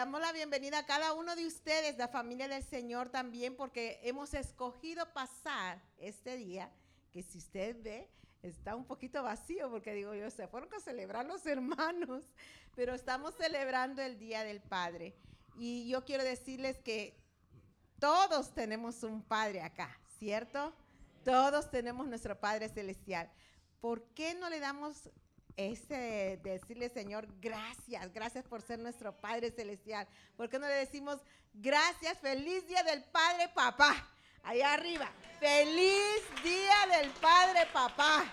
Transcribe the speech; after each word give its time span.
damos 0.00 0.22
la 0.22 0.32
bienvenida 0.32 0.78
a 0.78 0.86
cada 0.86 1.12
uno 1.12 1.36
de 1.36 1.46
ustedes, 1.46 1.98
la 1.98 2.08
familia 2.08 2.48
del 2.48 2.64
Señor 2.64 3.10
también, 3.10 3.54
porque 3.54 4.00
hemos 4.02 4.32
escogido 4.32 5.12
pasar 5.12 5.78
este 5.98 6.38
día, 6.38 6.72
que 7.12 7.22
si 7.22 7.36
usted 7.36 7.76
ve, 7.82 8.08
está 8.42 8.76
un 8.76 8.86
poquito 8.86 9.22
vacío, 9.22 9.68
porque 9.70 9.92
digo 9.92 10.14
yo, 10.14 10.30
se 10.30 10.48
fueron 10.48 10.72
a 10.72 10.80
celebrar 10.80 11.26
los 11.26 11.44
hermanos, 11.44 12.24
pero 12.74 12.94
estamos 12.94 13.34
celebrando 13.34 14.00
el 14.00 14.18
Día 14.18 14.42
del 14.42 14.62
Padre. 14.62 15.14
Y 15.58 15.86
yo 15.90 16.02
quiero 16.06 16.24
decirles 16.24 16.78
que 16.78 17.14
todos 17.98 18.54
tenemos 18.54 19.02
un 19.02 19.22
Padre 19.22 19.60
acá, 19.60 20.00
¿cierto? 20.18 20.72
Todos 21.26 21.70
tenemos 21.70 22.08
nuestro 22.08 22.40
Padre 22.40 22.70
Celestial. 22.70 23.30
¿Por 23.82 24.02
qué 24.14 24.34
no 24.34 24.48
le 24.48 24.60
damos 24.60 25.10
ese 25.68 26.40
decirle, 26.42 26.88
Señor, 26.88 27.28
gracias, 27.40 28.12
gracias 28.12 28.44
por 28.46 28.62
ser 28.62 28.78
nuestro 28.78 29.12
Padre 29.20 29.50
Celestial. 29.50 30.06
¿Por 30.36 30.48
qué 30.48 30.58
no 30.58 30.66
le 30.66 30.74
decimos 30.74 31.20
gracias, 31.52 32.18
feliz 32.18 32.66
día 32.66 32.82
del 32.82 33.04
Padre 33.04 33.48
Papá? 33.54 34.08
Allá 34.42 34.72
arriba, 34.72 35.10
feliz 35.38 36.22
día 36.42 36.98
del 36.98 37.10
Padre 37.12 37.66
Papá, 37.72 38.24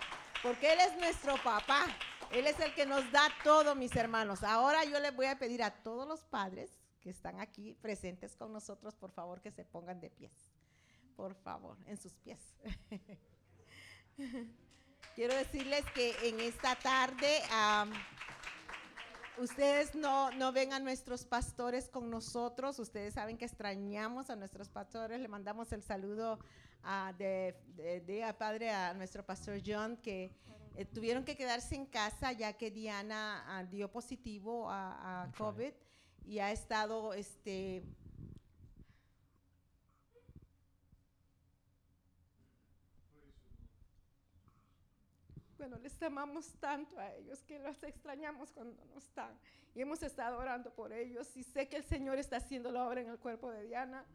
porque 0.41 0.71
Él 0.71 0.79
es 0.79 0.97
nuestro 0.97 1.35
papá. 1.43 1.85
Él 2.31 2.47
es 2.47 2.59
el 2.59 2.73
que 2.73 2.85
nos 2.85 3.09
da 3.11 3.29
todo, 3.43 3.75
mis 3.75 3.95
hermanos. 3.95 4.43
Ahora 4.43 4.83
yo 4.83 4.99
les 4.99 5.15
voy 5.15 5.27
a 5.27 5.39
pedir 5.39 5.63
a 5.63 5.71
todos 5.71 6.07
los 6.07 6.23
padres 6.23 6.71
que 6.99 7.09
están 7.09 7.39
aquí 7.39 7.73
presentes 7.81 8.35
con 8.35 8.51
nosotros, 8.51 8.95
por 8.95 9.11
favor, 9.11 9.41
que 9.41 9.51
se 9.51 9.63
pongan 9.63 10.01
de 10.01 10.09
pies. 10.09 10.51
Por 11.15 11.35
favor, 11.35 11.77
en 11.85 11.97
sus 11.97 12.13
pies. 12.17 12.39
Quiero 15.15 15.35
decirles 15.35 15.83
que 15.95 16.13
en 16.23 16.39
esta 16.39 16.75
tarde 16.75 17.41
ustedes 19.39 19.95
no, 19.95 20.31
no 20.31 20.51
ven 20.51 20.73
a 20.73 20.79
nuestros 20.79 21.25
pastores 21.25 21.89
con 21.89 22.09
nosotros. 22.09 22.77
Ustedes 22.79 23.15
saben 23.15 23.37
que 23.37 23.45
extrañamos 23.45 24.29
a 24.29 24.35
nuestros 24.35 24.69
pastores. 24.69 25.19
Le 25.19 25.27
mandamos 25.27 25.71
el 25.71 25.81
saludo 25.81 26.39
de, 27.17 27.55
de, 27.75 28.35
Padre 28.37 28.69
a 28.69 28.93
nuestro 28.93 29.25
pastor 29.25 29.59
John, 29.65 29.97
que 29.97 30.31
eh, 30.75 30.85
tuvieron 30.85 31.25
que 31.25 31.35
quedarse 31.35 31.75
en 31.75 31.85
casa 31.85 32.31
ya 32.31 32.53
que 32.53 32.71
Diana 32.71 33.43
ah, 33.47 33.63
dio 33.63 33.91
positivo 33.91 34.69
a, 34.69 35.23
a 35.23 35.31
COVID 35.31 35.73
y 36.25 36.39
ha 36.39 36.51
estado 36.51 37.13
este, 37.13 37.83
Bueno, 45.57 45.77
les 45.79 46.01
amamos 46.03 46.53
tanto 46.59 46.99
a 46.99 47.13
ellos 47.15 47.41
que 47.43 47.57
los 47.57 47.81
extrañamos 47.81 48.51
cuando 48.51 48.85
no 48.85 48.97
están. 48.97 49.31
Y 49.73 49.81
hemos 49.81 50.03
estado 50.03 50.37
orando 50.37 50.71
por 50.71 50.93
ellos. 50.93 51.35
Y 51.35 51.43
sé 51.43 51.67
que 51.67 51.77
el 51.77 51.83
Señor 51.83 52.19
está 52.19 52.37
haciendo 52.37 52.71
la 52.71 52.87
obra 52.87 53.01
en 53.01 53.09
el 53.09 53.17
cuerpo 53.17 53.49
de 53.49 53.63
Diana. 53.63 54.05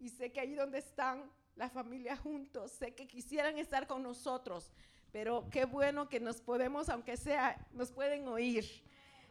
Y 0.00 0.10
sé 0.10 0.32
que 0.32 0.40
ahí 0.40 0.54
donde 0.54 0.78
están 0.78 1.30
la 1.56 1.70
familia 1.70 2.16
juntos, 2.16 2.72
sé 2.72 2.94
que 2.94 3.06
quisieran 3.06 3.58
estar 3.58 3.86
con 3.86 4.02
nosotros. 4.02 4.70
Pero 5.12 5.48
qué 5.50 5.64
bueno 5.64 6.08
que 6.08 6.20
nos 6.20 6.40
podemos, 6.40 6.88
aunque 6.90 7.16
sea, 7.16 7.58
nos 7.72 7.90
pueden 7.90 8.28
oír. 8.28 8.64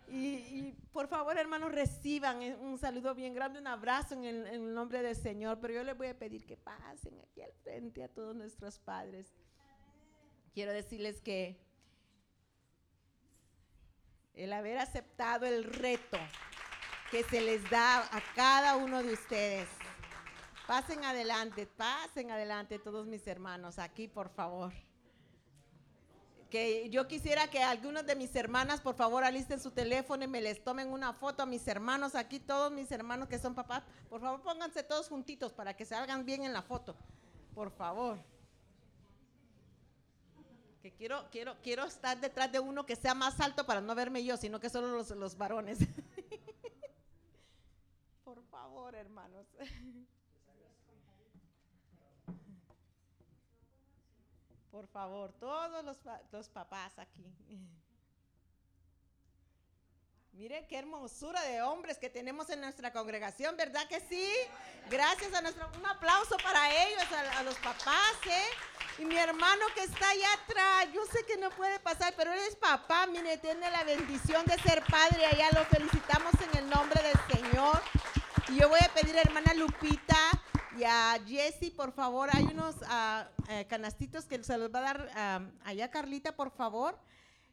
Y, 0.08 0.74
por 0.92 1.08
favor, 1.08 1.38
hermanos, 1.38 1.72
reciban 1.72 2.42
un 2.60 2.78
saludo 2.78 3.16
bien 3.16 3.34
grande, 3.34 3.60
un 3.60 3.68
abrazo 3.68 4.16
en 4.16 4.26
el, 4.26 4.48
en 4.48 4.64
el 4.66 4.74
nombre 4.74 5.02
del 5.02 5.16
Señor. 5.16 5.60
Pero 5.62 5.76
yo 5.76 5.84
les 5.84 5.98
voy 5.98 6.08
a 6.08 6.18
pedir 6.18 6.46
que 6.46 6.58
pasen 6.58 7.20
aquí 7.22 7.42
al 7.42 7.54
frente 7.54 8.04
a 8.04 8.10
todos 8.10 8.36
nuestros 8.36 8.80
padres 8.80 9.32
quiero 10.54 10.72
decirles 10.72 11.22
que 11.22 11.58
el 14.34 14.54
haber 14.54 14.78
aceptado 14.78 15.46
el 15.46 15.64
reto 15.64 16.18
que 17.10 17.24
se 17.24 17.42
les 17.42 17.70
da 17.70 18.00
a 18.00 18.22
cada 18.36 18.78
uno 18.78 19.04
de 19.04 19.14
ustedes. 19.14 19.68
Pasen 20.68 21.04
adelante, 21.04 21.66
pasen 21.66 22.32
adelante 22.32 22.80
todos 22.80 23.06
mis 23.06 23.28
hermanos, 23.28 23.78
aquí 23.78 24.08
por 24.08 24.30
favor. 24.30 24.72
Que 26.50 26.90
yo 26.90 27.08
quisiera 27.08 27.50
que 27.50 27.64
algunos 27.64 28.06
de 28.06 28.16
mis 28.16 28.36
hermanas, 28.36 28.82
por 28.82 28.96
favor, 28.96 29.24
alisten 29.24 29.60
su 29.60 29.72
teléfono 29.72 30.24
y 30.24 30.28
me 30.28 30.42
les 30.42 30.64
tomen 30.64 30.90
una 30.90 31.14
foto 31.14 31.44
a 31.44 31.46
mis 31.46 31.68
hermanos, 31.68 32.16
aquí 32.16 32.40
todos 32.40 32.72
mis 32.72 32.92
hermanos 32.92 33.28
que 33.28 33.40
son 33.40 33.56
papás. 33.56 33.84
Por 34.10 34.22
favor, 34.22 34.42
pónganse 34.42 34.84
todos 34.84 35.08
juntitos 35.08 35.54
para 35.54 35.76
que 35.76 35.86
se 35.86 35.96
hagan 35.96 36.26
bien 36.26 36.44
en 36.44 36.54
la 36.54 36.62
foto. 36.62 36.96
Por 37.54 37.72
favor 37.72 38.18
que 40.82 40.92
quiero, 40.92 41.28
quiero, 41.32 41.56
quiero 41.62 41.86
estar 41.86 42.20
detrás 42.20 42.52
de 42.52 42.60
uno 42.60 42.86
que 42.86 42.96
sea 42.96 43.14
más 43.14 43.40
alto 43.40 43.66
para 43.66 43.82
no 43.82 43.94
verme 43.94 44.24
yo, 44.24 44.36
sino 44.36 44.60
que 44.60 44.70
solo 44.70 44.88
los, 44.88 45.12
los 45.12 45.38
varones. 45.38 45.80
Por 48.24 48.42
favor, 48.46 48.96
hermanos. 48.96 49.46
Por 54.72 54.88
favor, 54.88 55.34
todos 55.34 55.84
los, 55.84 55.98
los 56.32 56.50
papás 56.50 56.98
aquí. 56.98 57.26
Miren 60.34 60.66
qué 60.68 60.78
hermosura 60.78 61.42
de 61.44 61.62
hombres 61.62 61.98
que 61.98 62.10
tenemos 62.10 62.50
en 62.50 62.62
nuestra 62.62 62.94
congregación, 62.94 63.58
¿verdad 63.58 63.86
que 63.90 64.00
sí? 64.00 64.26
Gracias 64.90 65.34
a 65.34 65.42
nuestro, 65.42 65.70
un 65.78 65.86
aplauso 65.86 66.38
para 66.42 66.72
ellos, 66.86 67.04
a, 67.38 67.44
los 67.44 67.56
papás, 67.56 68.16
¿eh? 68.26 69.02
Y 69.02 69.06
mi 69.06 69.18
hermano 69.18 69.66
que 69.76 69.84
está 69.84 70.10
allá 70.10 70.34
atrás, 70.42 70.88
yo 70.94 71.06
sé 71.08 71.26
que 71.26 71.36
no 71.36 71.50
puede 71.50 71.80
pasar, 71.82 72.14
pero 72.16 72.32
él 72.32 72.40
es 72.48 72.56
papá, 72.56 73.08
mire, 73.08 73.38
tiene 73.40 73.70
la 73.70 73.84
bendición 73.84 74.46
de 74.46 74.58
ser 74.60 74.82
padre, 74.86 75.26
allá 75.26 75.50
lo 75.52 75.66
felicitamos 75.66 76.34
en 76.50 76.60
el 76.60 76.70
nombre 76.70 77.02
del 77.04 77.38
Señor. 77.38 77.82
Y 78.48 78.56
yo 78.56 78.70
voy 78.70 78.80
a 78.82 78.94
pedir 78.94 79.18
a 79.18 79.22
hermana 79.22 79.54
Lupita 79.54 80.16
y 80.78 80.86
a 80.86 81.20
Jesse, 81.28 81.72
por 81.72 81.92
favor, 81.92 82.30
hay 82.32 82.46
unos 82.46 82.78
ah, 82.88 83.28
eh, 83.50 83.68
canastitos 83.68 84.26
que 84.26 84.42
se 84.46 84.58
los 84.58 84.74
va 84.74 84.80
a 84.80 84.82
dar 84.82 85.12
ah, 85.14 85.42
allá 85.66 85.92
Carlita, 85.92 86.38
por 86.38 86.52
favor, 86.52 86.98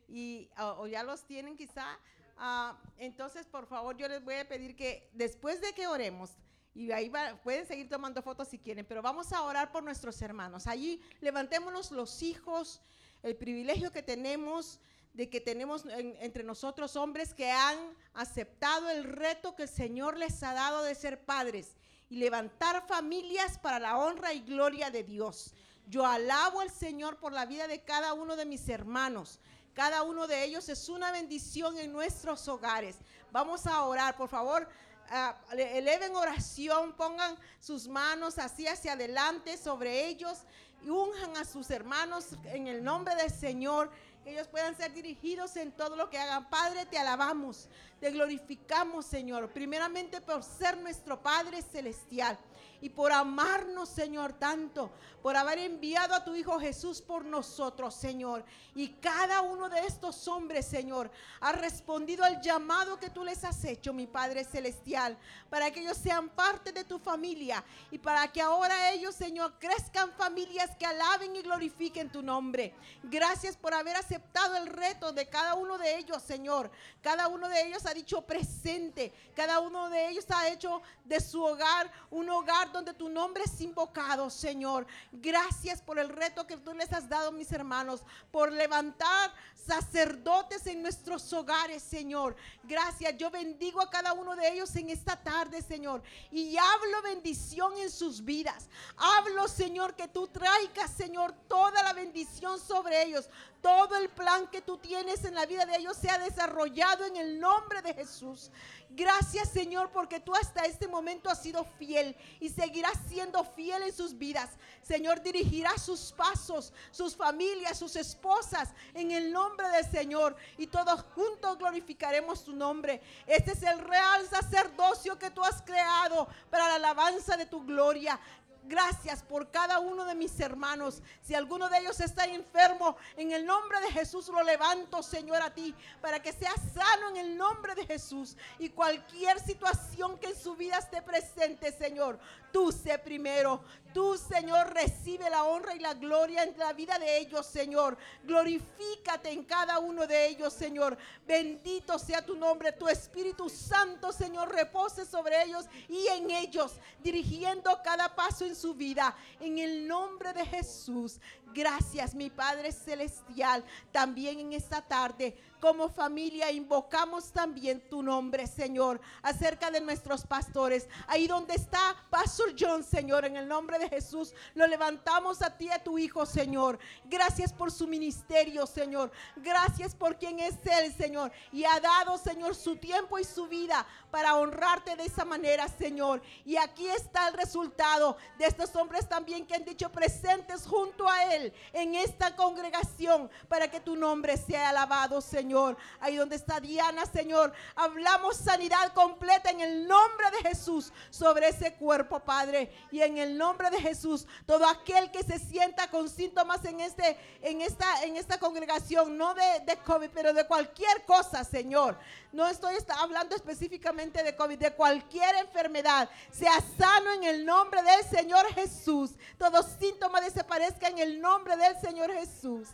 y, 0.09 0.49
o 0.57 0.87
ya 0.87 1.03
los 1.03 1.25
tienen 1.25 1.57
quizá. 1.57 1.99
Ah, 2.39 2.79
entonces, 2.97 3.47
por 3.47 3.67
favor, 3.67 3.97
yo 3.97 4.09
les 4.09 4.23
voy 4.23 4.35
a 4.35 4.49
pedir 4.49 4.77
que 4.77 5.11
después 5.13 5.61
de 5.61 5.73
que 5.73 5.87
oremos, 5.87 6.31
y 6.75 6.93
ahí 6.93 7.11
pueden 7.43 7.67
seguir 7.67 7.89
tomando 7.89 8.23
fotos 8.23 8.49
si 8.49 8.59
quieren, 8.59 8.87
pero 8.87 9.03
vamos 9.03 9.33
a 9.33 9.43
orar 9.43 9.73
por 9.73 9.83
nuestros 9.83 10.23
hermanos. 10.23 10.69
Allí 10.69 11.03
levantémonos 11.21 11.91
los 11.91 12.23
hijos, 12.23 12.81
el 13.23 13.35
privilegio 13.37 13.91
que 13.91 14.03
tenemos 14.03 14.81
de 15.13 15.29
que 15.29 15.41
tenemos 15.41 15.85
entre 16.21 16.45
nosotros 16.45 16.95
hombres 16.95 17.35
que 17.35 17.51
han 17.51 17.77
aceptado 18.15 18.89
el 18.89 19.03
reto 19.03 19.57
que 19.57 19.65
el 19.65 19.69
Señor 19.69 20.17
les 20.17 20.45
ha 20.45 20.53
dado 20.53 20.85
de 20.85 20.95
ser 20.95 21.25
padres 21.25 21.75
y 22.09 22.19
levantar 22.19 22.87
familias 22.87 23.59
para 23.59 23.81
la 23.81 23.99
honra 23.99 24.33
y 24.33 24.43
gloria 24.43 24.91
de 24.91 25.03
Dios. 25.03 25.55
Yo 25.89 26.07
alabo 26.07 26.61
al 26.61 26.71
Señor 26.71 27.19
por 27.19 27.33
la 27.33 27.47
vida 27.47 27.67
de 27.67 27.83
cada 27.83 28.13
uno 28.13 28.37
de 28.37 28.47
mis 28.47 28.69
hermanos. 28.69 29.41
Cada 29.79 30.03
uno 30.03 30.27
de 30.27 30.43
ellos 30.43 30.69
es 30.69 30.89
una 30.89 31.13
bendición 31.13 31.79
en 31.79 31.93
nuestros 31.93 32.49
hogares. 32.49 32.97
Vamos 33.31 33.65
a 33.65 33.85
orar, 33.85 34.17
por 34.17 34.29
favor. 34.29 34.69
Uh, 35.09 35.57
eleven 35.57 36.17
oración, 36.17 36.93
pongan 36.95 37.37
sus 37.61 37.87
manos 37.87 38.41
así 38.41 38.67
hacia 38.67 38.95
adelante 38.95 39.57
sobre 39.57 40.09
ellos 40.09 40.39
y 40.83 40.91
unjan 40.91 41.37
a 41.37 41.45
sus 41.45 41.71
hermanos 41.71 42.31
en 42.47 42.67
el 42.67 42.83
nombre 42.83 43.15
del 43.15 43.31
Señor 43.31 43.89
que 44.23 44.31
ellos 44.33 44.49
puedan 44.49 44.77
ser 44.77 44.93
dirigidos 44.93 45.57
en 45.57 45.73
todo 45.73 45.97
lo 45.97 46.11
que 46.11 46.19
hagan. 46.19 46.49
Padre, 46.51 46.87
te 46.87 46.99
alabamos, 46.99 47.69
te 48.01 48.11
glorificamos, 48.11 49.07
Señor, 49.07 49.51
primeramente 49.51 50.21
por 50.21 50.43
ser 50.43 50.77
nuestro 50.79 51.23
Padre 51.23 51.63
Celestial 51.63 52.39
y 52.81 52.91
por 52.91 53.13
amarnos, 53.13 53.89
Señor, 53.89 54.35
tanto, 54.35 54.91
por 55.23 55.37
haber 55.37 55.59
enviado 55.59 56.15
a 56.15 56.25
tu 56.25 56.35
Hijo 56.37 56.61
Jesús 56.61 57.03
por 57.03 57.25
nosotros, 57.25 57.95
Señor. 57.95 58.45
Y 58.75 58.89
cada 59.01 59.43
uno 59.43 59.69
de 59.69 59.81
estos 59.81 60.29
hombres, 60.29 60.67
Señor, 60.67 61.11
ha 61.41 61.53
respondido 61.53 62.25
al 62.25 62.41
llamado 62.41 63.01
que 63.01 63.11
tú 63.11 63.25
les 63.25 63.43
has 63.45 63.65
hecho, 63.65 63.93
mi 63.93 64.07
Padre 64.07 64.45
Celestial, 64.45 65.19
para 65.51 65.73
que 65.73 65.81
ellos 65.81 65.97
sean 65.97 66.29
parte 66.29 66.71
de 66.71 66.85
tu 66.85 67.01
familia 67.01 67.65
y 67.91 67.99
para 67.99 68.31
que 68.31 68.41
ahora 68.41 68.93
ellos, 68.93 69.15
Señor, 69.15 69.59
crezcan 69.59 70.13
familias 70.13 70.71
que 70.77 70.87
alaben 70.87 71.35
y 71.35 71.43
glorifiquen 71.43 72.11
tu 72.11 72.23
nombre. 72.23 72.75
Gracias 73.03 73.57
por 73.57 73.75
haber 73.75 73.97
aceptado 73.97 74.08
el 74.57 74.67
reto 74.67 75.13
de 75.13 75.29
cada 75.29 75.55
uno 75.55 75.79
de 75.79 75.99
ellos, 75.99 76.23
Señor. 76.23 76.71
Cada 77.03 77.29
uno 77.29 77.49
de 77.49 77.67
ellos 77.67 77.87
ha 77.87 77.95
dicho 77.95 78.23
presente. 78.23 79.13
Cada 79.35 79.61
uno 79.61 79.89
de 79.89 80.09
ellos 80.09 80.25
ha 80.31 80.49
hecho 80.49 80.83
de 81.05 81.21
su 81.21 81.43
hogar 81.43 81.91
un 82.11 82.29
hogar 82.29 82.73
donde 82.73 82.95
tu 82.95 83.09
nombre 83.09 83.45
es 83.45 83.61
invocado, 83.61 84.31
Señor. 84.31 84.87
Gracias 85.13 85.81
por 85.81 85.99
el 85.99 86.09
reto 86.09 86.47
que 86.47 86.57
tú 86.57 86.73
les 86.75 86.93
has 86.93 87.09
dado, 87.09 87.33
mis 87.33 87.53
hermanos, 87.53 88.03
por 88.31 88.53
levantar 88.53 89.33
sacerdotes 89.55 90.67
en 90.67 90.83
nuestros 90.83 91.33
hogares, 91.33 91.83
Señor. 91.83 92.37
Gracias. 92.65 93.17
Yo 93.17 93.31
bendigo 93.31 93.81
a 93.81 93.91
cada 93.91 94.13
uno 94.13 94.35
de 94.35 94.49
ellos 94.49 94.75
en 94.77 94.91
esta 94.91 95.17
tarde, 95.17 95.63
Señor. 95.63 96.03
Y 96.31 96.57
hablo 96.57 97.03
bendición 97.03 97.77
en 97.79 97.91
sus 97.91 98.25
vidas. 98.25 98.69
Hablo, 98.97 99.47
Señor, 99.49 99.95
que 99.95 100.09
tú 100.09 100.27
traigas, 100.29 100.91
Señor, 100.91 101.35
toda 101.49 101.83
la 101.83 101.93
bendición 101.93 102.59
sobre 102.59 103.03
ellos. 103.03 103.29
Todo 103.61 103.97
el 103.97 104.09
plan 104.09 104.47
que 104.49 104.63
tú 104.63 104.79
tienes 104.79 105.25
en 105.25 105.35
la 105.35 105.45
vida 105.45 105.67
de 105.67 105.77
ellos 105.77 105.97
sea 105.97 106.19
desarrollado 106.19 107.05
en 107.05 107.17
el 107.17 107.41
nombre 107.41 107.83
de 107.83 107.93
Jesús. 107.93 108.51
Gracias 108.91 109.51
Señor 109.51 109.91
porque 109.91 110.21
tú 110.21 110.35
hasta 110.35 110.65
este 110.65 110.89
momento 110.89 111.29
has 111.29 111.43
sido 111.43 111.65
fiel 111.79 112.17
y 112.41 112.49
seguirás 112.49 112.95
siendo 113.09 113.45
fiel 113.45 113.83
en 113.83 113.93
sus 113.93 114.17
vidas. 114.17 114.51
Señor, 114.83 115.23
dirigirá 115.23 115.77
sus 115.77 116.13
pasos, 116.13 116.73
sus 116.91 117.15
familias, 117.15 117.79
sus 117.79 117.97
esposas 117.97 118.71
en 118.95 119.11
el 119.11 119.33
nombre 119.33 119.69
del 119.69 119.91
Señor 119.91 120.37
y 120.57 120.69
todos 120.69 121.03
juntos 121.15 121.59
glorificaremos 121.59 122.45
tu 122.45 122.55
nombre. 122.55 123.03
Este 123.27 123.53
es 123.53 123.63
el 123.63 123.79
real 123.81 124.27
sacerdocio 124.29 125.19
que 125.19 125.31
tú 125.31 125.45
has 125.45 125.61
creado 125.63 126.29
para 126.49 126.69
la 126.69 126.77
alabanza 126.77 127.37
de 127.37 127.47
tu 127.47 127.65
gloria. 127.65 128.19
Gracias 128.69 129.23
por 129.23 129.51
cada 129.51 129.79
uno 129.79 130.05
de 130.05 130.15
mis 130.15 130.39
hermanos. 130.41 131.03
Si 131.23 131.35
alguno 131.35 131.71
de 131.71 131.79
ellos 131.79 132.01
está 132.01 132.27
enfermo, 132.27 132.99
en 133.17 133.33
el 133.33 133.47
nombre 133.47 133.81
de 133.81 133.91
Jesús 133.93 134.29
lo 134.29 134.43
levanto, 134.43 135.03
Señor, 135.03 135.41
a 135.41 135.55
ti, 135.55 135.75
para 136.03 136.21
que 136.21 136.33
sea 136.33 136.53
sano 136.75 137.09
en 137.09 137.17
el 137.17 137.39
nombre 137.39 137.75
de 137.75 137.87
Jesús. 137.87 138.37
Y 138.59 138.69
cualquier 138.69 139.41
situación 139.41 140.19
que 140.19 140.29
en 140.29 140.37
su 140.37 140.55
vida 140.55 140.77
esté 140.77 141.01
presente, 141.01 141.73
Señor, 141.73 142.19
tú 142.53 142.73
sé 142.73 142.99
primero. 142.99 143.61
Tú, 143.93 144.19
Señor, 144.19 144.75
recibe 144.75 145.31
la 145.31 145.45
honra 145.45 145.75
y 145.75 145.79
la 145.79 145.95
gloria 145.95 146.45
en 146.45 146.57
la 146.59 146.73
vida 146.75 146.99
de 146.99 147.19
ellos, 147.19 147.47
Señor. 147.47 147.97
Glorifícate 148.25 149.31
en 149.31 149.45
cada 149.45 149.79
uno 149.79 150.07
de 150.07 150.29
ellos, 150.29 150.53
Señor. 150.53 150.97
Bendito 151.27 151.99
sea 151.99 152.25
tu 152.25 152.37
nombre. 152.37 152.73
Tu 152.73 152.87
Espíritu 152.87 153.49
Santo, 153.49 154.13
Señor, 154.13 154.55
repose 154.55 155.07
sobre 155.07 155.43
ellos 155.43 155.65
y 155.89 156.07
en 156.09 156.31
ellos, 156.31 156.73
dirigiendo 157.03 157.81
cada 157.83 158.15
paso 158.15 158.45
en 158.45 158.55
su 158.55 158.75
vida. 158.75 159.17
En 159.41 159.59
el 159.59 159.89
nombre 159.89 160.33
de 160.35 160.45
Jesús. 160.45 161.19
Gracias, 161.55 162.15
mi 162.15 162.31
Padre 162.31 162.73
Celestial. 162.73 163.65
También 163.93 164.39
en 164.39 164.53
esta 164.53 164.83
tarde 164.83 165.37
como 165.61 165.89
familia 165.89 166.53
invocamos 166.53 167.33
también 167.33 167.81
tu 167.89 168.01
nombre, 168.01 168.47
Señor, 168.47 169.01
acerca 169.23 169.71
de 169.71 169.81
nuestros 169.81 170.25
pastores. 170.25 170.89
Ahí 171.09 171.27
donde 171.27 171.55
está 171.55 171.97
Pastor 172.11 172.55
John, 172.59 172.85
Señor, 172.85 173.25
en 173.25 173.37
el 173.37 173.49
nombre 173.49 173.79
de 173.79 173.89
Jesús, 173.89 174.35
lo 174.55 174.67
levantamos 174.67 175.43
a 175.43 175.57
ti, 175.57 175.69
a 175.71 175.83
tu 175.83 175.99
Hijo, 175.99 176.27
Señor. 176.27 176.79
Gracias 177.07 177.53
por 177.53 177.73
su 177.73 177.89
ministerio, 177.89 178.67
Señor. 178.67 179.11
Gracias 179.37 179.95
por 179.97 180.17
quien 180.17 180.39
es 180.39 180.55
Él, 180.65 180.95
Señor. 180.95 181.33
Y 181.53 181.65
ha 181.65 181.81
dado, 181.81 182.19
Señor, 182.19 182.55
su 182.55 182.77
tiempo 182.77 183.19
y 183.19 183.25
su 183.25 183.49
vida 183.49 183.85
para 184.13 184.37
honrarte 184.37 184.95
de 184.95 185.07
esa 185.07 185.25
manera, 185.25 185.67
Señor. 185.67 186.23
Y 186.45 186.57
aquí 186.57 186.87
está 186.87 187.29
el 187.29 187.35
resultado 187.35 188.17
de 188.39 188.47
estos 188.47 188.75
hombres 188.77 189.09
también 189.09 189.47
que 189.47 189.57
han 189.57 189.65
dicho 189.65 189.91
presentes 189.91 190.67
junto 190.67 191.09
a 191.09 191.35
Él 191.35 191.38
en 191.73 191.95
esta 191.95 192.35
congregación 192.37 193.31
para 193.49 193.71
que 193.71 193.81
tu 193.81 193.97
nombre 193.97 194.37
sea 194.37 194.71
alabado, 194.71 195.21
Señor. 195.21 195.77
Ahí 196.01 196.17
donde 196.17 196.37
está 196.37 196.61
Diana, 196.61 197.07
Señor. 197.07 197.53
Hablamos 197.75 198.37
sanidad 198.37 198.93
completa 198.93 199.51
en 199.51 199.61
el 199.61 199.87
nombre 199.87 200.31
de 200.31 200.49
Jesús 200.49 200.93
sobre 201.11 201.49
ese 201.49 201.75
cuerpo, 201.75 202.21
Padre. 202.21 202.73
Y 202.91 203.01
en 203.01 203.19
el 203.19 203.37
nombre 203.37 203.71
de 203.71 203.81
Jesús, 203.81 204.27
todo 204.47 204.67
aquel 204.69 205.11
que 205.11 205.23
se 205.23 205.39
sienta 205.39 205.91
con 205.91 206.09
síntomas 206.09 206.65
en, 206.65 206.81
este, 206.81 207.17
en, 207.43 207.61
esta, 207.61 208.05
en 208.05 208.17
esta 208.17 208.39
congregación, 208.39 209.17
no 209.17 209.35
de, 209.35 209.61
de 209.67 209.77
COVID, 209.79 210.11
pero 210.13 210.33
de 210.33 210.47
cualquier 210.47 211.05
cosa, 211.05 211.45
Señor. 211.45 211.99
No 212.33 212.47
estoy 212.47 212.77
hablando 213.01 213.35
específicamente 213.35 214.23
de 214.23 214.37
COVID, 214.37 214.59
de 214.59 214.75
cualquier 214.75 215.35
enfermedad. 215.37 216.11
Sea 216.31 216.61
sano 216.77 217.13
en 217.13 217.25
el 217.25 217.47
nombre 217.47 217.83
del 217.83 218.05
Señor 218.05 218.47
Jesús. 218.55 219.13
Todo 219.39 219.63
síntoma 219.63 220.21
desaparezca 220.21 220.89
en 220.89 220.99
el 220.99 221.21
nombre 221.21 221.28
del 221.29 221.79
Señor 221.81 222.11
Jesús. 222.13 222.69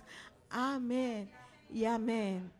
Amén 0.48 1.30
y 1.70 1.84
amén. 1.84 2.52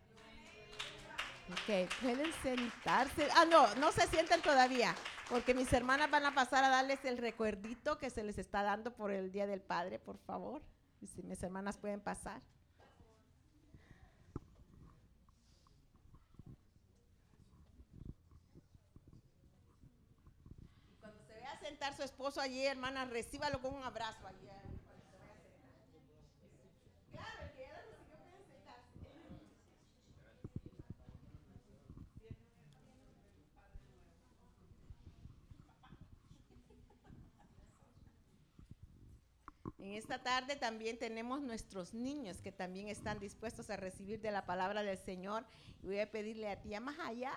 Ok, 1.51 1.89
pueden 2.01 2.33
sentarse. 2.41 3.29
Ah, 3.35 3.45
no, 3.45 3.73
no 3.75 3.91
se 3.91 4.05
sienten 4.07 4.41
todavía, 4.41 4.93
porque 5.29 5.53
mis 5.53 5.71
hermanas 5.71 6.11
van 6.11 6.25
a 6.25 6.33
pasar 6.33 6.63
a 6.63 6.69
darles 6.69 7.03
el 7.05 7.17
recuerdito 7.17 7.97
que 7.97 8.09
se 8.09 8.23
les 8.23 8.37
está 8.37 8.63
dando 8.63 8.93
por 8.93 9.11
el 9.11 9.31
Día 9.31 9.47
del 9.47 9.61
Padre, 9.61 9.99
por 9.99 10.17
favor. 10.17 10.61
Si 11.05 11.21
mis 11.21 11.41
hermanas 11.43 11.77
pueden 11.77 12.01
pasar. 12.01 12.41
Cuando 20.99 21.23
se 21.27 21.33
vea 21.35 21.59
sentar 21.59 21.95
su 21.95 22.01
esposo 22.03 22.41
allí, 22.41 22.65
hermana, 22.65 23.05
recíbalo 23.05 23.61
con 23.61 23.75
un 23.75 23.83
abrazo 23.83 24.27
allí. 24.27 24.45
En 39.77 39.91
esta 39.91 40.23
tarde 40.23 40.55
también 40.55 40.97
tenemos 40.97 41.41
nuestros 41.41 41.93
niños 41.93 42.41
que 42.41 42.51
también 42.51 42.87
están 42.87 43.19
dispuestos 43.19 43.69
a 43.69 43.77
recibir 43.77 44.21
de 44.21 44.31
la 44.31 44.45
palabra 44.45 44.83
del 44.83 44.97
Señor. 44.97 45.45
Y 45.83 45.87
voy 45.87 45.99
a 45.99 46.09
pedirle 46.09 46.49
a 46.49 46.61
tía 46.61 46.79
Majaya 46.79 47.33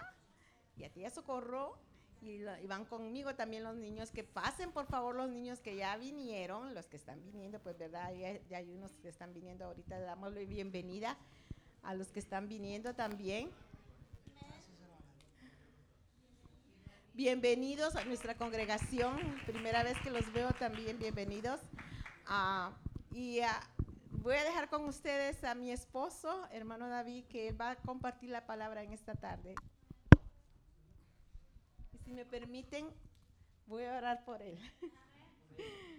y 0.77 0.85
a 0.85 0.93
tía 0.93 1.11
Socorro 1.11 1.79
y, 2.21 2.43
van 2.67 2.85
conmigo 2.85 3.35
también 3.35 3.63
los 3.63 3.77
niños 3.77 4.11
que 4.11 4.25
pasen, 4.25 4.73
por 4.73 4.87
favor, 4.87 5.15
los 5.15 5.31
niños 5.31 5.61
que 5.61 5.77
ya 5.77 5.97
vinieron, 5.97 6.75
los 6.75 6.87
que 6.87 6.97
están 6.97 7.23
viniendo, 7.23 7.61
pues 7.61 7.79
verdad, 7.79 8.13
ya, 8.49 8.57
hay 8.57 8.71
unos 8.71 8.93
que 8.97 9.09
están 9.09 9.33
viniendo 9.33 9.65
ahorita, 9.65 9.99
damos 10.01 10.33
la 10.33 10.41
bienvenida 10.41 11.17
a 11.83 11.95
los 11.95 12.09
que 12.09 12.19
están 12.19 12.49
viniendo 12.49 12.95
también. 12.95 13.51
Bienvenidos 17.15 17.97
a 17.97 18.05
nuestra 18.05 18.37
congregación, 18.37 19.19
primera 19.47 19.83
vez 19.83 19.97
que 20.03 20.11
los 20.11 20.33
veo 20.33 20.53
también, 20.53 20.99
bienvenidos. 20.99 21.61
Ah, 22.31 22.73
y 23.11 23.41
ah, 23.41 23.59
voy 24.11 24.35
a 24.35 24.45
dejar 24.45 24.69
con 24.69 24.85
ustedes 24.85 25.43
a 25.45 25.55
mi 25.55 25.71
esposo, 25.71 26.47
hermano 26.51 26.87
David, 26.87 27.25
que 27.25 27.49
él 27.49 27.59
va 27.59 27.71
a 27.71 27.77
compartir 27.77 28.29
la 28.29 28.45
palabra 28.45 28.83
en 28.83 28.93
esta 28.93 29.15
tarde. 29.15 29.55
Y 31.95 31.99
si 32.05 32.13
me 32.13 32.27
permiten, 32.27 32.91
voy 33.67 33.85
a 33.85 33.97
orar 33.97 34.27
por 34.27 34.43
él. 34.43 34.59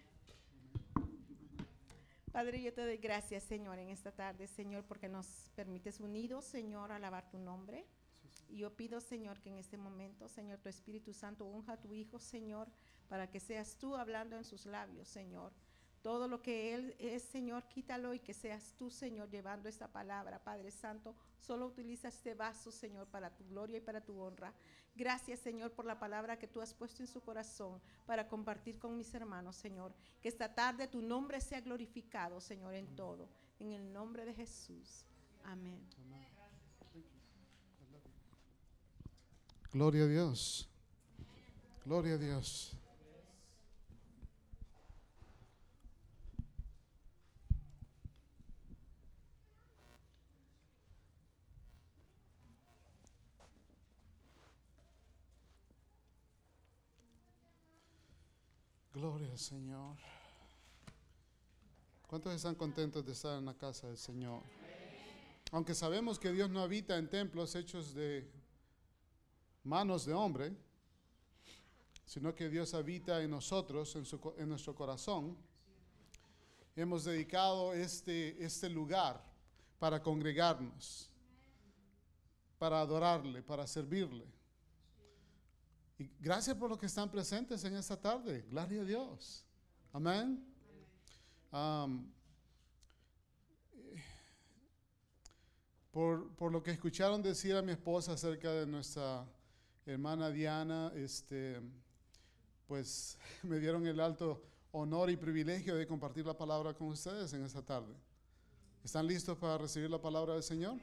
Padre, 2.32 2.62
yo 2.62 2.72
te 2.76 2.86
doy 2.86 2.98
gracias, 2.98 3.42
Señor, 3.42 3.80
en 3.80 3.90
esta 3.90 4.12
tarde, 4.12 4.46
Señor, 4.46 4.84
porque 4.84 5.10
nos 5.10 5.26
permites 5.56 6.00
unidos, 6.00 6.46
Señor, 6.46 6.92
alabar 6.92 7.28
tu 7.32 7.40
nombre. 7.40 7.88
Y 8.48 8.58
yo 8.58 8.76
pido, 8.76 9.02
Señor, 9.02 9.40
que 9.40 9.50
en 9.50 9.58
este 9.58 9.78
momento, 9.78 10.30
Señor, 10.30 10.60
tu 10.60 10.70
Espíritu 10.70 11.12
Santo 11.12 11.46
unja 11.46 11.74
a 11.74 11.82
tu 11.82 11.92
Hijo, 11.96 12.20
Señor, 12.20 12.68
para 13.08 13.32
que 13.32 13.40
seas 13.40 13.78
tú 13.80 13.96
hablando 13.96 14.38
en 14.38 14.44
sus 14.44 14.68
labios, 14.68 15.08
Señor. 15.08 15.52
Todo 16.02 16.28
lo 16.28 16.42
que 16.42 16.74
Él 16.74 16.96
es, 16.98 17.24
Señor, 17.24 17.68
quítalo 17.68 18.14
y 18.14 18.20
que 18.20 18.34
seas 18.34 18.74
tú, 18.78 18.90
Señor, 18.90 19.30
llevando 19.30 19.68
esta 19.68 19.88
palabra. 19.88 20.42
Padre 20.44 20.72
Santo, 20.72 21.14
solo 21.38 21.68
utiliza 21.68 22.08
este 22.08 22.34
vaso, 22.36 22.72
Señor, 22.72 23.08
para 23.08 23.36
tu 23.36 23.46
gloria 23.48 23.78
y 23.78 23.82
para 23.82 24.00
tu 24.00 24.18
honra. 24.20 24.54
Gracias, 24.96 25.40
Señor, 25.40 25.72
por 25.72 25.86
la 25.86 26.00
palabra 26.00 26.40
que 26.40 26.48
tú 26.48 26.62
has 26.62 26.74
puesto 26.74 27.04
en 27.04 27.08
su 27.08 27.22
corazón 27.22 27.82
para 28.06 28.28
compartir 28.28 28.80
con 28.80 28.98
mis 28.98 29.14
hermanos, 29.14 29.58
Señor. 29.58 29.94
Que 30.22 30.30
esta 30.30 30.54
tarde 30.54 30.88
tu 30.88 31.02
nombre 31.02 31.42
sea 31.42 31.60
glorificado, 31.60 32.40
Señor, 32.40 32.74
en 32.74 32.96
todo. 32.96 33.30
En 33.60 33.74
el 33.74 33.92
nombre 33.92 34.24
de 34.24 34.34
Jesús. 34.34 35.06
Amén. 35.44 35.80
Gloria 39.72 40.04
a 40.04 40.08
Dios. 40.08 40.68
Gloria 41.86 42.14
a 42.16 42.18
Dios. 42.18 42.79
Gloria 59.00 59.32
al 59.32 59.40
Señor. 59.40 59.96
¿Cuántos 62.06 62.34
están 62.34 62.56
contentos 62.56 63.06
de 63.06 63.14
estar 63.14 63.40
en 63.40 63.46
la 63.46 63.54
casa 63.54 63.88
del 63.88 63.98
Señor? 63.98 64.44
Aunque 65.54 65.74
sabemos 65.74 66.20
que 66.20 66.34
Dios 66.34 66.50
no 66.50 66.60
habita 66.60 66.98
en 66.98 67.10
templos 67.10 67.56
hechos 67.56 67.94
de 67.94 68.30
manos 69.64 70.06
de 70.06 70.14
hombre, 70.14 70.54
sino 72.06 72.36
que 72.36 72.50
Dios 72.50 72.74
habita 72.74 73.24
en 73.24 73.32
nosotros, 73.32 73.96
en, 73.96 74.04
en 74.38 74.50
nuestro 74.50 74.76
corazón, 74.76 75.38
hemos 76.76 77.06
dedicado 77.06 77.72
este, 77.72 78.44
este 78.44 78.70
lugar 78.70 79.24
para 79.80 80.04
congregarnos, 80.04 81.10
para 82.58 82.82
adorarle, 82.82 83.42
para 83.44 83.66
servirle. 83.66 84.26
Gracias 86.22 86.56
por 86.56 86.70
los 86.70 86.78
que 86.78 86.86
están 86.86 87.12
presentes 87.12 87.62
en 87.66 87.76
esta 87.76 88.00
tarde. 88.00 88.46
Gloria 88.50 88.82
a 88.82 88.86
Dios. 88.86 89.44
Amén. 89.92 90.46
por, 95.92 96.34
por 96.36 96.52
lo 96.54 96.64
que 96.64 96.72
escucharon 96.72 97.22
decir 97.22 97.54
a 97.56 97.62
mi 97.62 97.74
esposa 97.74 98.14
acerca 98.14 98.50
de 98.52 98.66
nuestra 98.66 99.26
hermana 99.86 100.30
Diana, 100.30 100.94
este, 100.96 101.60
pues 102.66 103.18
me 103.44 103.60
dieron 103.60 103.86
el 103.86 104.00
alto 104.00 104.42
honor 104.72 105.10
y 105.10 105.18
privilegio 105.18 105.76
de 105.76 105.86
compartir 105.86 106.26
la 106.26 106.38
palabra 106.38 106.74
con 106.74 106.88
ustedes 106.88 107.34
en 107.34 107.44
esta 107.44 107.62
tarde. 107.62 107.94
¿Están 108.86 109.06
listos 109.06 109.38
para 109.38 109.58
recibir 109.58 109.90
la 109.90 110.00
palabra 110.00 110.36
del 110.36 110.44
Señor? 110.44 110.78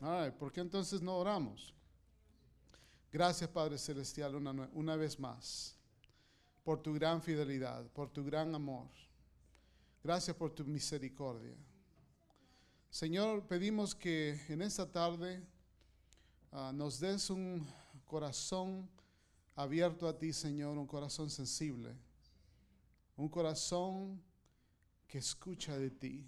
Ay, 0.00 0.32
¿Por 0.32 0.50
qué 0.50 0.62
entonces 0.62 1.00
no 1.00 1.16
oramos? 1.16 1.75
Gracias 3.12 3.48
Padre 3.50 3.78
Celestial 3.78 4.34
una, 4.34 4.52
una 4.72 4.96
vez 4.96 5.18
más 5.18 5.76
por 6.64 6.82
tu 6.82 6.92
gran 6.94 7.22
fidelidad, 7.22 7.86
por 7.92 8.10
tu 8.10 8.24
gran 8.24 8.54
amor. 8.54 8.88
Gracias 10.02 10.36
por 10.36 10.50
tu 10.50 10.64
misericordia. 10.64 11.56
Señor, 12.90 13.46
pedimos 13.46 13.94
que 13.94 14.40
en 14.48 14.62
esta 14.62 14.90
tarde 14.90 15.42
ah, 16.50 16.72
nos 16.74 16.98
des 16.98 17.30
un 17.30 17.66
corazón 18.04 18.88
abierto 19.54 20.08
a 20.08 20.18
ti, 20.18 20.32
Señor, 20.32 20.76
un 20.76 20.86
corazón 20.86 21.30
sensible, 21.30 21.94
un 23.16 23.28
corazón 23.28 24.22
que 25.06 25.18
escucha 25.18 25.78
de 25.78 25.90
ti 25.90 26.26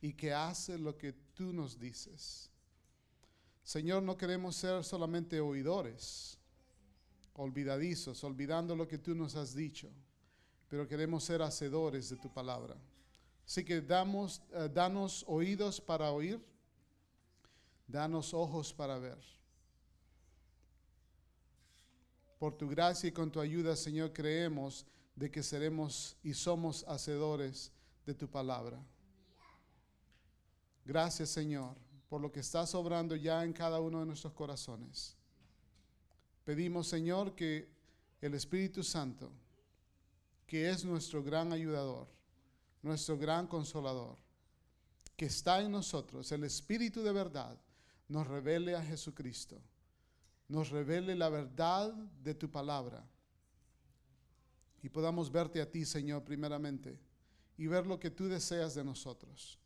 y 0.00 0.12
que 0.12 0.32
hace 0.32 0.78
lo 0.78 0.96
que 0.96 1.12
tú 1.12 1.52
nos 1.52 1.78
dices. 1.78 2.49
Señor, 3.70 4.02
no 4.02 4.16
queremos 4.16 4.56
ser 4.56 4.82
solamente 4.82 5.40
oidores, 5.40 6.36
olvidadizos, 7.34 8.24
olvidando 8.24 8.74
lo 8.74 8.88
que 8.88 8.98
tú 8.98 9.14
nos 9.14 9.36
has 9.36 9.54
dicho, 9.54 9.88
pero 10.68 10.88
queremos 10.88 11.22
ser 11.22 11.40
hacedores 11.40 12.10
de 12.10 12.16
tu 12.16 12.28
palabra. 12.32 12.76
Así 13.46 13.64
que 13.64 13.80
damos, 13.80 14.42
eh, 14.50 14.68
danos 14.74 15.24
oídos 15.28 15.80
para 15.80 16.10
oír, 16.10 16.44
danos 17.86 18.34
ojos 18.34 18.74
para 18.74 18.98
ver. 18.98 19.20
Por 22.40 22.58
tu 22.58 22.68
gracia 22.68 23.06
y 23.06 23.12
con 23.12 23.30
tu 23.30 23.38
ayuda, 23.38 23.76
Señor, 23.76 24.12
creemos 24.12 24.84
de 25.14 25.30
que 25.30 25.44
seremos 25.44 26.16
y 26.24 26.34
somos 26.34 26.84
hacedores 26.88 27.70
de 28.04 28.14
tu 28.14 28.28
palabra. 28.28 28.84
Gracias, 30.84 31.30
Señor, 31.30 31.76
por 32.10 32.20
lo 32.20 32.32
que 32.32 32.40
estás 32.40 32.74
obrando 32.74 33.14
ya 33.14 33.44
en 33.44 33.52
cada 33.52 33.80
uno 33.80 34.00
de 34.00 34.06
nuestros 34.06 34.32
corazones. 34.32 35.16
Pedimos, 36.44 36.88
Señor, 36.88 37.36
que 37.36 37.70
el 38.20 38.34
Espíritu 38.34 38.82
Santo, 38.82 39.32
que 40.44 40.68
es 40.68 40.84
nuestro 40.84 41.22
gran 41.22 41.52
ayudador, 41.52 42.08
nuestro 42.82 43.16
gran 43.16 43.46
consolador, 43.46 44.18
que 45.16 45.26
está 45.26 45.62
en 45.62 45.70
nosotros, 45.70 46.32
el 46.32 46.42
Espíritu 46.42 47.00
de 47.04 47.12
verdad, 47.12 47.56
nos 48.08 48.26
revele 48.26 48.74
a 48.74 48.82
Jesucristo, 48.82 49.62
nos 50.48 50.70
revele 50.70 51.14
la 51.14 51.28
verdad 51.28 51.94
de 51.94 52.34
tu 52.34 52.50
palabra 52.50 53.08
y 54.82 54.88
podamos 54.88 55.30
verte 55.30 55.60
a 55.60 55.70
ti, 55.70 55.84
Señor, 55.84 56.24
primeramente, 56.24 56.98
y 57.56 57.68
ver 57.68 57.86
lo 57.86 58.00
que 58.00 58.10
tú 58.10 58.26
deseas 58.26 58.74
de 58.74 58.82
nosotros. 58.82 59.60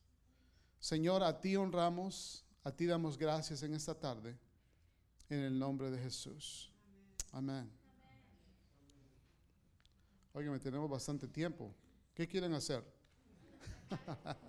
Señor, 0.84 1.22
a 1.22 1.40
ti 1.40 1.56
honramos, 1.56 2.44
a 2.62 2.70
ti 2.70 2.84
damos 2.84 3.16
gracias 3.16 3.62
en 3.62 3.72
esta 3.72 3.98
tarde, 3.98 4.38
en 5.30 5.38
el 5.40 5.58
nombre 5.58 5.90
de 5.90 5.98
Jesús. 5.98 6.70
Amén. 7.32 7.72
Óigame, 10.34 10.58
tenemos 10.58 10.90
bastante 10.90 11.26
tiempo. 11.26 11.74
¿Qué 12.14 12.28
quieren 12.28 12.52
hacer? 12.52 12.84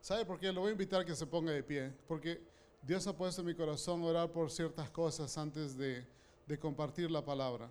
¿Sabe 0.00 0.24
por 0.26 0.40
qué? 0.40 0.52
Lo 0.52 0.62
voy 0.62 0.70
a 0.70 0.72
invitar 0.72 1.02
a 1.02 1.04
que 1.04 1.14
se 1.14 1.28
ponga 1.28 1.52
de 1.52 1.62
pie. 1.62 1.92
Porque 2.08 2.42
Dios 2.82 3.06
ha 3.06 3.16
puesto 3.16 3.42
en 3.42 3.46
mi 3.46 3.54
corazón 3.54 4.02
orar 4.02 4.32
por 4.32 4.50
ciertas 4.50 4.90
cosas 4.90 5.38
antes 5.38 5.76
de, 5.76 6.04
de 6.44 6.58
compartir 6.58 7.08
la 7.08 7.24
palabra. 7.24 7.70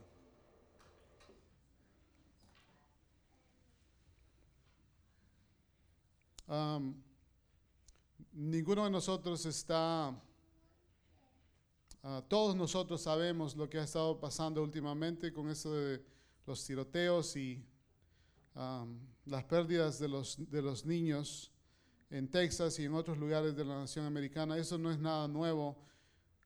Ninguno 8.32 8.84
de 8.84 8.90
nosotros 8.90 9.46
está, 9.46 10.14
ah, 12.04 12.24
todos 12.28 12.56
nosotros 12.56 13.02
sabemos 13.02 13.56
lo 13.56 13.70
que 13.70 13.80
ha 13.80 13.84
estado 13.84 14.20
pasando 14.20 14.62
últimamente 14.62 15.34
con 15.34 15.50
eso 15.50 15.74
de 15.74 16.04
los 16.46 16.66
tiroteos 16.66 17.36
y 17.36 17.64
las 19.26 19.44
pérdidas 19.46 20.00
de 20.00 20.08
los, 20.08 20.38
de 20.50 20.62
los 20.62 20.86
niños 20.86 21.52
en 22.10 22.30
Texas 22.30 22.78
y 22.78 22.86
en 22.86 22.94
otros 22.94 23.18
lugares 23.18 23.56
de 23.56 23.66
la 23.66 23.80
nación 23.80 24.06
americana. 24.06 24.58
Eso 24.58 24.78
no 24.78 24.92
es 24.92 25.00
nada 25.00 25.28
nuevo. 25.28 25.78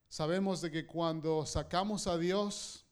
Sabemos 0.07 0.61
de 0.61 0.71
que 0.71 0.85
cuando 0.85 1.45
sacamos 1.45 2.07
a 2.07 2.17
Dios 2.17 2.85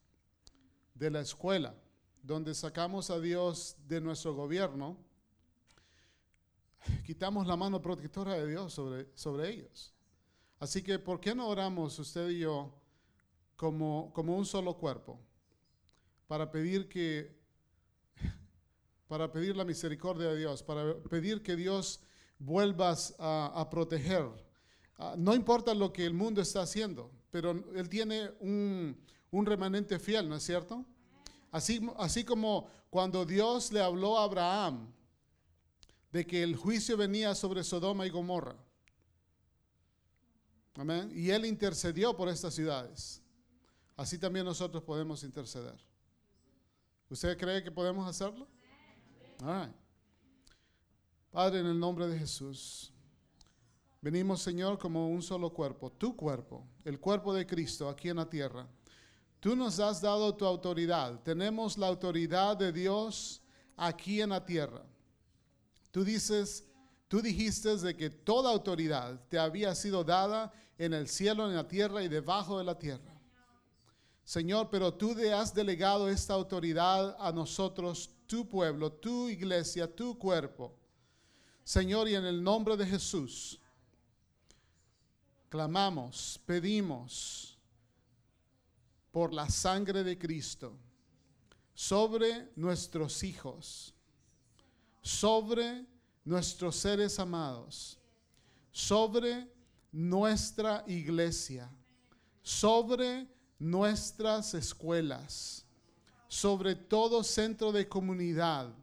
de 0.93 1.11
la 1.11 1.21
escuela, 1.21 1.75
donde 2.21 2.53
sacamos 2.53 3.09
a 3.09 3.19
Dios 3.19 3.77
de 3.87 4.01
nuestro 4.01 4.33
gobierno, 4.33 4.97
quitamos 7.05 7.47
la 7.47 7.55
mano 7.55 7.81
protectora 7.81 8.33
de 8.33 8.47
Dios 8.47 8.73
sobre, 8.73 9.07
sobre 9.15 9.49
ellos. 9.49 9.93
Así 10.59 10.81
que, 10.81 10.99
¿por 10.99 11.19
qué 11.19 11.35
no 11.35 11.47
oramos 11.47 11.97
usted 11.99 12.29
y 12.29 12.39
yo 12.39 12.73
como, 13.55 14.11
como 14.13 14.37
un 14.37 14.45
solo 14.45 14.77
cuerpo? 14.77 15.19
Para 16.27 16.49
pedir 16.49 16.87
que, 16.87 17.37
para 19.07 19.31
pedir 19.31 19.55
la 19.55 19.65
misericordia 19.65 20.29
de 20.29 20.37
Dios, 20.37 20.63
para 20.63 20.97
pedir 21.03 21.43
que 21.43 21.55
Dios 21.55 21.99
vuelvas 22.39 23.15
a, 23.19 23.67
proteger. 23.69 24.25
Ah, 24.97 25.15
no 25.17 25.35
importa 25.35 25.73
lo 25.73 25.91
que 25.91 26.05
el 26.05 26.13
mundo 26.13 26.41
está 26.41 26.61
haciendo, 26.61 27.11
pero 27.31 27.51
Él 27.51 27.89
tiene 27.89 28.31
un, 28.39 28.97
un 29.31 29.45
remanente 29.45 29.99
fiel, 29.99 30.29
¿no 30.29 30.35
es 30.35 30.43
cierto? 30.43 30.85
Así, 31.51 31.85
así 31.97 32.23
como 32.23 32.67
cuando 32.89 33.25
Dios 33.25 33.71
le 33.71 33.81
habló 33.81 34.17
a 34.17 34.23
Abraham 34.23 34.91
de 36.15 36.25
que 36.25 36.41
el 36.41 36.55
juicio 36.55 36.95
venía 36.95 37.35
sobre 37.35 37.61
Sodoma 37.61 38.05
y 38.05 38.09
Gomorra. 38.09 38.55
Amén. 40.75 41.11
Y 41.13 41.29
Él 41.29 41.43
intercedió 41.43 42.15
por 42.15 42.29
estas 42.29 42.53
ciudades. 42.53 43.21
Así 43.97 44.17
también 44.17 44.45
nosotros 44.45 44.81
podemos 44.81 45.23
interceder. 45.23 45.75
¿Usted 47.09 47.37
cree 47.37 47.61
que 47.61 47.69
podemos 47.69 48.07
hacerlo? 48.07 48.47
All. 49.43 49.75
Padre, 51.31 51.59
en 51.59 51.65
el 51.65 51.77
nombre 51.77 52.07
de 52.07 52.17
Jesús, 52.17 52.93
venimos, 53.99 54.41
Señor, 54.41 54.79
como 54.79 55.09
un 55.09 55.21
solo 55.21 55.51
cuerpo, 55.51 55.91
tu 55.91 56.15
cuerpo, 56.15 56.65
el 56.85 56.97
cuerpo 56.97 57.33
de 57.33 57.45
Cristo 57.45 57.89
aquí 57.89 58.07
en 58.07 58.15
la 58.15 58.29
tierra. 58.29 58.65
Tú 59.41 59.53
nos 59.53 59.81
has 59.81 59.99
dado 59.99 60.33
tu 60.33 60.45
autoridad. 60.45 61.21
Tenemos 61.23 61.77
la 61.77 61.87
autoridad 61.87 62.55
de 62.55 62.71
Dios 62.71 63.41
aquí 63.75 64.21
en 64.21 64.29
la 64.29 64.45
tierra. 64.45 64.81
Tú 65.95 66.03
dices, 66.03 66.65
tú 67.07 67.21
dijiste 67.21 67.77
de 67.77 67.95
que 67.95 68.09
toda 68.09 68.51
autoridad 68.51 69.17
te 69.29 69.39
había 69.39 69.73
sido 69.73 70.03
dada 70.03 70.51
en 70.77 70.93
el 70.93 71.07
cielo, 71.07 71.47
en 71.47 71.55
la 71.55 71.69
tierra 71.69 72.03
y 72.03 72.09
debajo 72.09 72.57
de 72.57 72.65
la 72.65 72.77
tierra. 72.77 73.17
Señor, 74.25 74.69
pero 74.69 74.93
tú 74.93 75.15
le 75.15 75.31
has 75.31 75.53
delegado 75.53 76.09
esta 76.09 76.33
autoridad 76.33 77.15
a 77.17 77.31
nosotros, 77.31 78.09
tu 78.27 78.45
pueblo, 78.45 78.91
tu 78.91 79.29
iglesia, 79.29 79.87
tu 79.87 80.19
cuerpo. 80.19 80.77
Señor, 81.63 82.09
y 82.09 82.15
en 82.15 82.25
el 82.25 82.43
nombre 82.43 82.75
de 82.75 82.87
Jesús, 82.87 83.61
clamamos, 85.47 86.41
pedimos 86.45 87.57
por 89.13 89.33
la 89.33 89.49
sangre 89.49 90.03
de 90.03 90.17
Cristo 90.17 90.77
sobre 91.73 92.51
nuestros 92.57 93.23
hijos, 93.23 93.94
sobre 95.05 95.85
nuestros 96.23 96.77
seres 96.77 97.19
amados, 97.19 97.99
sobre 98.71 99.47
nuestra 99.91 100.83
iglesia, 100.87 101.69
sobre 102.41 103.27
nuestras 103.59 104.55
escuelas, 104.55 105.63
sobre 106.27 106.73
todo 106.73 107.23
centro 107.23 107.71
de 107.71 107.87
comunidad. 107.87 108.73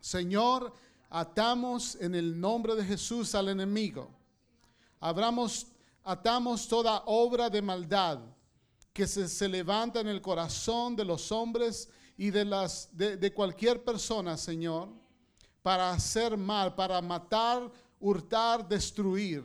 Señor, 0.00 0.72
atamos 1.10 1.96
en 1.96 2.14
el 2.14 2.40
nombre 2.40 2.76
de 2.76 2.84
Jesús 2.84 3.34
al 3.34 3.48
enemigo. 3.48 4.08
Abramos, 5.00 5.66
atamos 6.04 6.68
toda 6.68 7.02
obra 7.06 7.50
de 7.50 7.60
maldad 7.60 8.20
que 8.92 9.08
se, 9.08 9.26
se 9.26 9.48
levanta 9.48 9.98
en 9.98 10.06
el 10.06 10.22
corazón 10.22 10.94
de 10.94 11.04
los 11.04 11.32
hombres 11.32 11.88
y 12.16 12.30
de, 12.30 12.44
las, 12.44 12.96
de, 12.96 13.16
de 13.16 13.34
cualquier 13.34 13.82
persona, 13.82 14.36
Señor, 14.36 15.01
para 15.62 15.92
hacer 15.92 16.36
mal, 16.36 16.74
para 16.74 17.00
matar, 17.00 17.70
hurtar, 18.00 18.66
destruir. 18.68 19.44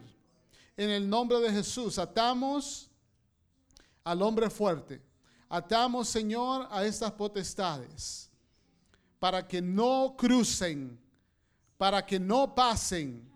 En 0.75 0.89
el 0.89 1.07
nombre 1.09 1.39
de 1.39 1.51
Jesús, 1.51 1.97
atamos 1.99 2.89
al 4.03 4.21
hombre 4.21 4.49
fuerte. 4.49 5.01
Atamos, 5.49 6.09
Señor, 6.09 6.67
a 6.69 6.83
estas 6.85 7.11
potestades. 7.11 8.29
para 9.19 9.47
que 9.47 9.61
no 9.61 10.15
crucen, 10.17 10.99
para 11.77 12.05
que 12.05 12.19
no 12.19 12.53
pasen 12.53 13.27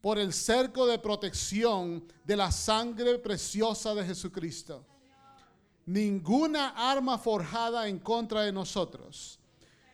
por 0.00 0.18
el 0.18 0.32
cerco 0.32 0.86
de 0.86 0.98
protección 0.98 2.04
de 2.24 2.36
la 2.36 2.50
sangre 2.50 3.18
preciosa 3.18 3.94
de 3.94 4.04
Jesucristo. 4.04 4.84
Ninguna 5.86 6.70
arma 6.70 7.18
forjada 7.18 7.88
en 7.88 7.98
contra 7.98 8.42
de 8.42 8.52
nosotros, 8.52 9.38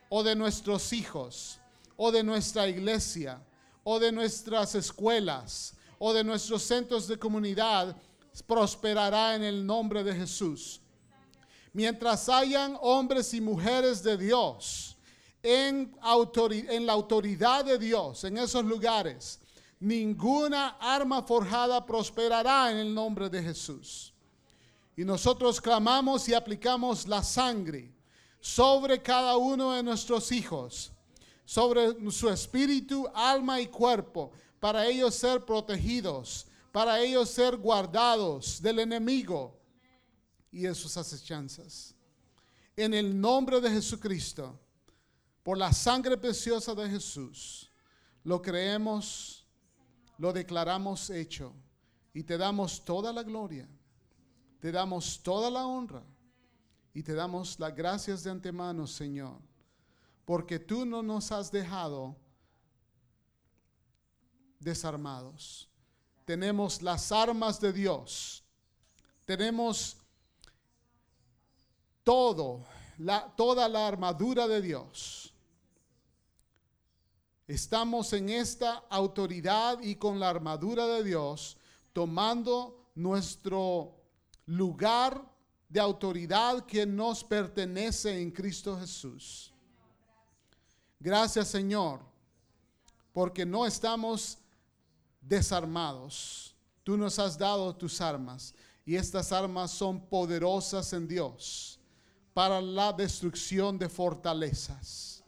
o 0.08 0.22
de 0.22 0.36
nuestros 0.36 0.92
hijos, 0.92 1.58
o 1.96 2.10
de 2.10 2.22
nuestra 2.22 2.68
iglesia, 2.68 3.42
o 3.82 3.98
de 3.98 4.10
nuestras 4.10 4.74
escuelas, 4.74 5.74
o 5.98 6.12
de 6.12 6.24
nuestros 6.24 6.62
centros 6.62 7.06
de 7.06 7.18
comunidad, 7.18 7.96
prosperará 8.46 9.34
en 9.34 9.44
el 9.44 9.64
nombre 9.64 10.02
de 10.02 10.14
Jesús. 10.14 10.80
Mientras 11.72 12.28
hayan 12.28 12.76
hombres 12.80 13.34
y 13.34 13.40
mujeres 13.40 14.02
de 14.02 14.16
Dios 14.16 14.96
en, 15.42 15.94
en 16.02 16.86
la 16.86 16.92
autoridad 16.92 17.64
de 17.64 17.78
Dios, 17.78 18.24
en 18.24 18.38
esos 18.38 18.64
lugares, 18.64 19.40
ninguna 19.80 20.76
arma 20.80 21.22
forjada 21.22 21.84
prosperará 21.84 22.70
en 22.70 22.78
el 22.78 22.94
nombre 22.94 23.28
de 23.28 23.42
Jesús. 23.42 24.14
Y 24.96 25.04
nosotros 25.04 25.60
clamamos 25.60 26.28
y 26.28 26.34
aplicamos 26.34 27.08
la 27.08 27.22
sangre 27.22 27.92
sobre 28.40 29.02
cada 29.02 29.36
uno 29.36 29.72
de 29.72 29.82
nuestros 29.82 30.30
hijos, 30.30 30.92
sobre 31.44 32.10
su 32.10 32.28
espíritu, 32.28 33.06
alma 33.14 33.60
y 33.60 33.66
cuerpo, 33.66 34.32
para 34.60 34.86
ellos 34.86 35.14
ser 35.14 35.44
protegidos, 35.44 36.46
para 36.72 37.00
ellos 37.00 37.28
ser 37.30 37.56
guardados 37.56 38.60
del 38.62 38.78
enemigo 38.78 39.60
y 40.50 40.62
de 40.62 40.74
sus 40.74 40.96
acechanzas. 40.96 41.94
En 42.76 42.94
el 42.94 43.20
nombre 43.20 43.60
de 43.60 43.70
Jesucristo, 43.70 44.58
por 45.42 45.58
la 45.58 45.72
sangre 45.72 46.16
preciosa 46.16 46.74
de 46.74 46.88
Jesús, 46.88 47.70
lo 48.24 48.40
creemos, 48.40 49.46
lo 50.18 50.32
declaramos 50.32 51.10
hecho 51.10 51.52
y 52.14 52.22
te 52.22 52.38
damos 52.38 52.84
toda 52.84 53.12
la 53.12 53.22
gloria, 53.22 53.68
te 54.60 54.72
damos 54.72 55.22
toda 55.22 55.50
la 55.50 55.66
honra 55.66 56.02
y 56.94 57.02
te 57.02 57.12
damos 57.12 57.60
las 57.60 57.74
gracias 57.74 58.24
de 58.24 58.30
antemano, 58.30 58.86
Señor, 58.86 59.38
porque 60.25 60.59
tú 60.59 60.85
no 60.85 61.02
nos 61.02 61.31
has 61.33 61.50
dejado 61.50 62.16
desarmados. 64.59 65.69
Tenemos 66.25 66.81
las 66.81 67.12
armas 67.12 67.61
de 67.61 67.73
Dios. 67.73 68.43
Tenemos 69.26 69.97
todo, 72.02 72.64
la, 72.99 73.35
toda 73.37 73.69
la 73.69 73.87
armadura 73.87 74.49
de 74.49 74.62
Dios. 74.62 75.35
Estamos 77.47 78.12
en 78.14 78.31
esta 78.31 78.85
autoridad 78.88 79.81
y 79.83 79.97
con 79.97 80.19
la 80.19 80.31
armadura 80.31 80.87
de 80.87 81.04
Dios 81.04 81.59
tomando 81.93 82.90
nuestro 82.95 83.95
lugar 84.47 85.31
de 85.69 85.81
autoridad 85.81 86.64
que 86.66 86.87
nos 86.87 87.23
pertenece 87.23 88.21
en 88.21 88.31
Cristo 88.31 88.78
Jesús. 88.78 89.53
Gracias 91.04 91.49
Señor, 91.49 92.00
porque 93.12 93.44
no 93.44 93.66
estamos 93.66 94.38
desarmados. 95.20 96.54
Tú 96.82 96.96
nos 96.96 97.18
has 97.18 97.37
dado 97.37 97.76
tus 97.76 98.00
armas 98.00 98.54
y 98.87 98.96
estas 98.96 99.30
armas 99.30 99.70
son 99.70 100.00
poderosas 100.00 100.94
en 100.94 101.06
Dios 101.06 101.78
para 102.32 102.58
la 102.62 102.90
destrucción 102.90 103.78
de 103.78 103.90
fortalezas. 103.90 105.23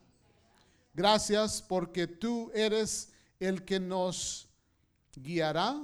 Gracias 0.95 1.61
porque 1.61 2.07
tú 2.07 2.51
eres 2.55 3.13
el 3.39 3.63
que 3.63 3.79
nos 3.79 4.49
guiará 5.15 5.77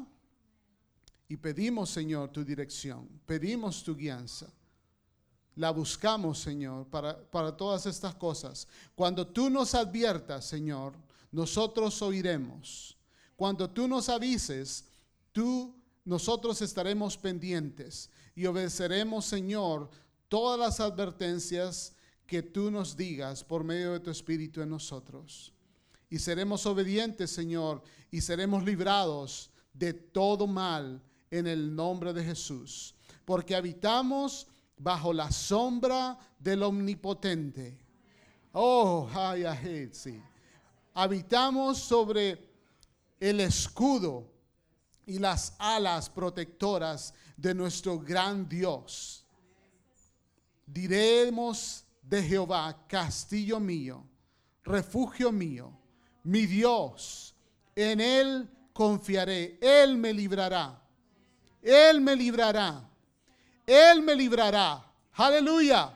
y 1.29 1.37
pedimos, 1.37 1.91
Señor, 1.91 2.31
tu 2.31 2.43
dirección, 2.43 3.07
pedimos 3.27 3.85
tu 3.85 3.95
guianza. 3.95 4.51
La 5.57 5.71
buscamos, 5.71 6.39
Señor, 6.39 6.87
para, 6.87 7.19
para 7.31 7.57
todas 7.57 7.87
estas 7.87 8.15
cosas. 8.15 8.67
Cuando 8.95 9.27
tú 9.27 9.51
nos 9.51 9.75
adviertas, 9.75 10.47
Señor, 10.47 10.95
nosotros 11.31 12.01
oiremos 12.03 12.97
cuando 13.43 13.69
tú 13.69 13.89
nos 13.89 14.09
avises, 14.09 14.85
tú, 15.33 15.75
nosotros 16.05 16.63
estaremos 16.63 17.17
pendientes 17.17 18.09
y 18.37 18.47
obedeceremos, 18.47 19.25
Señor, 19.25 19.91
todas 20.29 20.61
las 20.61 20.79
advertencias 20.79 21.93
que 22.25 22.41
tú 22.41 22.71
nos 22.71 22.97
digas 22.97 23.43
por 23.43 23.65
medio 23.65 23.95
de 23.95 23.99
tu 23.99 24.13
Espíritu 24.13 24.61
en 24.63 24.71
nosotros. 24.71 25.53
Y 26.09 26.21
seremos 26.21 26.67
obedientes, 26.67 27.33
Señor, 27.33 27.83
y 28.13 28.21
seremos 28.21 28.63
librados 28.63 29.51
de 29.73 29.93
todo 29.93 30.47
mal 30.47 31.03
en 31.29 31.49
el 31.49 31.75
nombre 31.75 32.13
de 32.13 32.23
Jesús. 32.23 32.95
Porque 33.25 33.57
habitamos 33.57 34.47
bajo 34.77 35.13
la 35.13 35.31
sombra 35.31 36.19
del 36.39 36.63
Omnipotente. 36.63 37.79
Oh, 38.53 39.09
ay, 39.15 39.89
sí. 39.93 40.21
Habitamos 40.95 41.79
sobre 41.79 42.51
el 43.19 43.41
escudo 43.41 44.31
y 45.07 45.19
las 45.19 45.55
alas 45.59 46.11
protectoras 46.11 47.15
de 47.37 47.55
nuestro 47.55 47.99
gran 47.99 48.49
Dios. 48.49 49.25
Diremos 50.67 51.85
de 52.03 52.23
Jehová, 52.23 52.87
castillo 52.87 53.59
mío, 53.59 54.05
refugio 54.65 55.33
mío, 55.33 55.73
mi 56.25 56.47
Dios, 56.47 57.35
en 57.75 58.01
Él 58.01 58.49
confiaré, 58.73 59.59
Él 59.61 59.97
me 59.97 60.13
librará, 60.13 60.83
Él 61.61 62.01
me 62.01 62.15
librará, 62.17 62.89
Él 63.67 64.03
me 64.03 64.15
librará, 64.15 64.85
aleluya, 65.15 65.93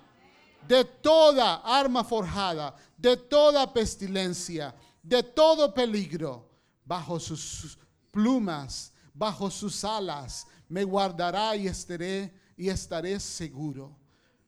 de 0.66 0.84
toda 0.84 1.56
arma 1.56 2.04
forjada, 2.04 2.74
de 2.96 3.16
toda 3.16 3.72
pestilencia, 3.72 4.74
de 5.02 5.22
todo 5.22 5.72
peligro 5.72 6.48
bajo 6.84 7.18
sus 7.18 7.78
plumas, 8.10 8.92
bajo 9.12 9.50
sus 9.50 9.84
alas, 9.84 10.46
me 10.68 10.84
guardará 10.84 11.56
y 11.56 11.66
estaré 11.66 12.32
y 12.56 12.68
estaré 12.68 13.20
seguro. 13.20 13.96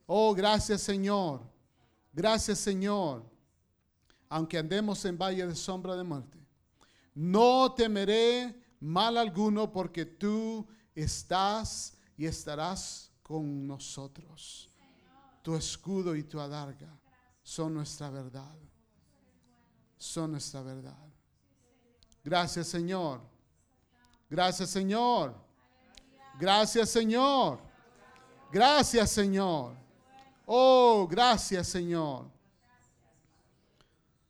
Oh, 0.07 0.35
gracias 0.35 0.83
Señor. 0.83 1.43
Gracias 2.13 2.59
Señor. 2.59 3.25
Aunque 4.29 4.59
andemos 4.59 5.05
en 5.05 5.19
valle 5.19 5.47
de 5.47 5.55
sombra 5.55 5.97
de 5.97 6.05
muerte, 6.05 6.39
no 7.15 7.73
temeré 7.73 8.55
mal 8.81 9.17
alguno 9.17 9.73
porque 9.73 10.05
tú 10.05 10.67
estás 10.95 11.97
y 12.17 12.27
estarás 12.27 13.08
con 13.29 13.67
nosotros. 13.67 14.71
Tu 15.43 15.55
escudo 15.55 16.17
y 16.17 16.23
tu 16.23 16.41
adarga 16.41 16.89
son 17.43 17.75
nuestra 17.75 18.09
verdad. 18.09 18.57
Son 19.99 20.31
nuestra 20.31 20.63
verdad. 20.63 21.07
Gracias 22.25 22.69
Señor. 22.69 23.21
Gracias 24.31 24.71
Señor. 24.71 25.35
Gracias 26.41 26.89
Señor. 26.89 27.61
Gracias 28.51 29.11
Señor. 29.11 29.75
Oh, 30.47 31.07
gracias 31.07 31.69
Señor. 31.69 32.31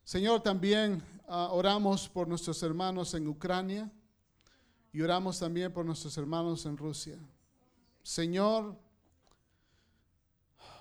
Señor, 0.03 0.43
también 0.43 1.01
ah, 1.29 1.51
oramos 1.53 2.09
por 2.09 2.27
nuestros 2.27 2.61
hermanos 2.65 3.15
en 3.15 3.29
Ucrania 3.29 3.89
y 4.93 5.03
oramos 5.03 5.39
también 5.39 5.73
por 5.73 5.85
nuestros 5.85 6.19
hermanos 6.19 6.67
en 6.67 6.77
Rusia. 6.77 7.17
Señor, 8.03 8.75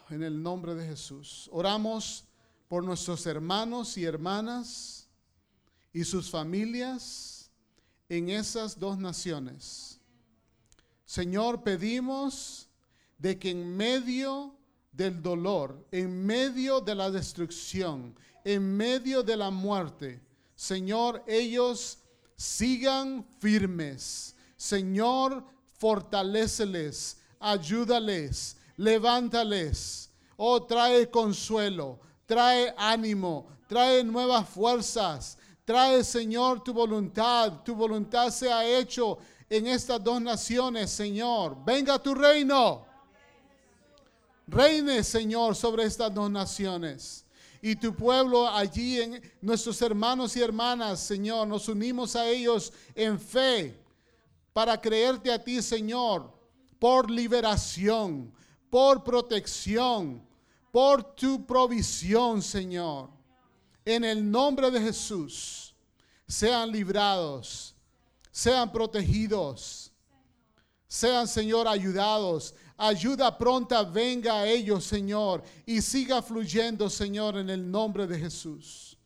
en 0.09 0.23
el 0.23 0.41
nombre 0.41 0.75
de 0.75 0.87
Jesús, 0.87 1.49
oramos 1.51 2.25
por 2.67 2.83
nuestros 2.83 3.25
hermanos 3.25 3.97
y 3.97 4.05
hermanas 4.05 5.07
y 5.93 6.03
sus 6.03 6.29
familias 6.29 7.49
en 8.09 8.29
esas 8.29 8.79
dos 8.79 8.97
naciones. 8.97 9.99
Señor, 11.05 11.63
pedimos 11.63 12.67
de 13.17 13.39
que 13.39 13.51
en 13.51 13.75
medio 13.75 14.55
del 14.91 15.21
dolor, 15.21 15.85
en 15.91 16.25
medio 16.25 16.81
de 16.81 16.95
la 16.95 17.09
destrucción, 17.09 18.15
en 18.43 18.75
medio 18.75 19.23
de 19.23 19.37
la 19.37 19.49
muerte, 19.49 20.21
Señor, 20.55 21.23
ellos 21.27 21.99
sigan 22.35 23.25
firmes. 23.39 24.35
Señor, 24.57 25.43
fortaleceles, 25.77 27.17
ayúdales, 27.39 28.56
levántales. 28.77 30.09
Oh, 30.37 30.63
trae 30.63 31.09
consuelo, 31.09 31.99
trae 32.25 32.73
ánimo, 32.77 33.47
trae 33.67 34.03
nuevas 34.03 34.47
fuerzas, 34.47 35.37
Trae, 35.67 36.01
Señor, 36.01 36.63
tu 36.63 36.71
voluntad. 36.71 37.61
Tu 37.61 37.75
voluntad 37.75 38.29
sea 38.29 38.65
hecho 38.65 39.17
en 39.49 39.67
estas 39.67 40.01
dos 40.01 40.21
naciones, 40.21 40.89
Señor. 40.89 41.57
Venga 41.65 41.99
tu 41.99 42.15
reino. 42.15 42.85
Reine, 44.47 45.03
Señor, 45.03 45.57
sobre 45.57 45.83
estas 45.83 46.13
dos 46.13 46.31
naciones. 46.31 47.25
y 47.61 47.75
tu 47.75 47.93
pueblo 47.93 48.47
allí, 48.47 49.01
en 49.01 49.21
nuestros 49.41 49.81
hermanos 49.81 50.37
y 50.37 50.41
hermanas, 50.41 51.01
Señor, 51.01 51.45
nos 51.45 51.67
unimos 51.67 52.15
a 52.15 52.25
ellos 52.29 52.71
en 52.95 53.19
fe 53.19 53.77
para 54.53 54.79
creerte 54.79 55.29
a 55.33 55.43
ti, 55.43 55.61
Señor, 55.61 56.31
por 56.79 57.11
liberación, 57.11 58.31
por 58.69 59.03
protección, 59.03 60.25
por 60.71 61.15
tu 61.15 61.45
provisión, 61.45 62.41
Señor. 62.41 63.09
En 63.85 64.03
el 64.03 64.29
nombre 64.29 64.69
de 64.69 64.81
Jesús, 64.81 65.73
sean 66.27 66.71
librados, 66.71 67.73
sean 68.31 68.71
protegidos, 68.71 69.91
sean, 70.87 71.27
Señor, 71.27 71.67
ayudados. 71.67 72.53
Ayuda 72.79 73.35
pronta 73.35 73.83
venga 73.83 74.41
a 74.41 74.47
ellos, 74.47 74.83
Señor, 74.83 75.43
y 75.65 75.81
siga 75.81 76.21
fluyendo, 76.21 76.89
Señor, 76.89 77.37
en 77.37 77.49
el 77.49 77.69
nombre 77.69 78.05
de 78.05 78.19
Jesús. 78.19 78.97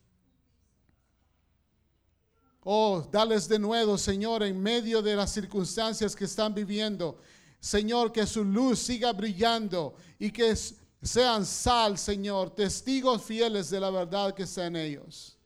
Oh, 2.64 3.08
dales 3.12 3.48
de 3.48 3.58
nuevo, 3.58 3.98
Señor, 3.98 4.44
en 4.44 4.62
medio 4.62 5.02
de 5.02 5.16
las 5.16 5.32
circunstancias 5.32 6.16
que 6.16 6.26
están 6.26 6.54
viviendo. 6.54 7.18
Señor, 7.62 8.12
que 8.12 8.26
su 8.26 8.44
luz 8.44 8.80
siga 8.80 9.14
brillando 9.14 9.94
y 10.18 10.32
que 10.32 10.56
sean 11.04 11.46
sal, 11.46 11.98
Señor, 11.98 12.50
testigos 12.50 13.22
fieles 13.22 13.70
de 13.70 13.80
la 13.80 13.92
verdad 13.92 14.34
que 14.34 14.44
está 14.44 14.66
en 14.66 14.76
ellos. 14.76 15.38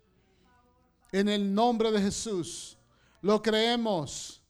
En 1.12 1.28
el 1.28 1.54
nombre 1.54 1.91
de 1.91 2.01
Jesús, 2.01 2.78
lo 3.21 3.41
creemos. 3.41 4.41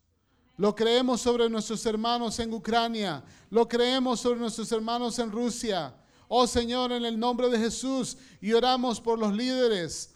Lo 0.58 0.75
creemos 0.75 1.21
sobre 1.21 1.49
nuestros 1.49 1.84
hermanos 1.88 2.39
en 2.39 2.54
Ucrania. 2.54 3.23
Lo 3.49 3.67
creemos 3.67 4.19
sobre 4.19 4.39
nuestros 4.39 4.71
hermanos 4.71 5.17
en 5.17 5.32
Rusia. 5.32 5.93
Oh 6.28 6.45
Señor, 6.45 6.91
en 6.91 7.04
el 7.04 7.19
nombre 7.19 7.49
de 7.49 7.58
Jesús. 7.58 8.15
Y 8.39 8.54
oramos 8.54 9.01
por 9.01 9.17
los 9.17 9.34
líderes 9.34 10.15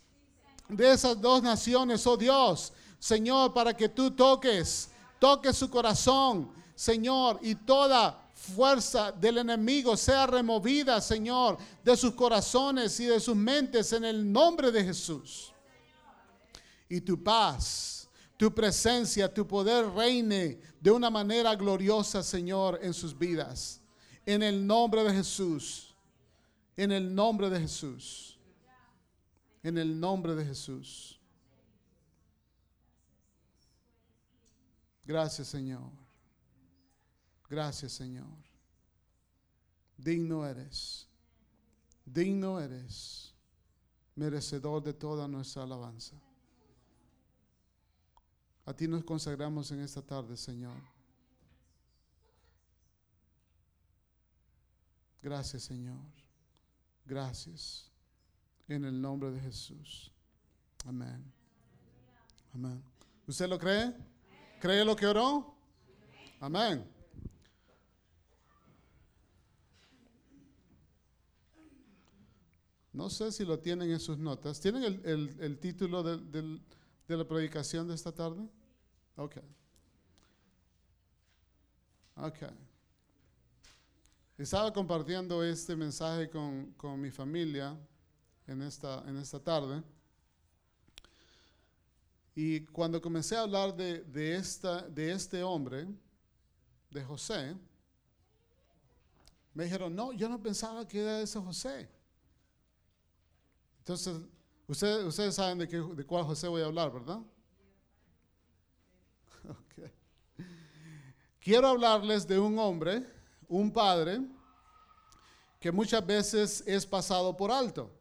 de 0.68 0.92
esas 0.92 1.20
dos 1.20 1.42
naciones, 1.42 2.06
oh 2.06 2.16
Dios. 2.16 2.74
Señor, 3.00 3.54
para 3.54 3.76
que 3.76 3.90
tú 3.90 4.12
toques, 4.12 4.90
toques 5.20 5.58
su 5.58 5.70
corazón, 5.70 6.52
Señor, 6.80 7.42
y 7.42 7.56
toda 7.56 8.32
fuerza 8.34 9.12
del 9.12 9.40
enemigo 9.40 9.98
sea 9.98 10.26
removida, 10.26 11.02
Señor, 11.02 11.58
de 11.84 11.98
sus 11.98 12.14
corazones 12.14 12.98
y 13.02 13.06
de 13.06 13.20
sus 13.20 13.36
mentes 13.36 13.92
en 13.92 14.06
el 14.06 14.32
nombre 14.32 14.72
de 14.72 14.86
Jesús. 14.86 15.52
Y 16.88 17.02
tu 17.02 17.22
paz, 17.22 18.08
tu 18.38 18.56
presencia, 18.56 19.34
tu 19.34 19.46
poder 19.46 19.90
reine 19.90 20.58
de 20.80 20.90
una 20.90 21.10
manera 21.10 21.54
gloriosa, 21.54 22.24
Señor, 22.24 22.80
en 22.82 22.94
sus 22.94 23.18
vidas. 23.18 23.82
En 24.26 24.42
el 24.42 24.66
nombre 24.66 25.04
de 25.04 25.14
Jesús. 25.16 25.94
En 26.78 26.94
el 26.94 27.14
nombre 27.14 27.50
de 27.50 27.60
Jesús. 27.60 28.40
En 29.64 29.78
el 29.78 30.00
nombre 30.00 30.34
de 30.34 30.46
Jesús. 30.46 31.20
Gracias, 35.04 35.50
Señor. 35.50 35.99
Gracias, 37.50 37.94
Señor. 37.94 38.28
Digno 39.98 40.46
eres. 40.46 41.08
Digno 42.06 42.60
eres. 42.60 43.34
Merecedor 44.16 44.84
de 44.84 44.94
toda 44.94 45.28
nuestra 45.28 45.64
alabanza. 45.64 46.16
A 48.66 48.74
ti 48.74 48.88
nos 48.88 49.04
consagramos 49.04 49.72
en 49.72 49.80
esta 49.80 50.02
tarde, 50.02 50.38
Señor. 50.38 50.78
Gracias, 55.22 55.64
Señor. 55.64 55.98
Gracias. 57.06 57.90
En 58.68 58.86
el 58.86 59.02
nombre 59.02 59.32
de 59.32 59.40
Jesús. 59.40 60.12
Amén. 60.86 61.34
Amén. 62.54 62.84
¿Usted 63.26 63.50
lo 63.50 63.58
cree? 63.58 63.96
¿Cree 64.60 64.86
lo 64.86 64.96
que 64.96 65.08
oró? 65.08 65.56
Amén. 66.40 66.99
No 72.92 73.10
sé 73.10 73.32
si 73.32 73.46
lo 73.46 73.60
tienen 73.60 73.92
en 73.92 74.00
sus 74.00 74.18
notas. 74.18 74.60
¿Tienen 74.60 75.02
el, 75.04 75.60
título 75.60 76.02
de, 76.04 76.60
la 77.08 77.28
predicación 77.28 77.88
de 77.88 77.96
esta 77.96 78.12
tarde? 78.12 78.48
Ok. 79.16 79.38
Ok. 82.16 82.38
Estaba 84.38 84.74
compartiendo 84.74 85.44
este 85.44 85.76
mensaje 85.76 86.30
con, 86.30 87.02
mi 87.02 87.12
familia 87.12 87.78
en 88.48 88.62
esta, 88.64 89.04
en 89.08 89.18
esta 89.18 89.40
tarde. 89.40 89.84
Y 92.34 92.62
cuando 92.68 93.02
comencé 93.02 93.36
a 93.36 93.42
hablar 93.42 93.76
de, 93.76 94.02
de, 94.02 94.36
esta, 94.36 94.82
de 94.82 95.12
este 95.12 95.44
hombre, 95.44 95.88
de 96.90 97.04
José, 97.04 97.56
me 99.54 99.66
dijeron, 99.66 99.96
no, 99.96 100.14
yo 100.14 100.30
no 100.30 100.42
pensaba 100.42 100.88
que 100.88 101.02
era 101.02 101.22
ese 101.22 101.40
José. 101.40 101.90
Entonces, 103.90 104.22
ustedes, 104.68 105.34
saben 105.34 105.58
de, 105.58 105.68
qué, 105.68 105.78
de 105.78 106.06
cuál 106.06 106.24
José 106.24 106.48
voy 106.48 106.62
a 106.62 106.66
hablar, 106.66 106.94
¿verdad? 106.94 107.22
Quiero 111.40 111.70
hablarles 111.70 112.28
de 112.28 112.38
un 112.38 112.60
hombre, 112.60 113.04
un 113.48 113.74
padre, 113.74 114.22
que 115.60 115.72
muchas 115.72 116.06
veces 116.06 116.64
es 116.68 116.86
pasado 116.86 117.36
por 117.36 117.50
alto. 117.50 117.92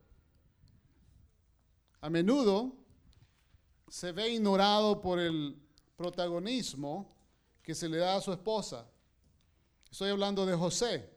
A 2.03 2.11
menudo 2.11 2.77
se 3.89 4.13
ve 4.13 4.29
ignorado 4.29 5.01
por 5.01 5.19
el 5.19 5.59
protagonismo 5.97 7.17
que 7.63 7.75
se 7.75 7.89
le 7.89 7.97
da 7.97 8.17
a 8.17 8.21
su 8.21 8.31
esposa. 8.31 8.87
Estoy 9.91 10.11
hablando 10.11 10.45
de 10.45 10.55
José, 10.55 11.11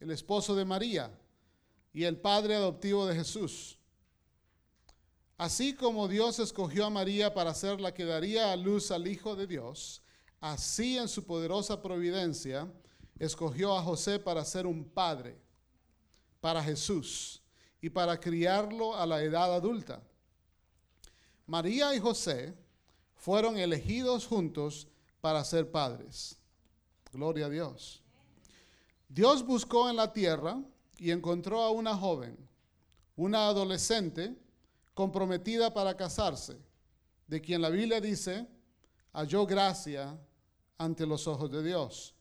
el 0.00 0.10
esposo 0.10 0.54
de 0.56 0.64
María 0.64 1.14
y 1.92 2.04
el 2.04 2.16
padre 2.16 2.54
adoptivo 2.54 3.04
de 3.04 3.14
Jesús. 3.14 3.75
Así 5.38 5.74
como 5.74 6.08
Dios 6.08 6.38
escogió 6.38 6.86
a 6.86 6.90
María 6.90 7.34
para 7.34 7.52
ser 7.54 7.80
la 7.80 7.92
que 7.92 8.04
daría 8.04 8.52
a 8.52 8.56
luz 8.56 8.90
al 8.90 9.06
Hijo 9.06 9.36
de 9.36 9.46
Dios, 9.46 10.02
así 10.40 10.96
en 10.96 11.08
su 11.08 11.24
poderosa 11.24 11.82
providencia 11.82 12.70
escogió 13.18 13.76
a 13.76 13.82
José 13.82 14.18
para 14.18 14.44
ser 14.44 14.66
un 14.66 14.84
padre 14.84 15.38
para 16.40 16.62
Jesús 16.62 17.42
y 17.80 17.90
para 17.90 18.18
criarlo 18.18 18.94
a 18.94 19.04
la 19.04 19.22
edad 19.22 19.54
adulta. 19.54 20.02
María 21.46 21.94
y 21.94 21.98
José 21.98 22.54
fueron 23.14 23.58
elegidos 23.58 24.26
juntos 24.26 24.88
para 25.20 25.42
ser 25.44 25.70
padres. 25.70 26.38
Gloria 27.12 27.46
a 27.46 27.50
Dios. 27.50 28.02
Dios 29.08 29.44
buscó 29.44 29.88
en 29.88 29.96
la 29.96 30.12
tierra 30.12 30.62
y 30.98 31.10
encontró 31.10 31.62
a 31.62 31.70
una 31.70 31.96
joven, 31.96 32.36
una 33.16 33.48
adolescente, 33.48 34.36
comprometida 34.96 35.74
para 35.74 35.94
casarse, 35.94 36.56
de 37.26 37.38
quien 37.42 37.60
la 37.60 37.68
Biblia 37.68 38.00
dice, 38.00 38.48
halló 39.12 39.44
gracia 39.44 40.18
ante 40.78 41.04
los 41.04 41.26
ojos 41.26 41.50
de 41.50 41.62
Dios. 41.62 42.14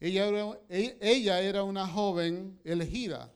Ella 0.00 0.26
era, 0.26 0.60
e, 0.68 0.98
ella 1.00 1.40
era 1.40 1.62
una 1.62 1.86
joven 1.86 2.60
elegida, 2.64 3.32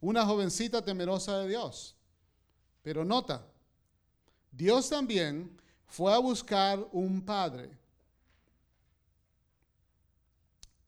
una 0.00 0.26
jovencita 0.26 0.82
temerosa 0.84 1.38
de 1.38 1.48
Dios. 1.50 1.94
Pero 2.82 3.04
nota, 3.04 3.46
Dios 4.50 4.88
también 4.88 5.56
fue 5.86 6.12
a 6.12 6.18
buscar 6.18 6.84
un 6.90 7.24
padre. 7.24 7.78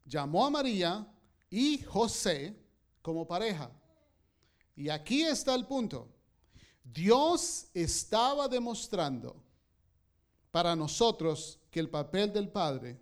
Llamó 0.03 0.45
a 0.45 0.49
María 0.49 1.07
y 1.49 1.77
José 1.83 2.53
como 3.01 3.25
pareja. 3.25 3.71
Y 4.75 4.89
aquí 4.89 5.23
está 5.23 5.55
el 5.55 5.65
punto. 5.65 6.16
Dios 6.93 7.67
estaba 7.73 8.47
demostrando 8.47 9.35
para 10.51 10.75
nosotros 10.75 11.59
que 11.69 11.79
el 11.79 11.89
papel 11.89 12.31
del 12.31 12.49
padre 12.49 12.99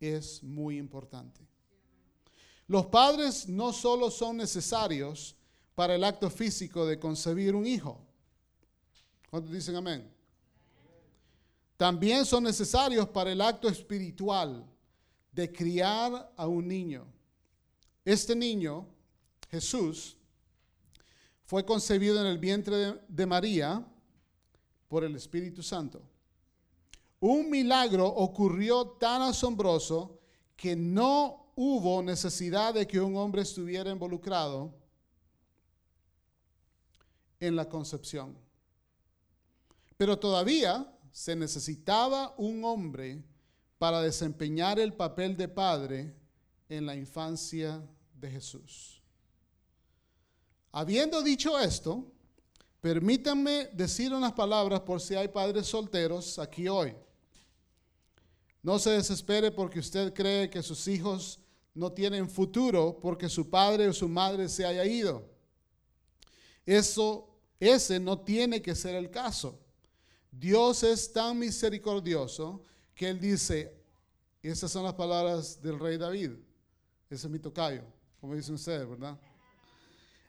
es 0.00 0.42
muy 0.42 0.78
importante. 0.78 1.40
Los 2.66 2.86
padres 2.86 3.48
no 3.48 3.72
solo 3.72 4.10
son 4.10 4.36
necesarios 4.36 5.36
para 5.74 5.94
el 5.94 6.04
acto 6.04 6.30
físico 6.30 6.86
de 6.86 6.98
concebir 6.98 7.54
un 7.54 7.66
hijo. 7.66 8.00
¿Cuántos 9.30 9.52
dicen 9.52 9.76
amén? 9.76 10.10
También 11.76 12.24
son 12.24 12.44
necesarios 12.44 13.08
para 13.08 13.32
el 13.32 13.40
acto 13.40 13.68
espiritual 13.68 14.64
de 15.32 15.52
criar 15.52 16.32
a 16.36 16.46
un 16.46 16.68
niño. 16.68 17.04
Este 18.04 18.36
niño, 18.36 18.86
Jesús, 19.50 20.16
fue 21.44 21.64
concebido 21.64 22.20
en 22.20 22.26
el 22.26 22.38
vientre 22.38 23.00
de, 23.06 23.26
María 23.26 23.86
por 24.88 25.04
el 25.04 25.14
Espíritu 25.14 25.62
Santo. 25.62 26.02
Un 27.20 27.50
milagro 27.50 28.06
ocurrió 28.06 28.86
tan 28.98 29.22
asombroso 29.22 30.20
que 30.56 30.74
no 30.74 31.52
hubo 31.56 32.02
necesidad 32.02 32.74
de 32.74 32.86
que 32.86 33.00
un 33.00 33.16
hombre 33.16 33.42
estuviera 33.42 33.90
involucrado 33.90 34.74
en 37.40 37.56
la 37.56 37.68
concepción. 37.68 38.36
Pero 39.96 40.18
todavía 40.18 40.90
se 41.12 41.36
necesitaba 41.36 42.34
un 42.38 42.64
hombre 42.64 43.22
para 43.78 44.00
desempeñar 44.00 44.78
el 44.78 44.94
papel 44.94 45.36
de 45.36 45.48
padre 45.48 46.14
en 46.68 46.86
la 46.86 46.96
infancia 46.96 47.82
de 48.14 48.30
Jesús. 48.30 49.03
Habiendo 50.76 51.22
dicho 51.22 51.56
esto, 51.56 52.04
permítanme 52.80 53.66
decir 53.72 54.12
unas 54.12 54.32
palabras 54.32 54.80
por 54.80 55.00
si 55.00 55.14
hay 55.14 55.28
padres 55.28 55.68
solteros 55.68 56.36
aquí 56.40 56.66
hoy. 56.66 56.92
No 58.60 58.80
se 58.80 58.90
desespere 58.90 59.52
porque 59.52 59.78
usted 59.78 60.12
cree 60.12 60.50
que 60.50 60.64
sus 60.64 60.88
hijos 60.88 61.38
no 61.74 61.92
tienen 61.92 62.28
futuro 62.28 62.98
porque 63.00 63.28
su 63.28 63.48
padre 63.48 63.86
o 63.86 63.92
su 63.92 64.08
madre 64.08 64.48
se 64.48 64.66
haya 64.66 64.84
ido. 64.84 65.24
Eso, 66.66 67.28
ese 67.60 68.00
no 68.00 68.18
tiene 68.18 68.60
que 68.60 68.74
ser 68.74 68.96
el 68.96 69.12
caso. 69.12 69.60
Dios 70.28 70.82
es 70.82 71.12
tan 71.12 71.38
misericordioso 71.38 72.62
que 72.96 73.10
Él 73.10 73.20
dice, 73.20 73.72
esas 74.42 74.72
son 74.72 74.82
las 74.82 74.94
palabras 74.94 75.62
del 75.62 75.78
rey 75.78 75.98
David, 75.98 76.32
ese 77.08 77.28
es 77.28 77.30
mi 77.30 77.38
tocayo, 77.38 77.84
como 78.20 78.34
dicen 78.34 78.56
ustedes, 78.56 78.88
¿verdad? 78.88 79.16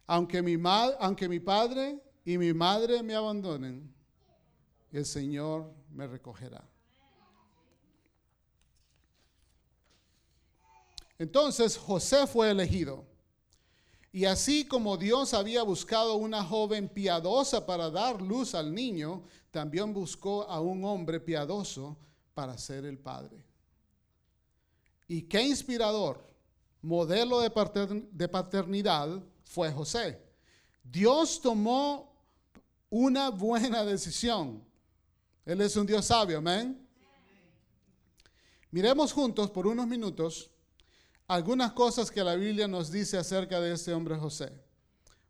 Aunque 0.07 0.41
mi, 0.41 0.57
aunque 0.99 1.27
mi 1.27 1.39
padre 1.39 1.99
y 2.23 2.37
mi 2.37 2.53
madre 2.53 3.01
me 3.01 3.15
abandonen, 3.15 3.93
el 4.91 5.05
Señor 5.05 5.71
me 5.91 6.07
recogerá. 6.07 6.63
Entonces 11.17 11.77
José 11.77 12.27
fue 12.27 12.51
elegido. 12.51 13.05
Y 14.11 14.25
así 14.25 14.65
como 14.65 14.95
Dios 14.95 15.33
había 15.33 15.63
buscado 15.63 16.15
una 16.15 16.43
joven 16.43 16.87
piadosa 16.87 17.65
para 17.65 17.89
dar 17.89 18.21
luz 18.21 18.55
al 18.55 18.73
niño, 18.73 19.23
también 19.51 19.93
buscó 19.93 20.43
a 20.43 20.61
un 20.61 20.85
hombre 20.85 21.19
piadoso 21.19 21.97
para 22.33 22.57
ser 22.57 22.85
el 22.85 22.97
padre. 22.97 23.43
Y 25.07 25.23
qué 25.23 25.41
inspirador 25.41 26.25
modelo 26.81 27.41
de 27.41 28.29
paternidad 28.29 29.21
fue 29.45 29.71
José. 29.71 30.21
Dios 30.83 31.41
tomó 31.41 32.15
una 32.89 33.29
buena 33.29 33.83
decisión. 33.83 34.63
Él 35.45 35.61
es 35.61 35.75
un 35.75 35.85
Dios 35.85 36.05
sabio, 36.05 36.39
amén. 36.39 36.87
Miremos 38.71 39.13
juntos 39.13 39.49
por 39.51 39.67
unos 39.67 39.87
minutos 39.87 40.51
algunas 41.27 41.71
cosas 41.71 42.11
que 42.11 42.23
la 42.23 42.35
Biblia 42.35 42.67
nos 42.67 42.91
dice 42.91 43.17
acerca 43.17 43.59
de 43.59 43.73
este 43.73 43.93
hombre 43.93 44.17
José. 44.17 44.51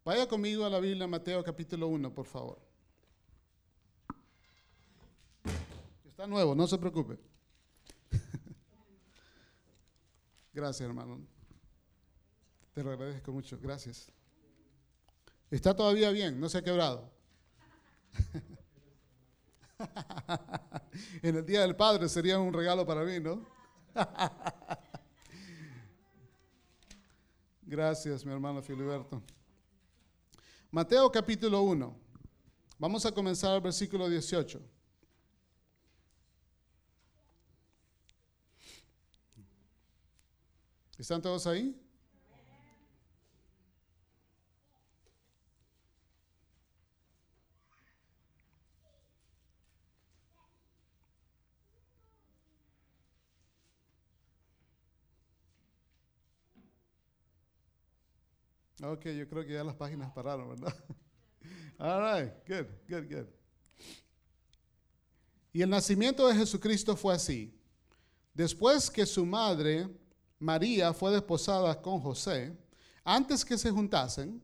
Vaya 0.03 0.27
conmigo 0.27 0.65
a 0.65 0.69
la 0.69 0.79
Biblia, 0.79 1.07
Mateo 1.07 1.43
capítulo 1.43 1.87
1, 1.87 2.13
por 2.13 2.25
favor. 2.25 2.59
Está 6.05 6.27
nuevo, 6.27 6.55
no 6.55 6.67
se 6.67 6.77
preocupe. 6.77 7.17
Gracias, 10.53 10.87
hermano. 10.87 11.34
Te 12.75 12.83
lo 12.83 12.91
agradezco 12.91 13.31
mucho. 13.31 13.57
Gracias. 13.57 14.11
Está 15.49 15.73
todavía 15.73 16.11
bien, 16.11 16.37
no 16.41 16.49
se 16.49 16.57
ha 16.57 16.61
quebrado. 16.61 17.09
en 21.21 21.37
el 21.37 21.45
Día 21.45 21.61
del 21.61 21.77
Padre 21.77 22.09
sería 22.09 22.37
un 22.37 22.51
regalo 22.51 22.85
para 22.85 23.05
mí, 23.05 23.21
¿no? 23.21 23.45
Gracias, 27.61 28.25
mi 28.25 28.33
hermano 28.33 28.61
Filiberto. 28.61 29.23
Mateo 30.69 31.09
capítulo 31.09 31.61
1. 31.61 31.97
Vamos 32.77 33.05
a 33.05 33.13
comenzar 33.13 33.55
el 33.55 33.61
versículo 33.61 34.09
18. 34.09 34.61
¿Están 40.97 41.21
todos 41.21 41.47
ahí? 41.47 41.84
Ok, 58.83 59.05
yo 59.05 59.27
creo 59.29 59.45
que 59.45 59.53
ya 59.53 59.63
las 59.63 59.75
páginas 59.75 60.11
pararon, 60.11 60.49
¿verdad? 60.49 60.75
All 61.77 62.01
right, 62.01 62.33
good, 62.47 62.67
good, 62.89 63.09
good. 63.09 63.27
Y 65.53 65.61
el 65.61 65.69
nacimiento 65.69 66.27
de 66.27 66.35
Jesucristo 66.35 66.97
fue 66.97 67.13
así. 67.13 67.57
Después 68.33 68.91
que 68.91 69.05
su 69.05 69.25
madre, 69.25 69.87
María, 70.37 70.93
fue 70.93 71.13
desposada 71.13 71.81
con 71.81 72.01
José, 72.01 72.53
antes 73.05 73.45
que 73.45 73.57
se 73.57 73.71
juntasen, 73.71 74.41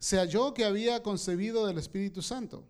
se 0.00 0.16
halló 0.16 0.52
que 0.52 0.64
había 0.64 1.00
concebido 1.02 1.66
del 1.66 1.78
Espíritu 1.78 2.22
Santo. 2.22 2.64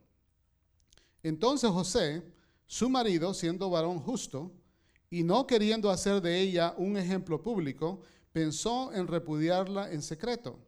Entonces 1.22 1.70
José, 1.70 2.22
su 2.66 2.90
marido, 2.90 3.32
siendo 3.32 3.70
varón 3.70 4.00
justo, 4.00 4.52
y 5.08 5.22
no 5.22 5.46
queriendo 5.46 5.90
hacer 5.90 6.20
de 6.20 6.38
ella 6.38 6.74
un 6.76 6.98
ejemplo 6.98 7.42
público, 7.42 8.02
pensó 8.32 8.92
en 8.92 9.06
repudiarla 9.06 9.90
en 9.90 10.02
secreto. 10.02 10.58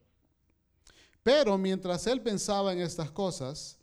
Pero 1.22 1.56
mientras 1.56 2.06
él 2.06 2.20
pensaba 2.20 2.72
en 2.72 2.80
estas 2.80 3.10
cosas, 3.10 3.78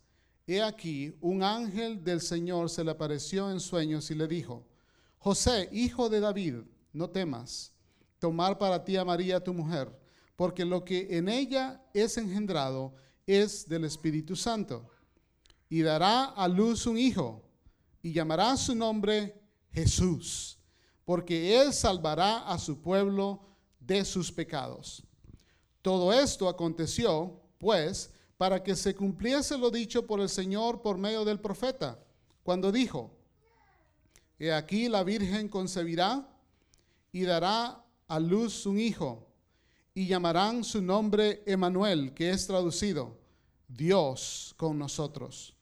he 0.46 0.62
aquí, 0.62 1.16
un 1.20 1.42
ángel 1.42 2.02
del 2.02 2.20
Señor 2.20 2.68
se 2.68 2.84
le 2.84 2.90
apareció 2.90 3.50
en 3.50 3.60
sueños 3.60 4.10
y 4.10 4.14
le 4.14 4.26
dijo, 4.26 4.66
José, 5.18 5.68
hijo 5.72 6.08
de 6.08 6.20
David, 6.20 6.56
no 6.92 7.08
temas 7.08 7.72
tomar 8.18 8.58
para 8.58 8.84
ti 8.84 8.96
a 8.96 9.04
María 9.04 9.42
tu 9.42 9.54
mujer, 9.54 9.90
porque 10.36 10.64
lo 10.64 10.84
que 10.84 11.16
en 11.16 11.28
ella 11.28 11.82
es 11.94 12.16
engendrado 12.18 12.94
es 13.26 13.68
del 13.68 13.84
Espíritu 13.84 14.36
Santo. 14.36 14.88
Y 15.68 15.82
dará 15.82 16.24
a 16.24 16.48
luz 16.48 16.86
un 16.86 16.98
hijo, 16.98 17.42
y 18.02 18.12
llamará 18.12 18.56
su 18.56 18.74
nombre 18.74 19.40
Jesús, 19.72 20.58
porque 21.04 21.60
él 21.60 21.72
salvará 21.72 22.38
a 22.48 22.58
su 22.58 22.80
pueblo 22.80 23.40
de 23.78 24.04
sus 24.04 24.30
pecados. 24.30 25.02
Todo 25.82 26.12
esto 26.12 26.48
aconteció, 26.48 27.40
pues, 27.58 28.10
para 28.36 28.62
que 28.62 28.74
se 28.74 28.94
cumpliese 28.94 29.58
lo 29.58 29.70
dicho 29.70 30.06
por 30.06 30.20
el 30.20 30.28
Señor 30.28 30.82
por 30.82 30.98
medio 30.98 31.24
del 31.24 31.40
profeta, 31.40 31.98
cuando 32.42 32.72
dijo, 32.72 33.16
He 34.38 34.52
aquí 34.52 34.88
la 34.88 35.04
Virgen 35.04 35.48
concebirá 35.48 36.26
y 37.12 37.22
dará 37.22 37.84
a 38.08 38.18
luz 38.18 38.64
un 38.64 38.78
hijo, 38.78 39.26
y 39.94 40.06
llamarán 40.06 40.64
su 40.64 40.80
nombre 40.80 41.42
Emanuel, 41.44 42.14
que 42.14 42.30
es 42.30 42.46
traducido, 42.46 43.18
Dios 43.68 44.54
con 44.56 44.78
nosotros. 44.78 45.54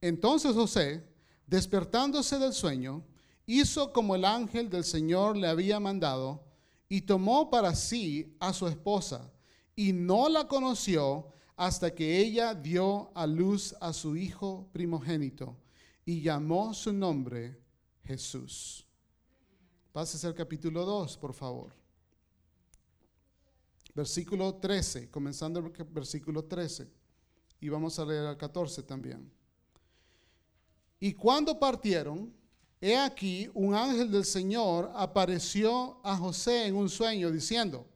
Entonces 0.00 0.54
José, 0.54 1.04
despertándose 1.46 2.38
del 2.38 2.52
sueño, 2.52 3.04
hizo 3.46 3.92
como 3.92 4.14
el 4.14 4.24
ángel 4.24 4.70
del 4.70 4.84
Señor 4.84 5.36
le 5.36 5.48
había 5.48 5.80
mandado, 5.80 6.44
y 6.92 7.00
tomó 7.00 7.48
para 7.48 7.74
sí 7.74 8.36
a 8.38 8.52
su 8.52 8.68
esposa 8.68 9.32
y 9.74 9.94
no 9.94 10.28
la 10.28 10.46
conoció 10.46 11.32
hasta 11.56 11.94
que 11.94 12.18
ella 12.18 12.54
dio 12.54 13.10
a 13.14 13.26
luz 13.26 13.74
a 13.80 13.94
su 13.94 14.14
hijo 14.14 14.68
primogénito 14.72 15.56
y 16.04 16.20
llamó 16.20 16.74
su 16.74 16.92
nombre 16.92 17.58
Jesús. 18.04 18.86
Pásese 19.90 20.26
al 20.26 20.34
capítulo 20.34 20.84
2, 20.84 21.16
por 21.16 21.32
favor. 21.32 21.72
Versículo 23.94 24.56
13, 24.56 25.10
comenzando 25.10 25.60
el 25.60 25.70
versículo 25.86 26.44
13. 26.44 26.92
Y 27.62 27.70
vamos 27.70 27.98
a 27.98 28.04
leer 28.04 28.26
al 28.26 28.36
14 28.36 28.82
también. 28.82 29.32
Y 31.00 31.14
cuando 31.14 31.58
partieron, 31.58 32.34
He 32.84 32.96
aquí, 32.96 33.48
un 33.54 33.76
ángel 33.76 34.10
del 34.10 34.24
Señor 34.24 34.90
apareció 34.96 36.00
a 36.02 36.16
José 36.16 36.66
en 36.66 36.74
un 36.74 36.90
sueño 36.90 37.30
diciendo, 37.30 37.86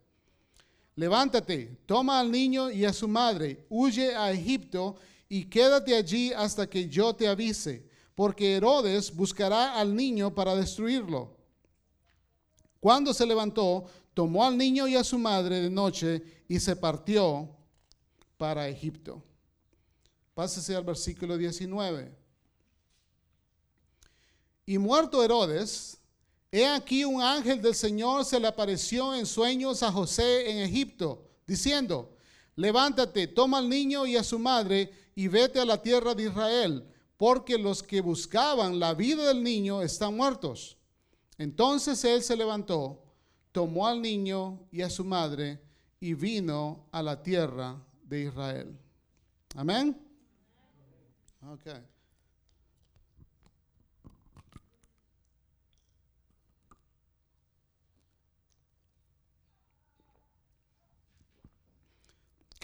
levántate, 0.95 1.79
toma 1.87 2.21
al 2.21 2.31
niño 2.31 2.71
y 2.71 2.85
a 2.85 2.93
su 2.93 3.09
madre, 3.09 3.67
huye 3.69 4.15
a 4.15 4.31
Egipto 4.31 4.95
y 5.29 5.47
quédate 5.47 5.97
allí 5.97 6.33
hasta 6.33 6.71
que 6.71 6.89
yo 6.89 7.13
te 7.17 7.27
avise, 7.27 7.85
porque 8.15 8.55
Herodes 8.55 9.13
buscará 9.13 9.77
al 9.77 9.93
niño 9.93 10.33
para 10.33 10.55
destruirlo. 10.55 11.37
Cuando 12.79 13.13
se 13.13 13.27
levantó, 13.27 13.87
tomó 14.15 14.45
al 14.45 14.57
niño 14.57 14.87
y 14.87 14.95
a 14.95 15.03
su 15.03 15.19
madre 15.19 15.63
de 15.63 15.71
noche 15.71 16.23
y 16.47 16.61
se 16.61 16.77
partió 16.77 17.51
para 18.37 18.69
Egipto. 18.69 19.21
Pásese 20.33 20.77
al 20.77 20.85
versículo 20.85 21.37
19. 21.37 22.26
Y 24.67 24.79
muerto 24.79 25.23
Herodes, 25.23 25.99
he 26.51 26.67
aquí 26.67 27.05
un 27.05 27.23
ángel 27.23 27.63
del 27.63 27.75
Señor 27.75 28.25
se 28.25 28.41
le 28.41 28.49
apareció 28.49 29.15
en 29.15 29.25
sueños 29.25 29.85
a 29.85 29.93
José 29.93 30.51
en 30.51 30.59
Egipto, 30.59 31.25
diciendo, 31.47 32.17
levántate, 32.57 33.29
toma 33.29 33.59
al 33.59 33.69
niño 33.69 34.07
y 34.07 34.17
a 34.17 34.25
su 34.25 34.41
madre 34.41 34.93
y 35.15 35.29
vete 35.29 35.61
a 35.61 35.65
la 35.65 35.81
tierra 35.81 36.15
de 36.15 36.25
Israel, 36.25 36.85
porque 37.17 37.57
los 37.57 37.81
que 37.81 38.01
buscaban 38.01 38.81
la 38.81 38.93
vida 38.93 39.29
del 39.29 39.43
niño 39.43 39.83
están 39.83 40.17
muertos. 40.17 40.77
Entonces 41.39 42.05
él 42.05 42.23
se 42.23 42.37
levantó, 42.37 43.05
tomó 43.53 43.87
al 43.87 44.03
niño 44.03 44.67
y 44.73 44.83
a 44.83 44.91
su 44.91 45.05
madre 45.05 45.61
y 46.01 46.15
vino 46.15 46.89
a 46.91 47.03
la 47.03 47.23
tierra 47.23 47.81
de 48.03 48.23
Israel. 48.25 48.77
Amén. 49.55 49.97
Okay. 51.55 51.96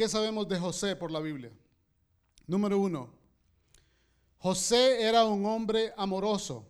¿Qué 0.02 0.08
sabemos 0.08 0.48
de 0.48 0.58
José 0.58 0.96
por 0.96 1.12
la 1.12 1.20
Biblia? 1.20 1.52
Número 2.48 2.76
uno, 2.76 3.08
José 4.38 5.00
era 5.00 5.24
un 5.24 5.46
hombre 5.46 5.94
amoroso. 5.96 6.68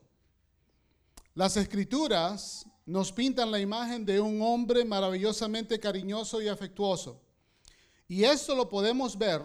Las 1.34 1.56
escrituras 1.56 2.66
nos 2.84 3.10
pintan 3.10 3.50
la 3.50 3.58
imagen 3.58 4.04
de 4.04 4.20
un 4.20 4.42
hombre 4.42 4.84
maravillosamente 4.84 5.80
cariñoso 5.80 6.42
y 6.42 6.48
afectuoso. 6.48 7.22
Y 8.06 8.22
esto 8.22 8.54
lo 8.54 8.68
podemos 8.68 9.16
ver, 9.16 9.40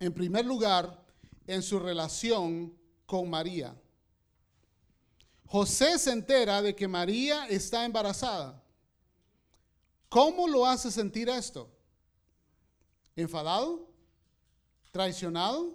en 0.00 0.14
primer 0.14 0.46
lugar, 0.46 1.04
en 1.46 1.62
su 1.62 1.78
relación 1.78 2.74
con 3.04 3.28
María. 3.28 3.78
José 5.44 5.98
se 5.98 6.10
entera 6.10 6.62
de 6.62 6.74
que 6.74 6.88
María 6.88 7.48
está 7.48 7.84
embarazada. 7.84 8.64
¿Cómo 10.08 10.48
lo 10.48 10.64
hace 10.64 10.90
sentir 10.90 11.28
esto? 11.28 11.70
Enfadado, 13.22 13.86
traicionado. 14.92 15.74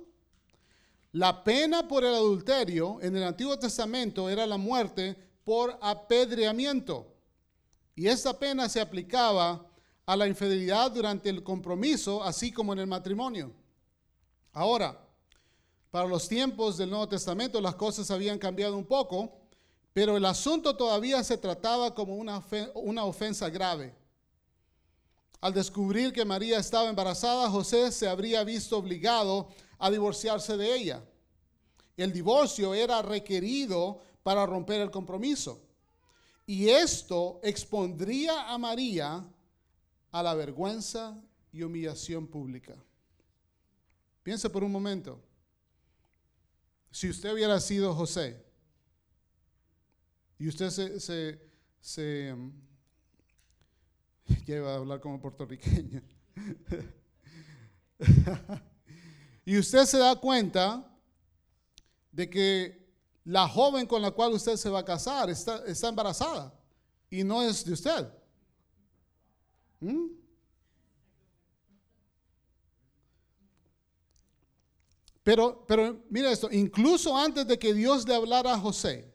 La 1.11 1.43
pena 1.43 1.87
por 1.87 2.03
el 2.03 2.13
adulterio 2.13 2.99
en 3.01 3.15
el 3.15 3.23
Antiguo 3.23 3.57
Testamento 3.59 4.29
era 4.29 4.47
la 4.47 4.57
muerte 4.57 5.15
por 5.43 5.77
apedreamiento. 5.81 7.07
Y 7.95 8.07
esa 8.07 8.37
pena 8.39 8.67
se 8.69 8.81
aplicaba 8.81 9.65
a 10.05 10.15
la 10.15 10.27
infidelidad 10.27 10.91
durante 10.91 11.29
el 11.29 11.43
compromiso, 11.43 12.23
así 12.23 12.51
como 12.51 12.73
en 12.73 12.79
el 12.79 12.87
matrimonio. 12.87 13.51
Ahora, 14.51 14.99
para 15.91 16.07
los 16.07 16.27
tiempos 16.27 16.77
del 16.77 16.89
Nuevo 16.89 17.07
Testamento 17.07 17.61
las 17.61 17.75
cosas 17.75 18.09
habían 18.09 18.39
cambiado 18.39 18.75
un 18.75 18.85
poco, 18.85 19.31
pero 19.93 20.17
el 20.17 20.25
asunto 20.25 20.75
todavía 20.75 21.23
se 21.23 21.37
trataba 21.37 21.93
como 21.93 22.15
una, 22.15 22.43
una 22.73 23.03
ofensa 23.03 23.49
grave. 23.49 23.95
Al 25.43 25.53
descubrir 25.53 26.13
que 26.13 26.23
María 26.23 26.57
estaba 26.57 26.87
embarazada, 26.87 27.49
José 27.49 27.91
se 27.91 28.07
habría 28.07 28.45
visto 28.45 28.77
obligado 28.77 29.49
a 29.77 29.91
divorciarse 29.91 30.55
de 30.55 30.73
ella. 30.73 31.03
El 31.97 32.13
divorcio 32.13 32.73
era 32.73 33.01
requerido 33.01 33.99
para 34.23 34.45
romper 34.45 34.79
el 34.79 34.89
compromiso. 34.89 35.61
Y 36.45 36.69
esto 36.69 37.41
expondría 37.43 38.53
a 38.53 38.57
María 38.57 39.21
a 40.13 40.23
la 40.23 40.33
vergüenza 40.33 41.21
y 41.51 41.61
humillación 41.63 42.25
pública. 42.25 42.81
Piense 44.23 44.49
por 44.49 44.63
un 44.63 44.71
momento. 44.71 45.21
Si 46.89 47.09
usted 47.09 47.33
hubiera 47.33 47.59
sido 47.59 47.93
José 47.93 48.41
y 50.39 50.47
usted 50.47 50.69
se, 50.69 51.41
se 51.81 52.33
Ya 54.45 54.57
iba 54.57 54.73
a 54.73 54.75
hablar 54.75 54.99
como 54.99 55.19
puertorriqueño. 55.19 56.01
y 59.45 59.57
usted 59.57 59.85
se 59.85 59.97
da 59.97 60.15
cuenta 60.15 60.89
de 62.11 62.29
que 62.29 62.83
la 63.25 63.47
joven 63.47 63.85
con 63.85 64.01
la 64.01 64.11
cual 64.11 64.33
usted 64.33 64.55
se 64.57 64.69
va 64.69 64.79
a 64.79 64.85
casar 64.85 65.29
está, 65.29 65.63
está 65.65 65.89
embarazada 65.89 66.53
y 67.09 67.23
no 67.23 67.41
es 67.41 67.63
de 67.65 67.73
usted. 67.73 68.07
¿Mm? 69.79 70.07
Pero, 75.23 75.65
pero 75.65 76.03
mira 76.09 76.31
esto, 76.31 76.49
incluso 76.51 77.15
antes 77.17 77.47
de 77.47 77.57
que 77.57 77.73
Dios 77.73 78.05
le 78.05 78.13
hablara 78.13 78.53
a 78.53 78.59
José, 78.59 79.09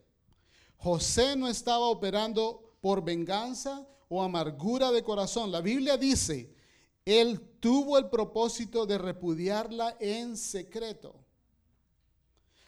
José 0.79 1.37
no 1.37 1.49
estaba 1.49 1.87
operando 1.87 2.77
por 2.81 3.05
venganza 3.05 3.87
o 4.09 4.23
amargura 4.23 4.90
de 4.90 5.03
corazón. 5.03 5.51
La 5.51 5.61
Biblia 5.61 5.97
dice, 5.97 6.55
él 7.05 7.40
tuvo 7.61 7.99
el 7.99 8.09
propósito 8.09 8.87
de 8.87 8.99
repudiarla 8.99 9.97
en 10.01 10.37
secreto. 10.37 11.14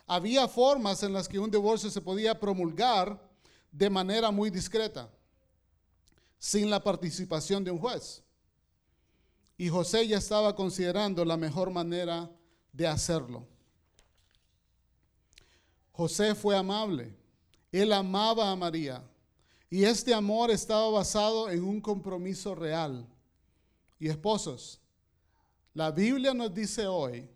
Había 0.07 0.49
formas 0.49 1.03
en 1.03 1.13
las 1.13 1.29
que 1.29 1.39
un 1.39 1.51
divorcio 1.51 1.91
se 1.91 2.01
podía 2.01 2.39
promulgar 2.39 3.21
de 3.71 3.89
manera 3.89 4.31
muy 4.31 4.51
discreta, 4.51 5.09
sin 6.39 6.69
la 6.69 6.83
participación 6.83 7.63
de 7.63 7.71
un 7.71 7.79
juez. 7.79 8.23
Y 9.57 9.69
José 9.69 10.09
ya 10.09 10.19
estaba 10.19 10.57
considerando 10.57 11.25
la 11.25 11.37
mejor 11.37 11.71
manera 11.71 12.31
de 12.73 12.87
hacerlo. 12.87 13.47
José 15.93 16.35
fue 16.35 16.57
amable. 16.57 17.15
Él 17.71 17.93
amaba 17.93 18.51
a 18.51 18.57
María. 18.57 19.05
Y 19.71 19.85
este 19.85 20.13
amor 20.13 20.51
estaba 20.51 20.91
basado 20.91 21.49
en 21.49 21.63
un 21.63 21.81
compromiso 21.81 22.57
real. 22.57 23.07
Y 24.01 24.09
esposos, 24.09 24.81
la 25.73 25.93
Biblia 25.93 26.35
nos 26.35 26.53
dice 26.53 26.89
hoy 26.89 27.31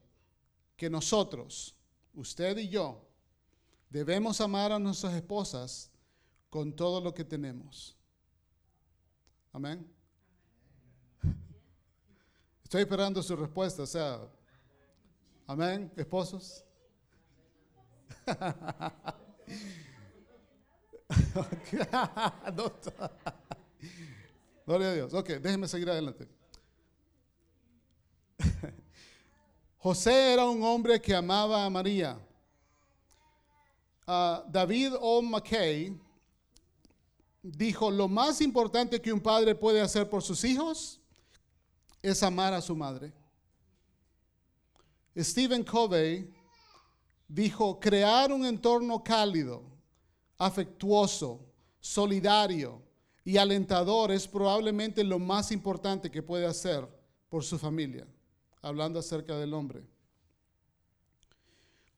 que 0.77 0.91
nosotros, 0.91 1.77
usted 2.13 2.59
y 2.59 2.69
yo, 2.69 3.01
debemos 3.89 4.41
amar 4.41 4.73
a 4.73 4.79
nuestras 4.81 5.15
esposas 5.15 5.93
con 6.51 6.75
todo 6.75 7.01
lo 7.01 7.15
que 7.15 7.25
tenemos. 7.25 7.97
Amén. 9.53 9.89
Estoy 12.65 12.83
esperando 12.83 13.23
su 13.23 13.37
respuesta, 13.37 13.85
o 13.85 13.87
sea, 13.87 14.21
amén, 15.47 15.93
esposos. 15.97 16.65
Gloria 24.67 24.91
a 24.91 24.95
Dios. 24.95 25.13
Ok, 25.13 25.29
déjenme 25.41 25.69
seguir 25.69 25.91
adelante. 25.91 26.27
José 29.79 30.33
era 30.33 30.47
un 30.47 30.63
hombre 30.63 30.99
que 31.01 31.15
amaba 31.15 31.65
a 31.65 31.71
María. 31.71 32.19
Ah, 34.07 34.45
David 34.49 34.95
O. 35.01 35.23
McKay 35.23 35.99
dijo, 37.43 37.91
lo 37.91 38.09
más 38.09 38.41
importante 38.41 39.01
que 39.01 39.13
un 39.13 39.21
padre 39.21 39.55
puede 39.55 39.81
hacer 39.81 40.09
por 40.09 40.23
sus 40.23 40.43
hijos 40.45 41.01
es 42.01 42.23
amar 42.23 42.55
a 42.55 42.63
su 42.63 42.75
madre. 42.75 43.13
Stephen 45.17 45.63
Covey 45.63 46.35
dijo, 47.29 47.79
crear 47.79 48.33
un 48.33 48.45
entorno 48.45 49.05
cálido 49.05 49.74
afectuoso, 50.39 51.41
solidario 51.81 52.83
y 53.25 53.37
alentador 53.37 54.13
es 54.13 54.29
probablemente 54.29 55.03
lo 55.03 55.19
más 55.19 55.53
importante 55.53 56.11
que 56.11 56.23
puede 56.23 56.47
hacer 56.47 56.87
por 57.29 57.43
su 57.43 57.59
familia, 57.59 58.07
hablando 58.61 58.99
acerca 58.99 59.37
del 59.37 59.55
hombre. 59.55 59.85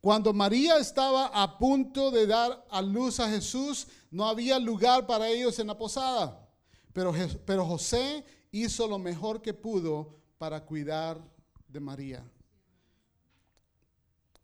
Cuando 0.01 0.33
María 0.33 0.79
estaba 0.79 1.27
a 1.27 1.59
punto 1.59 2.13
de 2.13 2.27
dar 2.27 2.65
a 2.71 2.81
luz 2.81 3.19
a 3.19 3.29
Jesús, 3.29 3.89
no 4.11 4.25
había 4.25 4.59
lugar 4.59 5.07
para 5.07 5.29
ellos 5.29 5.59
en 5.59 5.67
la 5.67 5.77
posada, 5.77 6.49
pero, 6.93 7.13
pero 7.45 7.67
José 7.67 8.25
hizo 8.53 8.87
lo 8.87 8.99
mejor 8.99 9.43
que 9.43 9.53
pudo 9.53 10.15
para 10.39 10.65
cuidar 10.65 11.21
de 11.67 11.81
María. 11.81 12.25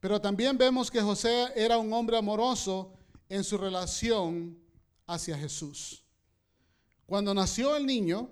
Pero 0.01 0.21
también 0.21 0.59
vemos 0.59 0.91
que 0.91 1.01
José 1.01 1.53
era 1.55 1.79
un 1.79 1.93
hombre 1.93 2.17
amoroso 2.17 2.93
en 3.33 3.45
su 3.45 3.57
relación 3.57 4.59
hacia 5.07 5.39
Jesús. 5.39 6.05
Cuando 7.07 7.33
nació 7.33 7.75
el 7.77 7.87
niño, 7.87 8.29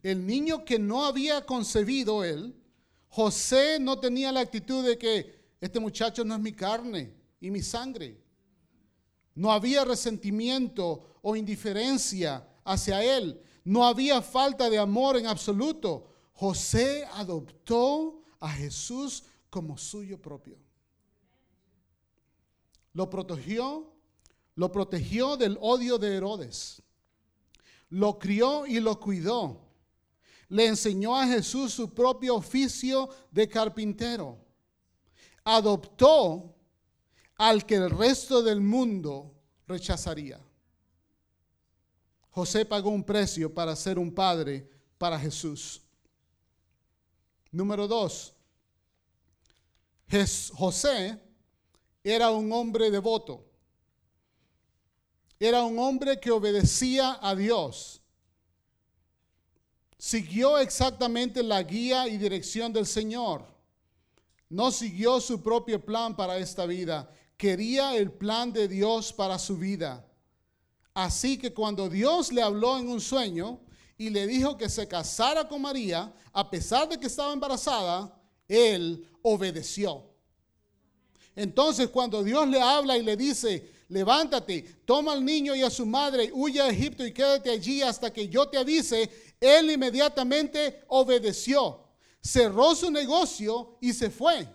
el 0.00 0.24
niño 0.24 0.64
que 0.64 0.78
no 0.78 1.04
había 1.04 1.44
concebido 1.44 2.22
él, 2.22 2.54
José 3.08 3.80
no 3.80 3.98
tenía 3.98 4.30
la 4.30 4.38
actitud 4.38 4.86
de 4.86 4.96
que 4.96 5.56
este 5.60 5.80
muchacho 5.80 6.24
no 6.24 6.36
es 6.36 6.40
mi 6.40 6.52
carne 6.52 7.12
y 7.40 7.50
mi 7.50 7.62
sangre. 7.62 8.22
No 9.34 9.50
había 9.50 9.84
resentimiento 9.84 11.18
o 11.20 11.34
indiferencia 11.34 12.48
hacia 12.62 13.02
él. 13.02 13.42
No 13.64 13.84
había 13.84 14.22
falta 14.22 14.70
de 14.70 14.78
amor 14.78 15.16
en 15.16 15.26
absoluto. 15.26 16.06
José 16.34 17.08
adoptó 17.14 18.22
a 18.38 18.50
Jesús 18.50 19.24
como 19.50 19.76
suyo 19.76 20.22
propio. 20.22 20.56
Lo 22.92 23.10
protegió 23.10 23.91
lo 24.54 24.70
protegió 24.70 25.36
del 25.36 25.58
odio 25.60 25.98
de 25.98 26.16
Herodes. 26.16 26.82
Lo 27.88 28.18
crió 28.18 28.66
y 28.66 28.80
lo 28.80 28.98
cuidó. 28.98 29.68
le 30.48 30.66
enseñó 30.66 31.16
a 31.16 31.26
Jesús 31.26 31.72
su 31.72 31.94
propio 31.94 32.34
oficio 32.34 33.08
de 33.30 33.48
carpintero. 33.48 34.38
Adoptó 35.44 36.54
al 37.36 37.64
que 37.64 37.76
el 37.76 37.88
resto 37.88 38.42
del 38.42 38.60
mundo 38.60 39.34
rechazaría. 39.66 40.38
José 42.30 42.66
pagó 42.66 42.90
un 42.90 43.02
precio 43.02 43.52
para 43.52 43.74
ser 43.74 43.98
un 43.98 44.12
padre 44.14 44.68
para 44.98 45.18
Jesús. 45.18 45.80
Número 47.50 47.88
dos, 47.88 48.34
José 50.52 51.18
era 52.04 52.30
un 52.30 52.52
hombre 52.52 52.90
devoto. 52.90 53.51
Era 55.44 55.64
un 55.64 55.76
hombre 55.76 56.20
que 56.20 56.30
obedecía 56.30 57.18
a 57.20 57.34
Dios. 57.34 58.00
Siguió 59.98 60.56
exactamente 60.56 61.42
la 61.42 61.60
guía 61.64 62.06
y 62.06 62.16
dirección 62.16 62.72
del 62.72 62.86
Señor. 62.86 63.44
No 64.48 64.70
siguió 64.70 65.20
su 65.20 65.42
propio 65.42 65.84
plan 65.84 66.14
para 66.14 66.38
esta 66.38 66.64
vida. 66.64 67.12
Quería 67.36 67.96
el 67.96 68.12
plan 68.12 68.52
de 68.52 68.68
Dios 68.68 69.12
para 69.12 69.36
su 69.36 69.56
vida. 69.56 70.06
Así 70.94 71.36
que 71.36 71.52
cuando 71.52 71.88
Dios 71.88 72.30
le 72.30 72.40
habló 72.40 72.78
en 72.78 72.86
un 72.86 73.00
sueño 73.00 73.58
y 73.98 74.10
le 74.10 74.28
dijo 74.28 74.56
que 74.56 74.68
se 74.68 74.86
casara 74.86 75.48
con 75.48 75.60
María, 75.60 76.14
a 76.32 76.48
pesar 76.48 76.88
de 76.88 77.00
que 77.00 77.08
estaba 77.08 77.32
embarazada, 77.32 78.16
él 78.46 79.08
obedeció. 79.22 80.08
Entonces 81.34 81.88
cuando 81.88 82.22
Dios 82.22 82.46
le 82.46 82.60
habla 82.60 82.96
y 82.96 83.02
le 83.02 83.16
dice, 83.16 83.81
levántate, 83.92 84.62
toma 84.86 85.12
al 85.12 85.22
niño 85.22 85.54
y 85.54 85.62
a 85.62 85.68
su 85.68 85.84
madre, 85.84 86.30
huye 86.32 86.60
a 86.60 86.68
Egipto 86.68 87.04
y 87.04 87.12
quédate 87.12 87.50
allí 87.50 87.82
hasta 87.82 88.10
que 88.10 88.26
yo 88.26 88.48
te 88.48 88.56
avise, 88.56 89.10
él 89.38 89.70
inmediatamente 89.70 90.82
obedeció, 90.88 91.84
cerró 92.22 92.74
su 92.74 92.90
negocio 92.90 93.76
y 93.82 93.92
se 93.92 94.08
fue. 94.08 94.48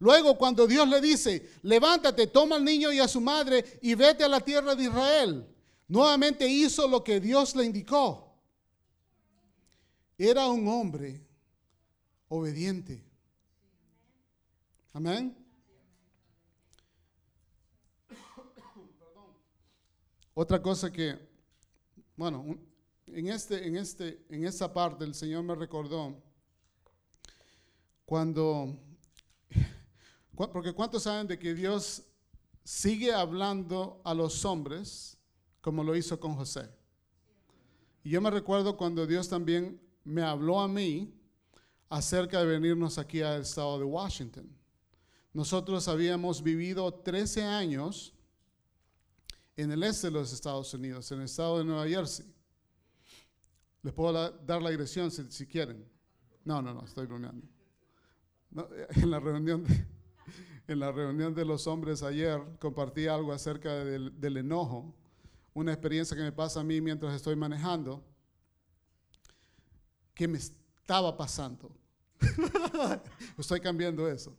Luego 0.00 0.36
cuando 0.36 0.66
Dios 0.66 0.86
le 0.86 1.00
dice, 1.00 1.50
levántate, 1.62 2.26
toma 2.26 2.56
al 2.56 2.64
niño 2.64 2.92
y 2.92 3.00
a 3.00 3.08
su 3.08 3.22
madre 3.22 3.78
y 3.80 3.94
vete 3.94 4.22
a 4.24 4.28
la 4.28 4.40
tierra 4.40 4.74
de 4.74 4.84
Israel, 4.84 5.46
nuevamente 5.88 6.46
hizo 6.46 6.86
lo 6.86 7.02
que 7.02 7.20
Dios 7.20 7.56
le 7.56 7.64
indicó. 7.64 8.36
Era 10.18 10.46
un 10.48 10.68
hombre 10.68 11.26
obediente. 12.28 13.02
Amén. 14.92 15.37
Otra 20.40 20.62
cosa 20.62 20.92
que, 20.92 21.18
bueno, 22.14 22.56
en, 23.08 23.26
este, 23.26 23.66
en, 23.66 23.74
este, 23.74 24.24
en 24.28 24.44
esa 24.44 24.72
parte 24.72 25.04
el 25.04 25.12
Señor 25.12 25.42
me 25.42 25.56
recordó 25.56 26.14
cuando, 28.04 28.78
porque 30.52 30.72
¿cuántos 30.72 31.02
saben 31.02 31.26
de 31.26 31.40
que 31.40 31.54
Dios 31.54 32.04
sigue 32.62 33.12
hablando 33.12 34.00
a 34.04 34.14
los 34.14 34.44
hombres 34.44 35.18
como 35.60 35.82
lo 35.82 35.96
hizo 35.96 36.20
con 36.20 36.36
José? 36.36 36.70
Y 38.04 38.10
yo 38.10 38.20
me 38.20 38.30
recuerdo 38.30 38.76
cuando 38.76 39.08
Dios 39.08 39.28
también 39.28 39.82
me 40.04 40.22
habló 40.22 40.60
a 40.60 40.68
mí 40.68 41.12
acerca 41.88 42.38
de 42.38 42.46
venirnos 42.46 42.96
aquí 42.96 43.22
al 43.22 43.40
estado 43.42 43.76
de 43.80 43.84
Washington. 43.84 44.48
Nosotros 45.32 45.88
habíamos 45.88 46.44
vivido 46.44 46.94
13 46.94 47.42
años 47.42 48.14
en 49.58 49.72
el 49.72 49.82
este 49.82 50.06
de 50.06 50.12
los 50.12 50.32
Estados 50.32 50.72
Unidos, 50.72 51.10
en 51.10 51.18
el 51.18 51.24
estado 51.24 51.58
de 51.58 51.64
Nueva 51.64 51.88
Jersey. 51.88 52.24
Les 53.82 53.92
puedo 53.92 54.30
dar 54.30 54.62
la 54.62 54.70
dirección 54.70 55.10
si, 55.10 55.46
quieren. 55.46 55.84
No, 56.44 56.62
no, 56.62 56.72
no, 56.72 56.84
estoy 56.84 57.06
bromeando. 57.06 57.44
en, 58.90 59.10
la 59.10 59.18
reunión 59.18 59.64
de, 59.64 59.84
en 60.68 60.78
la 60.78 60.92
reunión 60.92 61.34
de 61.34 61.44
los 61.44 61.66
hombres 61.66 62.04
ayer 62.04 62.40
compartí 62.60 63.08
algo 63.08 63.32
acerca 63.32 63.84
del, 63.84 64.18
del 64.20 64.36
enojo, 64.36 64.94
una 65.54 65.72
experiencia 65.72 66.16
que 66.16 66.22
me 66.22 66.32
pasa 66.32 66.60
a 66.60 66.64
mí 66.64 66.80
mientras 66.80 67.12
estoy 67.14 67.34
manejando, 67.34 68.04
que 70.14 70.28
me 70.28 70.38
estaba 70.38 71.16
pasando. 71.16 71.72
estoy 73.36 73.58
cambiando 73.58 74.08
eso. 74.08 74.36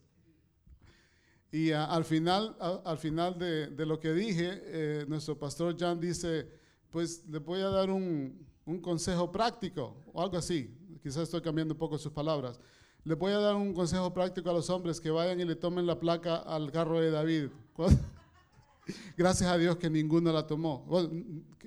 Y 1.52 1.72
al 1.72 2.06
final, 2.06 2.56
al 2.60 2.98
final 3.00 3.38
de, 3.38 3.86
lo 3.86 4.00
que 4.00 4.14
dije, 4.14 4.62
eh, 4.66 5.06
nuestro 5.08 5.38
pastor 5.38 5.76
John 5.80 6.00
dice, 6.00 6.48
pues 6.92 7.26
le 7.28 7.40
voy 7.40 7.62
a 7.62 7.70
dar 7.70 7.90
un, 7.90 8.46
un, 8.66 8.80
consejo 8.80 9.32
práctico 9.32 9.98
o 10.14 10.22
algo 10.22 10.38
así. 10.38 10.76
Quizás 11.02 11.24
estoy 11.24 11.42
cambiando 11.42 11.74
un 11.74 11.80
poco 11.80 11.98
sus 11.98 12.12
palabras. 12.12 12.60
Le 13.04 13.16
voy 13.16 13.32
a 13.32 13.40
dar 13.40 13.56
un 13.56 13.74
consejo 13.74 14.14
práctico 14.14 14.50
a 14.52 14.54
los 14.54 14.70
hombres 14.70 15.00
que 15.02 15.10
vayan 15.10 15.40
y 15.40 15.46
le 15.46 15.56
tomen 15.56 15.88
la 15.88 16.00
placa 16.00 16.38
al 16.38 16.72
carro 16.72 17.02
de 17.02 17.10
David. 17.10 17.50
Gracias 19.18 19.50
a 19.50 19.58
Dios 19.58 19.78
que 19.78 19.90
ninguno 19.90 20.32
la 20.32 20.46
tomó, 20.46 20.86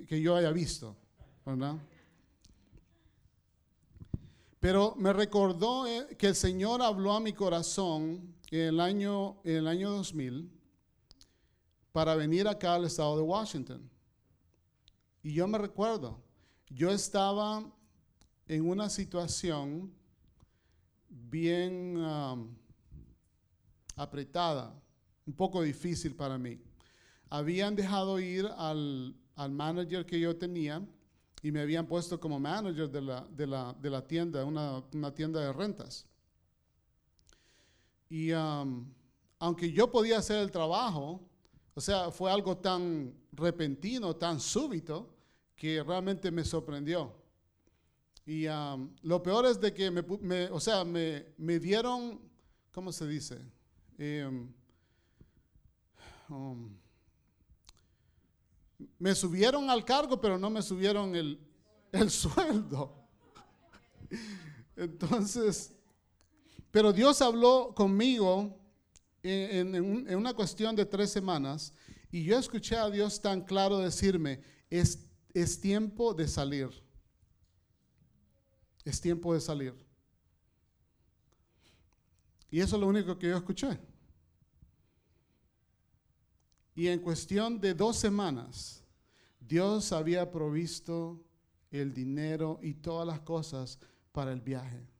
que 0.07 0.21
yo 0.21 0.35
haya 0.35 0.51
visto, 0.51 0.95
¿verdad? 1.45 1.75
Pero 4.59 4.95
me 4.97 5.11
recordó 5.11 5.85
eh, 5.87 6.15
que 6.17 6.27
el 6.27 6.35
Señor 6.35 6.81
habló 6.81 7.11
a 7.13 7.19
mi 7.19 7.33
corazón 7.33 8.33
en 8.53 8.67
el 8.67 8.79
año, 8.79 9.41
en 9.43 9.55
el 9.55 9.67
año 9.67 9.89
2000 9.89 10.47
para 11.91 12.15
venir 12.15 12.47
acá 12.47 12.75
al 12.75 12.85
estado 12.85 13.17
de 13.17 13.23
Washington. 13.23 13.89
Y 15.23 15.33
yo 15.33 15.47
me 15.47 15.57
recuerdo, 15.57 16.21
yo 16.69 16.91
estaba 16.91 17.63
en 18.47 18.69
una 18.69 18.91
situación 18.91 19.91
bien 21.09 21.97
um, 21.97 22.55
apretada, 23.95 24.79
un 25.25 25.33
poco 25.33 25.63
difícil 25.63 26.15
para 26.15 26.37
mí. 26.37 26.61
Habían 27.31 27.75
dejado 27.75 28.19
ir 28.19 28.45
al, 28.55 29.15
al 29.35 29.51
manager 29.51 30.05
que 30.05 30.19
yo 30.19 30.35
tenía 30.35 30.79
y 31.41 31.51
me 31.51 31.61
habían 31.61 31.87
puesto 31.87 32.19
como 32.19 32.39
manager 32.39 32.87
de 32.87 33.01
la, 33.01 33.27
de 33.31 33.47
la, 33.47 33.73
de 33.81 33.89
la 33.89 34.05
tienda, 34.05 34.45
una, 34.45 34.83
una, 34.93 35.11
tienda 35.11 35.41
de 35.41 35.51
rentas. 35.51 36.05
Y 38.13 38.31
um, 38.31 38.85
aunque 39.39 39.71
yo 39.71 39.89
podía 39.89 40.19
hacer 40.19 40.37
el 40.37 40.51
trabajo, 40.51 41.19
o 41.73 41.81
sea, 41.81 42.11
fue 42.11 42.31
algo 42.31 42.55
tan 42.55 43.11
repentino, 43.31 44.15
tan 44.15 44.39
súbito, 44.39 45.15
que 45.55 45.81
realmente 45.81 46.29
me 46.29 46.45
sorprendió. 46.45 47.11
Y 48.23 48.45
um, 48.45 48.93
lo 49.01 49.23
peor 49.23 49.47
es 49.47 49.59
de 49.59 49.73
que 49.73 49.89
me, 49.89 50.45
o 50.51 50.59
sea, 50.59 50.85
me, 50.85 51.25
me, 51.39 51.57
dieron, 51.57 52.21
¿cómo 52.71 52.91
se 52.91 53.07
dice? 53.07 53.39
Eh, 53.97 54.29
um, 56.29 56.77
me 58.99 59.15
subieron 59.15 59.71
al 59.71 59.83
cargo, 59.83 60.21
pero 60.21 60.37
no 60.37 60.51
me 60.51 60.61
subieron 60.61 61.15
el, 61.15 61.39
sueldo. 62.11 62.95
Entonces, 64.75 65.73
pero 66.73 66.91
Dios 66.91 67.21
habló 67.21 67.71
conmigo 67.75 68.59
en, 69.21 70.15
una 70.15 70.33
cuestión 70.33 70.75
de 70.75 70.87
tres 70.87 71.11
semanas 71.11 71.71
y 72.11 72.23
yo 72.23 72.39
escuché 72.39 72.75
a 72.75 72.89
Dios 72.89 73.21
tan 73.21 73.41
claro 73.41 73.77
decirme, 73.77 74.41
es, 74.71 75.05
es 75.35 75.61
tiempo 75.61 76.15
de 76.15 76.27
salir. 76.27 76.71
Es 78.83 78.99
tiempo 78.99 79.35
de 79.35 79.41
salir. 79.41 79.75
Y 82.49 82.59
eso 82.59 82.75
es 82.75 82.81
lo 82.81 82.87
único 82.87 83.19
que 83.19 83.27
yo 83.27 83.37
escuché. 83.37 83.79
Y 86.73 86.87
en 86.87 87.01
cuestión 87.01 87.61
de 87.61 87.75
dos 87.75 87.97
semanas, 87.97 88.83
Dios 89.39 89.91
había 89.91 90.31
provisto 90.31 91.23
el 91.69 91.93
dinero 91.93 92.57
y 92.63 92.73
todas 92.73 93.05
las 93.05 93.19
cosas 93.19 93.77
para 94.11 94.33
el 94.33 94.41
viaje. 94.41 94.91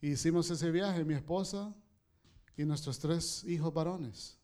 Hicimos 0.00 0.50
ese 0.50 0.70
viaje, 0.70 1.04
mi 1.04 1.14
esposa 1.14 1.74
y 2.56 2.64
nuestros 2.64 2.98
tres 2.98 3.44
hijos 3.44 3.72
varones. 3.72 4.38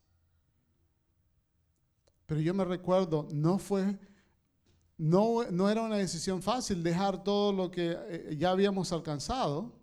Pero 2.25 2.41
yo 2.41 2.53
me 2.53 2.65
recuerdo, 2.65 3.27
no 3.31 3.57
fue, 3.57 3.97
no, 4.97 5.43
no 5.51 5.69
era 5.69 5.81
una 5.81 5.97
decisión 5.97 6.41
fácil 6.41 6.83
dejar 6.83 7.23
todo 7.23 7.53
lo 7.53 7.71
que 7.71 7.97
eh, 7.97 8.35
ya 8.37 8.51
habíamos 8.51 8.91
alcanzado. 8.91 9.73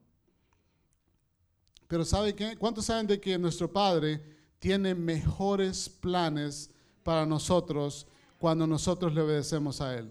Pero 1.89 2.05
¿sabe 2.05 2.35
qué? 2.35 2.57
¿Cuántos 2.57 2.87
saben 2.87 3.07
de 3.07 3.21
que 3.21 3.39
nuestro 3.39 3.73
Padre 3.73 4.35
tiene 4.65 4.95
mejores 4.95 5.91
planes 5.91 6.71
para 7.03 7.27
nosotros 7.27 8.07
cuando 8.39 8.67
nosotros 8.67 9.15
le 9.15 9.21
obedecemos 9.21 9.81
a 9.81 9.95
Él. 9.95 10.11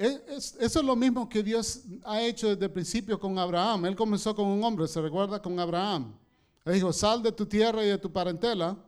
Eso 0.00 0.80
es 0.80 0.84
lo 0.84 0.96
mismo 0.96 1.28
que 1.28 1.42
Dios 1.42 1.82
ha 2.04 2.22
hecho 2.22 2.48
desde 2.48 2.64
el 2.64 2.70
principio 2.70 3.20
con 3.20 3.38
Abraham. 3.38 3.84
Él 3.84 3.94
comenzó 3.94 4.34
con 4.34 4.46
un 4.46 4.64
hombre, 4.64 4.88
se 4.88 4.98
recuerda 4.98 5.42
con 5.42 5.60
Abraham. 5.60 6.16
Él 6.64 6.72
dijo, 6.72 6.90
sal 6.90 7.22
de 7.22 7.30
tu 7.32 7.44
tierra 7.44 7.84
y 7.84 7.88
de 7.88 7.98
tu 7.98 8.10
parentela. 8.10 8.78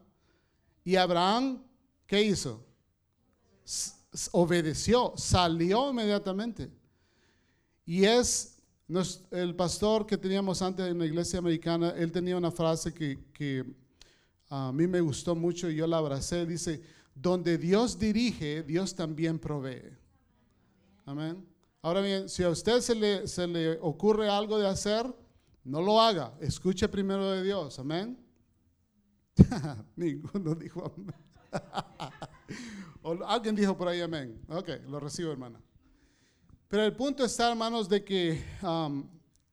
Y 0.83 0.97
Abraham, 0.97 1.63
¿qué 2.07 2.23
hizo? 2.23 2.65
obedeció, 4.33 5.13
salió 5.17 5.91
inmediatamente. 5.91 6.71
Y 7.85 8.05
es 8.05 8.59
el 9.31 9.55
pastor 9.55 10.07
que 10.07 10.17
teníamos 10.17 10.63
antes 10.63 10.87
en 10.87 10.99
la 10.99 11.05
iglesia 11.05 11.39
americana, 11.39 11.91
él 11.91 12.11
tenía 12.11 12.39
una 12.39 12.51
frase 12.51 12.93
que 12.95 13.67
a 14.49 14.73
mí 14.73 14.87
me 14.87 15.01
gustó 15.03 15.35
mucho 15.35 15.69
y 15.71 15.77
yo 15.77 15.87
la 15.87 15.99
abracé. 15.99 16.47
Dice, 16.47 16.83
donde 17.15 17.59
Dios 17.59 17.99
dirige, 17.99 18.63
Dios 18.63 18.95
también 18.95 19.39
provee. 19.39 20.02
Amén. 21.05 21.47
Ahora 21.81 22.01
bien, 22.01 22.29
si 22.29 22.45
a 22.45 22.49
usted 22.49 22.81
se 22.81 22.95
le, 22.95 23.27
se 23.27 23.47
le 23.47 23.79
ocurre 23.81 24.29
algo 24.29 24.59
de 24.59 24.69
hacer, 24.69 25.05
no 25.65 25.83
lo 25.83 26.01
haga. 26.01 26.33
Escuche 26.41 26.89
primero 26.89 27.31
de 27.31 27.43
Dios. 27.43 27.79
Amén. 27.79 28.19
Ninguno 29.97 30.55
dijo 30.55 30.93
amén. 30.95 31.15
alguien 33.27 33.57
dijo 33.57 33.77
por 33.77 33.89
ahí 33.89 34.01
amén. 34.01 34.41
Ok, 34.49 34.69
lo 34.87 35.01
recibo, 35.01 35.33
hermana. 35.33 35.61
Pero 36.69 36.85
el 36.85 36.95
punto 36.95 37.25
está, 37.25 37.51
hermanos, 37.51 37.89
de 37.89 38.05
que 38.05 38.45
um, 38.63 39.05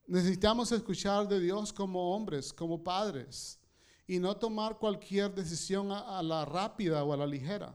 necesitamos 0.06 0.70
escuchar 0.72 1.28
de 1.28 1.40
Dios 1.40 1.72
como 1.72 2.14
hombres, 2.14 2.52
como 2.52 2.82
padres, 2.82 3.58
y 4.06 4.18
no 4.18 4.36
tomar 4.36 4.78
cualquier 4.78 5.34
decisión 5.34 5.92
a 5.92 6.22
la 6.22 6.44
rápida 6.44 7.04
o 7.04 7.12
a 7.12 7.16
la 7.16 7.26
ligera. 7.26 7.74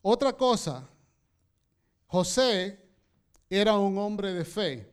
Otra 0.00 0.32
cosa, 0.32 0.88
José 2.06 2.78
era 3.48 3.78
un 3.78 3.98
hombre 3.98 4.32
de 4.32 4.44
fe. 4.44 4.92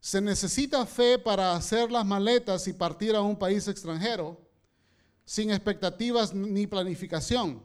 Se 0.00 0.20
necesita 0.20 0.84
fe 0.86 1.18
para 1.18 1.54
hacer 1.54 1.90
las 1.90 2.04
maletas 2.04 2.66
y 2.68 2.72
partir 2.72 3.14
a 3.14 3.22
un 3.22 3.36
país 3.36 3.68
extranjero 3.68 4.40
sin 5.24 5.50
expectativas 5.50 6.34
ni 6.34 6.66
planificación. 6.66 7.62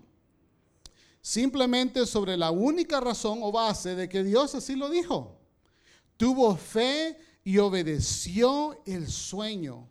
Simplemente 1.21 2.05
sobre 2.05 2.37
la 2.37 2.51
única 2.51 2.99
razón 2.99 3.39
o 3.41 3.51
base 3.51 3.95
de 3.95 4.07
que 4.07 4.23
Dios 4.23 4.55
así 4.55 4.75
lo 4.75 4.89
dijo. 4.89 5.39
Tuvo 6.15 6.55
fe 6.55 7.17
y 7.43 7.57
obedeció 7.57 8.81
el 8.85 9.09
sueño. 9.09 9.89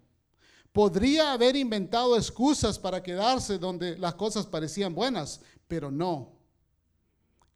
Podría 0.72 1.32
haber 1.32 1.56
inventado 1.56 2.16
excusas 2.16 2.78
para 2.78 3.02
quedarse 3.02 3.58
donde 3.58 3.98
las 3.98 4.14
cosas 4.14 4.46
parecían 4.46 4.94
buenas, 4.94 5.40
pero 5.66 5.90
no. 5.90 6.32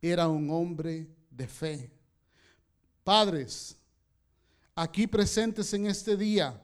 Era 0.02 0.28
un 0.28 0.50
hombre 0.50 1.08
de 1.40 1.48
fe. 1.48 1.90
Padres, 3.02 3.74
aquí 4.74 5.06
presentes 5.06 5.72
en 5.72 5.86
este 5.86 6.18
día, 6.18 6.62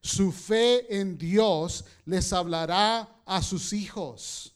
su 0.00 0.32
fe 0.32 0.98
en 0.98 1.18
Dios 1.18 1.84
les 2.06 2.32
hablará 2.32 3.22
a 3.26 3.42
sus 3.42 3.74
hijos. 3.74 4.54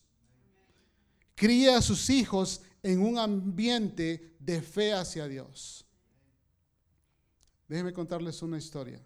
Cría 1.34 1.76
a 1.76 1.82
sus 1.82 2.08
hijos 2.08 2.62
en 2.82 3.00
un 3.00 3.18
ambiente 3.18 4.34
de 4.38 4.62
fe 4.62 4.94
hacia 4.94 5.28
Dios. 5.28 5.84
Déjenme 7.68 7.92
contarles 7.92 8.40
una 8.40 8.56
historia. 8.56 9.00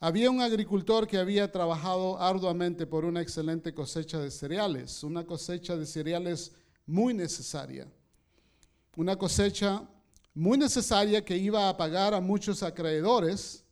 Había 0.00 0.30
un 0.30 0.42
agricultor 0.42 1.06
que 1.06 1.16
había 1.16 1.50
trabajado 1.50 2.20
arduamente 2.20 2.86
por 2.86 3.06
una 3.06 3.22
excelente 3.22 3.72
cosecha 3.72 4.18
de 4.18 4.30
cereales, 4.30 5.02
una 5.02 5.26
cosecha 5.26 5.76
de 5.76 5.86
cereales 5.86 6.52
muy 6.84 7.14
necesaria. 7.14 7.90
Una 9.00 9.16
cosecha 9.16 9.82
muy 10.34 10.58
necesaria 10.58 11.24
que 11.24 11.34
iba 11.34 11.70
a 11.70 11.74
pagar 11.74 12.12
a 12.12 12.20
muchos 12.20 12.62
acreedores 12.62 13.64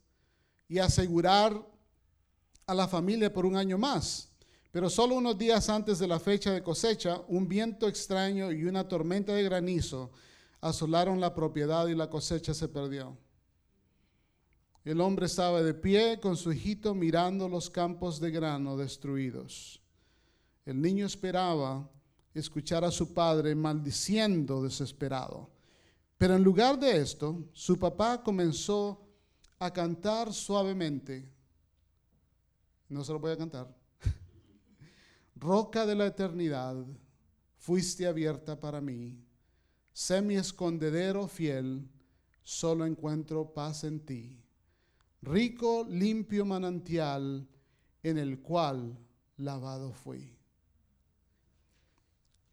y 0.66 0.78
asegurar 0.78 1.62
a 2.66 2.72
la 2.72 2.88
familia 2.88 3.30
por 3.30 3.44
un 3.44 3.54
año 3.54 3.76
más. 3.76 4.30
Pero 4.70 4.88
solo 4.88 5.16
unos 5.16 5.36
días 5.36 5.68
antes 5.68 5.98
de 5.98 6.08
la 6.08 6.18
fecha 6.18 6.50
de 6.50 6.62
cosecha, 6.62 7.20
un 7.28 7.46
viento 7.46 7.88
extraño 7.88 8.50
y 8.50 8.64
una 8.64 8.88
tormenta 8.88 9.34
de 9.34 9.42
granizo 9.42 10.12
asolaron 10.62 11.20
la 11.20 11.34
propiedad 11.34 11.86
y 11.88 11.94
la 11.94 12.08
cosecha 12.08 12.54
se 12.54 12.66
perdió. 12.66 13.14
El 14.82 14.98
hombre 14.98 15.26
estaba 15.26 15.62
de 15.62 15.74
pie 15.74 16.20
con 16.20 16.38
su 16.38 16.52
hijito 16.52 16.94
mirando 16.94 17.50
los 17.50 17.68
campos 17.68 18.18
de 18.18 18.30
grano 18.30 18.78
destruidos. 18.78 19.82
El 20.64 20.80
niño 20.80 21.04
esperaba 21.04 21.86
escuchar 22.38 22.84
a 22.84 22.90
su 22.90 23.12
padre 23.12 23.54
maldiciendo 23.54 24.62
desesperado. 24.62 25.50
Pero 26.16 26.34
en 26.34 26.42
lugar 26.42 26.78
de 26.78 26.96
esto, 27.00 27.48
su 27.52 27.78
papá 27.78 28.22
comenzó 28.22 29.06
a 29.58 29.72
cantar 29.72 30.32
suavemente. 30.32 31.32
No 32.88 33.04
se 33.04 33.12
lo 33.12 33.18
voy 33.18 33.32
a 33.32 33.36
cantar. 33.36 33.74
Roca 35.36 35.86
de 35.86 35.94
la 35.94 36.06
eternidad, 36.06 36.76
fuiste 37.56 38.06
abierta 38.06 38.58
para 38.58 38.80
mí. 38.80 39.24
Sé 39.92 40.22
mi 40.22 40.36
escondedero 40.36 41.28
fiel, 41.28 41.88
solo 42.42 42.86
encuentro 42.86 43.52
paz 43.52 43.84
en 43.84 44.00
ti. 44.00 44.42
Rico, 45.22 45.84
limpio 45.88 46.44
manantial 46.44 47.48
en 48.02 48.18
el 48.18 48.40
cual 48.40 48.96
lavado 49.36 49.92
fui. 49.92 50.37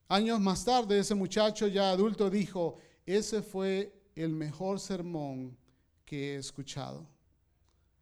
Años 0.07 0.39
más 0.39 0.63
tarde, 0.63 0.99
ese 0.99 1.15
muchacho 1.15 1.67
ya 1.67 1.89
adulto 1.89 2.29
dijo, 2.29 2.77
ese 3.05 3.41
fue 3.41 3.93
el 4.15 4.29
mejor 4.29 4.79
sermón 4.79 5.57
que 6.05 6.33
he 6.33 6.37
escuchado. 6.37 7.07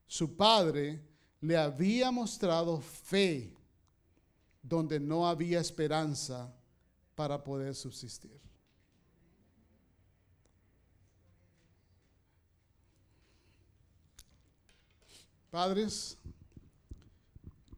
Su 0.06 0.36
padre 0.36 1.02
le 1.40 1.58
había 1.58 2.12
mostrado 2.12 2.80
fe 2.80 3.54
donde 4.62 5.00
no 5.00 5.28
había 5.28 5.60
esperanza 5.60 6.54
para 7.16 7.42
poder 7.42 7.74
subsistir. 7.74 8.40
Padres, 15.50 16.18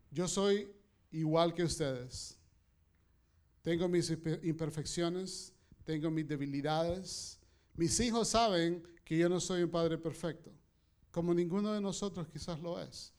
yo 0.09 0.27
soy 0.27 0.71
igual 1.11 1.53
que 1.53 1.63
ustedes. 1.63 2.37
Tengo 3.65 3.87
mis 3.87 4.11
imperfecciones, 4.43 5.51
tengo 5.85 6.11
mis 6.11 6.27
debilidades. 6.27 7.39
Mis 7.73 7.99
hijos 7.99 8.27
saben 8.27 8.83
que 9.03 9.17
yo 9.17 9.27
no 9.27 9.39
soy 9.39 9.63
un 9.63 9.71
padre 9.71 9.97
perfecto, 9.97 10.51
como 11.09 11.33
ninguno 11.33 11.73
de 11.73 11.81
nosotros 11.81 12.27
quizás 12.27 12.61
lo 12.61 12.79
es. 12.79 13.11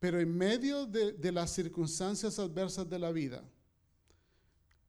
Pero 0.00 0.18
en 0.18 0.34
medio 0.34 0.86
de, 0.86 1.32
las 1.32 1.50
circunstancias 1.50 2.38
adversas 2.38 2.88
de 2.88 2.98
la 2.98 3.12
vida, 3.12 3.44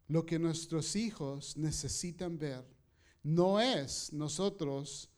lo 0.07 0.25
que 0.25 0.39
nuestros 0.39 0.95
hijos 0.95 1.57
necesitan 1.57 2.37
ver 2.37 2.63
no 3.21 3.59
es 3.59 4.13
nosotros 4.13 5.09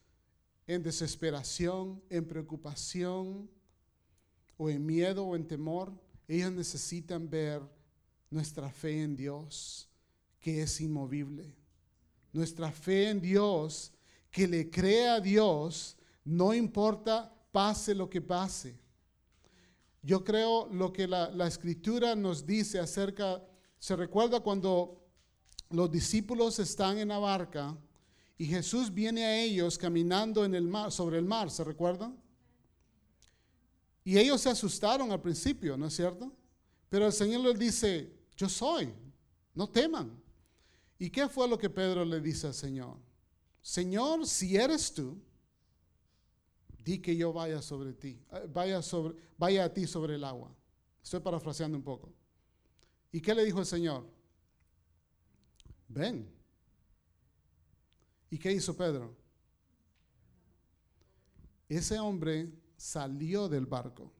en 0.66 0.82
desesperación, 0.82 2.02
en 2.10 2.26
preocupación 2.26 3.48
o 4.56 4.68
en 4.68 4.84
miedo 4.84 5.24
o 5.24 5.36
en 5.36 5.46
temor. 5.46 5.92
Ellos 6.26 6.50
necesitan 6.50 7.30
ver 7.30 7.77
nuestra 8.30 8.70
fe 8.70 9.02
en 9.02 9.16
Dios, 9.16 9.88
que 10.40 10.62
es 10.62 10.80
inmovible. 10.80 11.54
Nuestra 12.32 12.70
fe 12.70 13.10
en 13.10 13.20
Dios, 13.20 13.92
que 14.30 14.46
le 14.46 14.70
crea 14.70 15.14
a 15.14 15.20
Dios, 15.20 15.96
no 16.24 16.52
importa 16.52 17.34
pase 17.52 17.94
lo 17.94 18.08
que 18.08 18.20
pase. 18.20 18.78
Yo 20.02 20.22
creo 20.22 20.68
lo 20.68 20.92
que 20.92 21.08
la, 21.08 21.30
la 21.30 21.46
escritura 21.46 22.14
nos 22.14 22.46
dice 22.46 22.78
acerca, 22.78 23.42
se 23.78 23.96
recuerda 23.96 24.40
cuando 24.40 25.04
los 25.70 25.90
discípulos 25.90 26.58
están 26.58 26.98
en 26.98 27.08
la 27.08 27.18
barca 27.18 27.76
y 28.36 28.46
Jesús 28.46 28.92
viene 28.92 29.24
a 29.24 29.40
ellos 29.40 29.76
caminando 29.76 30.44
en 30.44 30.54
el 30.54 30.68
mar, 30.68 30.92
sobre 30.92 31.18
el 31.18 31.24
mar, 31.24 31.50
¿se 31.50 31.64
recuerdan? 31.64 32.16
Y 34.04 34.16
ellos 34.16 34.40
se 34.40 34.50
asustaron 34.50 35.10
al 35.10 35.20
principio, 35.20 35.76
¿no 35.76 35.86
es 35.86 35.96
cierto? 35.96 36.32
Pero 36.88 37.06
el 37.06 37.12
Señor 37.12 37.40
les 37.42 37.58
dice, 37.58 38.17
yo 38.38 38.48
soy, 38.48 38.94
no 39.52 39.68
teman. 39.68 40.22
¿Y 40.96 41.10
qué 41.10 41.28
fue 41.28 41.48
lo 41.48 41.58
que 41.58 41.68
Pedro 41.68 42.04
le 42.04 42.20
dice 42.20 42.46
al 42.46 42.54
Señor? 42.54 42.96
Señor, 43.60 44.26
si 44.26 44.56
eres 44.56 44.94
tú, 44.94 45.20
di 46.84 47.00
que 47.00 47.16
yo 47.16 47.32
vaya 47.32 47.60
sobre 47.60 47.92
ti, 47.92 48.18
eh, 48.30 48.48
vaya, 48.48 48.80
sobre, 48.80 49.16
vaya 49.36 49.64
a 49.64 49.74
ti 49.74 49.86
sobre 49.86 50.14
el 50.14 50.24
agua. 50.24 50.54
Estoy 51.02 51.18
parafraseando 51.20 51.76
un 51.76 51.82
poco. 51.82 52.12
¿Y 53.10 53.20
qué 53.20 53.34
le 53.34 53.44
dijo 53.44 53.58
el 53.58 53.66
Señor? 53.66 54.06
Ven. 55.88 56.30
¿Y 58.30 58.38
qué 58.38 58.52
hizo 58.52 58.76
Pedro? 58.76 59.16
Ese 61.68 61.98
hombre 61.98 62.52
salió 62.76 63.48
del 63.48 63.66
barco. 63.66 64.12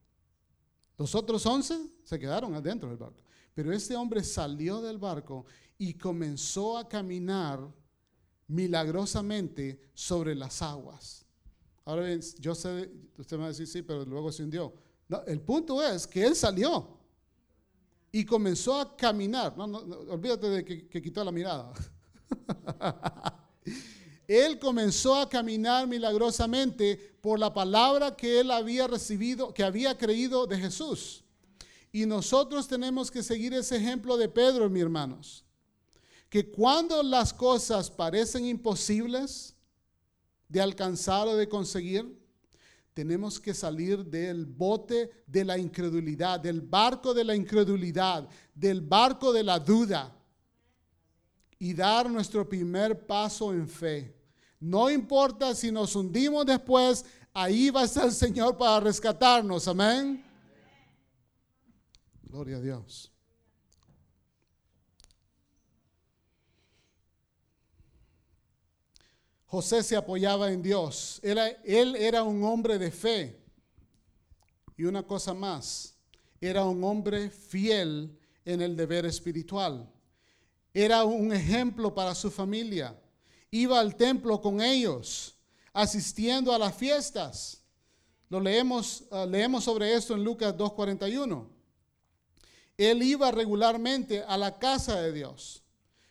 Los 0.96 1.14
otros 1.14 1.46
once 1.46 1.78
se 2.02 2.18
quedaron 2.18 2.54
adentro 2.54 2.88
del 2.88 2.98
barco. 2.98 3.27
Pero 3.58 3.72
este 3.72 3.96
hombre 3.96 4.22
salió 4.22 4.80
del 4.80 4.98
barco 4.98 5.44
y 5.78 5.94
comenzó 5.94 6.78
a 6.78 6.88
caminar 6.88 7.58
milagrosamente 8.46 9.80
sobre 9.94 10.36
las 10.36 10.62
aguas. 10.62 11.26
Ahora 11.84 12.04
bien, 12.04 12.20
yo 12.38 12.54
sé, 12.54 12.88
usted 13.18 13.36
me 13.36 13.40
va 13.40 13.46
a 13.46 13.48
decir, 13.48 13.66
sí, 13.66 13.82
pero 13.82 14.04
luego 14.04 14.30
se 14.30 14.44
hundió. 14.44 14.72
el 15.26 15.40
punto 15.40 15.82
es 15.82 16.06
que 16.06 16.24
él 16.24 16.36
salió. 16.36 17.00
y 18.12 18.24
comenzó 18.24 18.78
a 18.78 18.96
caminar. 18.96 19.58
No, 19.58 19.64
olvídate 19.64 20.48
de 20.50 20.64
que, 20.64 20.86
que 20.86 21.02
quitó 21.02 21.24
la 21.24 21.32
mirada. 21.32 21.72
él 24.28 24.56
comenzó 24.60 25.16
a 25.16 25.28
caminar 25.28 25.88
milagrosamente 25.88 26.96
por 27.20 27.40
la 27.40 27.52
palabra 27.52 28.14
que 28.14 28.38
él 28.38 28.52
había 28.52 28.86
recibido, 28.86 29.52
que 29.52 29.64
había 29.64 29.98
creído 29.98 30.46
de 30.46 30.58
Jesús. 30.58 31.24
Y 31.92 32.06
nosotros 32.06 32.68
tenemos 32.68 33.10
que 33.10 33.22
seguir 33.22 33.54
ese 33.54 33.76
ejemplo 33.76 34.16
de 34.16 34.28
Pedro, 34.28 34.68
mis 34.68 34.82
hermanos. 34.82 35.44
Que 36.28 36.50
cuando 36.50 37.02
las 37.02 37.32
cosas 37.32 37.90
parecen 37.90 38.44
imposibles 38.44 39.54
de 40.48 40.60
alcanzar 40.60 41.26
o 41.28 41.36
de 41.36 41.48
conseguir, 41.48 42.18
tenemos 42.92 43.38
que 43.38 43.54
salir 43.54 44.04
del 44.04 44.44
bote 44.44 45.22
de 45.26 45.44
la 45.44 45.56
incredulidad, 45.56 46.40
del 46.40 46.60
barco 46.60 47.14
de 47.14 47.24
la 47.24 47.34
incredulidad, 47.34 48.28
del 48.54 48.80
barco 48.80 49.32
de 49.32 49.44
la 49.44 49.58
duda 49.58 50.14
y 51.58 51.74
dar 51.74 52.10
nuestro 52.10 52.48
primer 52.48 53.06
paso 53.06 53.52
en 53.52 53.68
fe. 53.68 54.14
No 54.60 54.90
importa 54.90 55.54
si 55.54 55.70
nos 55.70 55.94
hundimos 55.94 56.44
después, 56.44 57.04
ahí 57.32 57.70
va 57.70 57.82
a 57.82 57.84
estar 57.84 58.04
el 58.06 58.12
Señor 58.12 58.56
para 58.56 58.80
rescatarnos. 58.80 59.68
Amén. 59.68 60.27
Gloria 62.28 62.56
a 62.56 62.60
Dios. 62.60 63.12
José 69.46 69.82
se 69.82 69.96
apoyaba 69.96 70.52
en 70.52 70.62
Dios. 70.62 71.20
él 71.22 71.96
era 71.96 72.22
un 72.22 72.44
hombre 72.44 72.78
de 72.78 72.90
fe. 72.90 73.42
Y 74.76 74.84
una 74.84 75.02
cosa 75.02 75.34
más, 75.34 75.96
era 76.40 76.64
un 76.64 76.84
hombre 76.84 77.30
fiel 77.30 78.16
en 78.44 78.60
el 78.60 78.76
deber 78.76 79.06
espiritual. 79.06 79.90
Era 80.72 81.04
un 81.04 81.32
ejemplo 81.32 81.92
para 81.94 82.14
su 82.14 82.30
familia. 82.30 82.96
Iba 83.50 83.80
al 83.80 83.96
templo 83.96 84.40
con 84.40 84.60
ellos, 84.60 85.34
asistiendo 85.72 86.52
a 86.52 86.58
las 86.58 86.76
fiestas. 86.76 87.64
Lo 88.28 88.38
leemos, 88.38 89.04
ah, 89.10 89.26
leemos 89.26 89.64
sobre 89.64 89.94
esto 89.94 90.14
en 90.14 90.22
Lucas 90.22 90.54
2.41. 90.54 91.57
Él 92.78 93.02
iba 93.02 93.32
regularmente 93.32 94.22
a 94.22 94.38
la 94.38 94.56
casa 94.56 95.00
de 95.00 95.12
Dios. 95.12 95.64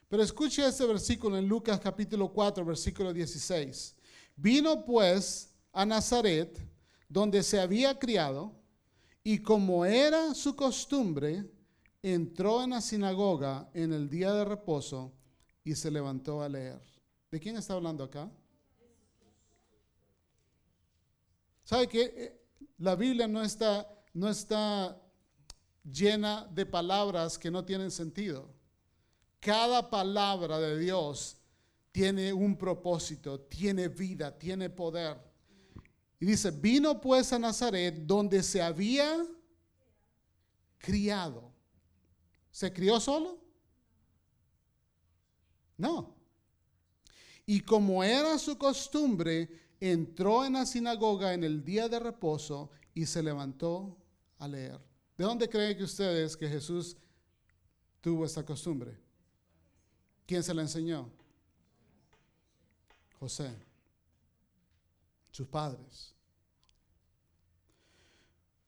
Pero 0.09 0.21
escuche 0.21 0.67
este 0.67 0.85
versículo 0.85 1.37
en 1.37 1.47
Lucas 1.47 1.79
capítulo 1.79 2.31
4, 2.31 2.65
versículo 2.65 3.13
16. 3.13 3.95
Vino 4.35 4.83
pues 4.83 5.55
a 5.71 5.85
Nazaret, 5.85 6.59
donde 7.07 7.41
se 7.41 7.61
había 7.61 7.97
criado, 7.97 8.53
y 9.23 9.39
como 9.39 9.85
era 9.85 10.33
su 10.33 10.57
costumbre, 10.57 11.45
entró 12.01 12.61
en 12.61 12.71
la 12.71 12.81
sinagoga 12.81 13.69
en 13.73 13.93
el 13.93 14.09
día 14.09 14.33
de 14.33 14.43
reposo 14.43 15.13
y 15.63 15.73
se 15.73 15.89
levantó 15.89 16.41
a 16.41 16.49
leer. 16.49 16.81
¿De 17.31 17.39
quién 17.39 17.55
está 17.55 17.75
hablando 17.75 18.03
acá? 18.03 18.29
¿Sabe 21.63 21.87
que 21.87 22.01
eh, 22.01 22.41
la 22.77 22.95
Biblia 22.95 23.27
no 23.27 23.41
está, 23.41 23.87
no 24.13 24.29
está 24.29 25.01
llena 25.91 26.45
de 26.51 26.65
palabras 26.65 27.37
que 27.37 27.51
no 27.51 27.63
tienen 27.63 27.91
sentido? 27.91 28.49
Cada 29.39 29.89
palabra 29.89 30.59
de 30.59 30.79
Dios 30.79 31.37
tiene 31.91 32.33
un 32.33 32.57
propósito, 32.57 33.39
tiene 33.39 33.87
vida, 33.87 34.37
tiene 34.37 34.69
poder. 34.69 35.17
Y 36.19 36.25
dice, 36.25 36.51
vino 36.51 36.99
pues 36.99 37.31
a 37.33 37.39
Nazaret 37.39 37.95
donde 38.05 38.41
se 38.43 38.61
había 38.61 39.25
criado. 40.77 41.51
¿Se 42.51 42.73
crió 42.73 42.99
solo? 42.99 43.39
No. 45.77 46.15
Y 47.45 47.61
como 47.61 48.03
era 48.03 48.37
su 48.39 48.57
costumbre, 48.57 49.49
entró 49.79 50.43
en 50.43 50.53
la 50.53 50.65
sinagoga 50.65 51.33
en 51.33 51.43
el 51.43 51.63
día 51.63 51.87
de 51.87 51.99
reposo 51.99 52.71
y 52.93 53.05
se 53.05 53.21
levantó 53.21 53.95
a 54.39 54.47
leer. 54.47 54.79
¿De 55.17 55.23
dónde 55.23 55.49
creen 55.49 55.75
que 55.75 55.83
ustedes 55.83 56.37
que 56.37 56.47
Jesús 56.47 56.95
tuvo 58.01 58.23
esta 58.23 58.45
costumbre? 58.45 58.95
¿Quién 60.27 60.43
se 60.43 60.53
la 60.53 60.61
enseñó? 60.61 61.09
José. 63.19 63.51
Sus 65.31 65.47
padres. 65.47 66.13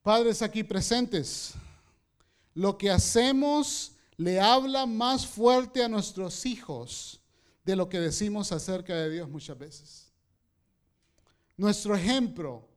Padres 0.01 0.41
aquí 0.41 0.63
presentes, 0.63 1.53
lo 2.55 2.77
que 2.77 2.89
hacemos 2.89 3.91
le 4.17 4.39
habla 4.39 4.85
más 4.85 5.27
fuerte 5.27 5.83
a 5.83 5.87
nuestros 5.87 6.45
hijos 6.45 7.21
de 7.63 7.75
lo 7.75 7.87
que 7.87 7.99
decimos 7.99 8.51
acerca 8.51 8.95
de 8.95 9.09
Dios 9.09 9.29
muchas 9.29 9.57
veces. 9.57 10.11
Nuestro 11.57 11.95
ejemplo 11.95 12.67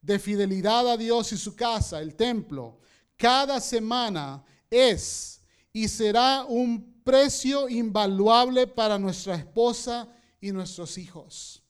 de 0.00 0.18
fidelidad 0.18 0.88
a 0.90 0.96
Dios 0.96 1.32
y 1.32 1.36
su 1.36 1.54
casa, 1.54 2.00
el 2.00 2.16
templo, 2.16 2.80
cada 3.22 3.60
semana 3.60 4.44
es 4.68 5.40
y 5.72 5.86
será 5.86 6.44
un 6.44 7.00
precio 7.04 7.68
invaluable 7.68 8.66
para 8.66 8.98
nuestra 8.98 9.36
esposa 9.36 10.08
y 10.40 10.50
nuestros 10.50 10.98
hijos. 10.98 11.62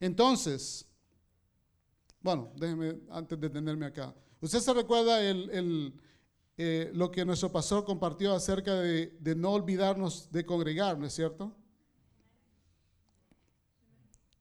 Entonces, 0.00 0.86
bueno, 2.22 2.50
déjeme 2.56 2.98
antes 3.10 3.38
de 3.38 3.50
tenerme 3.50 3.84
acá. 3.84 4.14
¿Usted 4.40 4.60
se 4.60 4.72
recuerda 4.72 5.20
el, 5.20 5.92
eh, 6.56 6.90
lo 6.94 7.10
que 7.10 7.26
nuestro 7.26 7.52
pastor 7.52 7.84
compartió 7.84 8.32
acerca 8.32 8.74
de, 8.74 9.12
no 9.36 9.50
olvidarnos 9.50 10.32
de 10.32 10.46
congregar, 10.46 10.96
¿no 10.96 11.04
es 11.04 11.12
cierto? 11.12 11.54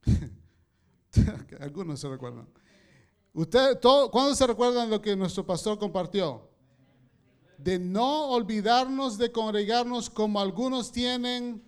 Algunos 1.60 2.00
se 2.00 2.08
recuerdan. 2.08 2.48
¿Usted, 3.38 3.80
¿Cuándo 4.12 4.34
se 4.34 4.48
recuerdan 4.48 4.90
lo 4.90 5.00
que 5.00 5.16
nuestro 5.16 5.46
pastor 5.46 5.78
compartió? 5.78 6.48
de 7.58 7.80
no 7.80 8.30
olvidarnos 8.30 9.18
de 9.18 9.32
congregarnos 9.32 10.10
como 10.10 10.40
algunos 10.40 10.92
tienen 10.92 11.64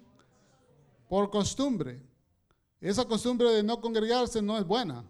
por 1.07 1.30
costumbre. 1.30 2.01
Esa 2.80 3.05
costumbre 3.05 3.49
de 3.49 3.63
no 3.63 3.82
congregarse 3.82 4.41
no 4.41 4.57
es 4.57 4.65
buena. 4.65 5.03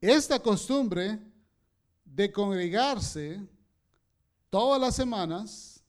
Esta 0.00 0.38
costumbre 0.38 1.18
de 2.04 2.30
congregarse 2.30 3.40
todas 4.50 4.80
las 4.80 4.94
semanas, 4.94 5.82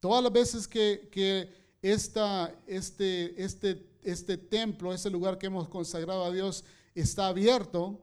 todas 0.00 0.22
las 0.22 0.32
veces 0.32 0.66
que, 0.66 1.08
que 1.12 1.48
esta, 1.80 2.54
este, 2.66 3.40
este, 3.42 3.86
este 4.02 4.36
templo, 4.36 4.92
ese 4.92 5.10
lugar 5.10 5.38
que 5.38 5.46
hemos 5.46 5.68
consagrado 5.68 6.24
a 6.24 6.32
Dios 6.32 6.64
está 6.94 7.28
abierto, 7.28 8.00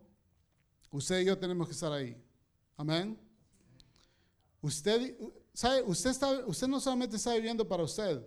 usted 0.91 1.21
y 1.21 1.25
yo 1.25 1.37
tenemos 1.37 1.67
que 1.67 1.73
estar 1.73 1.91
ahí. 1.91 2.21
Amén. 2.77 3.19
Usted, 4.61 5.17
¿sabe? 5.53 5.83
Usted, 5.83 6.09
está, 6.09 6.45
usted 6.45 6.67
no 6.67 6.79
solamente 6.79 7.15
está 7.15 7.33
viviendo 7.33 7.67
para 7.67 7.83
usted, 7.83 8.21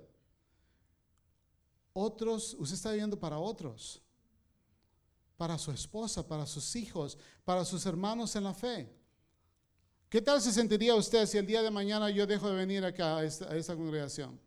otros, 1.93 2.55
usted 2.59 2.75
está 2.75 2.91
viviendo 2.91 3.19
para 3.19 3.39
otros, 3.39 4.01
para 5.37 5.59
su 5.59 5.71
esposa, 5.73 6.27
para 6.27 6.47
sus 6.47 6.75
hijos, 6.77 7.19
para 7.45 7.65
sus 7.65 7.85
hermanos 7.85 8.35
en 8.37 8.45
la 8.45 8.55
fe. 8.55 8.89
¿Qué 10.09 10.21
tal 10.21 10.41
se 10.41 10.53
sentiría 10.53 10.95
usted 10.95 11.27
si 11.27 11.39
el 11.39 11.47
día 11.47 11.63
de 11.63 11.71
mañana 11.71 12.11
yo 12.11 12.27
dejo 12.27 12.49
de 12.49 12.57
venir 12.57 12.85
acá 12.85 13.17
a 13.17 13.25
esta, 13.25 13.75
congregación? 13.75 14.39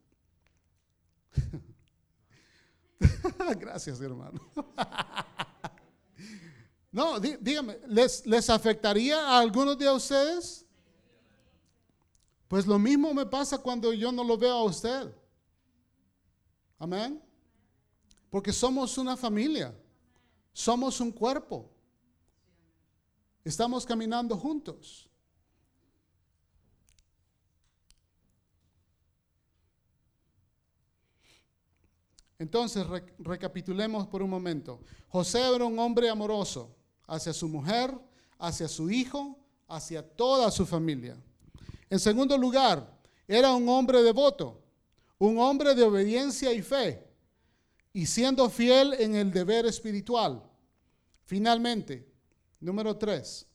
Gracias, 3.60 4.00
hermano. 4.00 4.40
no, 6.96 7.20
dígame, 7.20 7.78
¿les, 7.90 8.26
¿les 8.26 8.50
afectaría 8.50 9.20
a 9.20 9.40
algunos 9.40 9.78
de 9.78 9.92
ustedes? 9.92 10.66
Pues 12.48 12.66
lo 12.66 12.80
mismo 12.80 13.14
me 13.14 13.26
pasa 13.26 13.58
cuando 13.58 13.92
yo 13.92 14.14
no 14.14 14.24
lo 14.24 14.38
veo 14.38 14.54
a 14.54 14.64
usted. 14.64 15.14
Amén. 16.80 17.22
Porque 18.30 18.54
somos 18.54 18.98
una 18.98 19.18
familia. 19.18 19.78
Somos 20.54 21.02
un 21.02 21.12
cuerpo. 21.12 21.70
Estamos 23.44 23.86
caminando 23.86 24.38
juntos. 24.38 25.10
Entonces, 32.40 32.88
recapitulemos 33.20 34.08
por 34.08 34.24
un 34.24 34.30
momento. 34.30 34.80
José 35.10 35.42
era 35.54 35.66
un 35.66 35.78
hombre 35.78 36.10
amoroso 36.10 36.74
hacia 37.08 37.34
su 37.34 37.48
mujer, 37.48 37.98
hacia 38.38 38.68
su 38.68 38.90
hijo, 38.90 39.38
hacia 39.68 40.08
toda 40.08 40.52
su 40.52 40.66
familia. 40.66 41.18
En 41.90 42.00
segundo 42.00 42.38
lugar, 42.38 42.96
era 43.28 43.54
un 43.54 43.68
hombre 43.70 44.02
devoto, 44.02 44.62
un 45.18 45.40
hombre 45.40 45.74
de 45.74 45.84
obediencia 45.84 46.54
y 46.54 46.62
fe, 46.62 47.08
y 47.94 48.06
siendo 48.06 48.50
fiel 48.50 48.94
en 48.94 49.16
el 49.16 49.32
deber 49.32 49.66
espiritual. 49.66 50.44
Finalmente, 51.24 52.08
número 52.60 52.96
tres, 52.98 53.48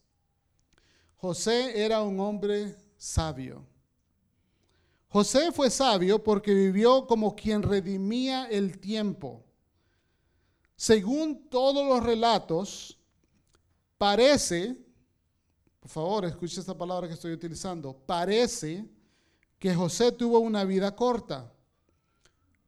José 1.17 1.85
era 1.85 2.03
un 2.03 2.19
hombre 2.19 2.75
sabio. 2.97 3.67
José 5.09 5.51
fue 5.53 5.71
sabio 5.71 6.23
porque 6.23 6.55
vivió 6.55 7.07
como 7.07 7.35
quien 7.35 7.63
redimía 7.63 8.47
el 8.47 8.79
tiempo. 8.79 9.45
Según 10.77 11.49
todos 11.51 11.87
los 11.87 12.03
relatos, 12.03 12.97
parece, 14.01 14.75
por 15.79 15.91
favor, 15.91 16.25
escuche 16.25 16.59
esta 16.59 16.77
palabra 16.77 17.07
que 17.07 17.13
estoy 17.13 17.33
utilizando, 17.33 17.93
parece 17.93 18.89
que 19.59 19.75
José 19.75 20.11
tuvo 20.11 20.39
una 20.39 20.65
vida 20.65 20.97
corta. 20.97 21.53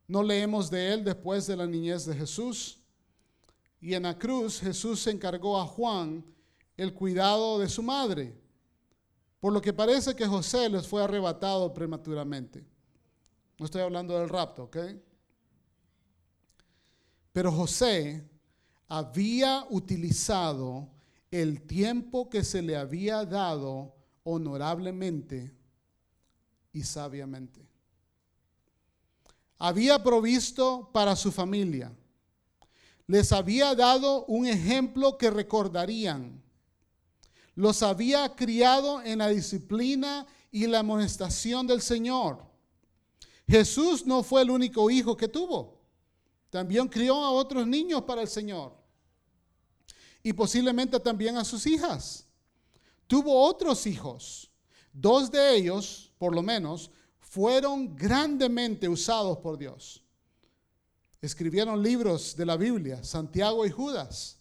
No 0.07 0.23
leemos 0.23 0.69
de 0.69 0.93
él 0.93 1.03
después 1.03 1.47
de 1.47 1.57
la 1.57 1.67
niñez 1.67 2.05
de 2.05 2.15
Jesús. 2.15 2.79
Y 3.81 3.95
en 3.95 4.03
la 4.03 4.19
cruz 4.19 4.61
Jesús 4.61 5.07
encargó 5.07 5.59
a 5.59 5.65
Juan 5.65 6.23
el 6.77 6.93
cuidado 6.93 7.59
de 7.59 7.71
su 7.71 7.83
madre. 7.83 8.39
Por 9.41 9.55
lo 9.55 9.63
que 9.63 9.73
parece 9.73 10.15
que 10.15 10.27
José 10.27 10.69
les 10.69 10.87
fue 10.87 11.03
arrebatado 11.03 11.73
prematuramente. 11.73 12.63
No 13.59 13.65
estoy 13.65 13.81
hablando 13.81 14.19
del 14.19 14.29
rapto, 14.29 14.65
¿ok? 14.65 14.77
Pero 17.33 17.51
José 17.51 18.23
había 18.87 19.65
utilizado 19.71 20.91
el 21.33 21.63
tiempo 21.63 22.31
que 22.31 22.45
se 22.45 22.63
le 22.63 22.77
había 22.77 23.25
dado 23.25 23.97
honorablemente 24.23 25.53
y 26.73 26.85
sabiamente. 26.85 27.61
Había 29.59 30.01
provisto 30.01 30.91
para 30.93 31.17
su 31.17 31.33
familia. 31.33 31.93
Les 33.09 33.33
había 33.33 33.75
dado 33.75 34.25
un 34.27 34.47
ejemplo 34.47 35.19
que 35.19 35.29
recordarían 35.29 36.41
los 37.55 37.83
había 37.83 38.35
criado 38.35 39.03
en 39.03 39.19
la 39.19 39.29
disciplina 39.29 40.27
y 40.51 40.67
la 40.67 40.81
amonestación 40.81 41.67
del 41.67 41.83
Señor. 41.83 42.39
Jesús 43.47 44.07
no 44.07 44.23
fue 44.23 44.43
el 44.43 44.51
único 44.51 44.91
hijo 44.91 45.17
que 45.17 45.29
tuvo. 45.29 45.81
También 46.51 46.89
crió 46.89 47.17
a 47.17 47.31
otros 47.31 47.67
niños 47.67 48.03
para 48.03 48.23
el 48.23 48.29
Señor. 48.29 48.75
Y 50.23 50.33
posiblemente 50.33 50.99
también 51.01 51.37
a 51.37 51.45
sus 51.45 51.67
hijas. 51.67 52.27
Tuvo 53.07 53.45
otros 53.45 53.87
hijos. 53.87 54.51
Dos 54.93 55.31
de 55.31 55.57
ellos, 55.57 56.13
por 56.19 56.35
lo 56.35 56.43
menos, 56.43 56.91
fueron 57.19 57.97
grandemente 57.97 58.89
usados 58.89 59.39
por 59.39 59.57
Dios. 59.57 60.03
Escribieron 61.21 61.83
libros 61.83 62.37
de 62.37 62.45
la 62.45 62.57
Biblia, 62.57 63.03
Santiago 63.03 63.65
y 63.65 63.71
Judas. 63.71 64.39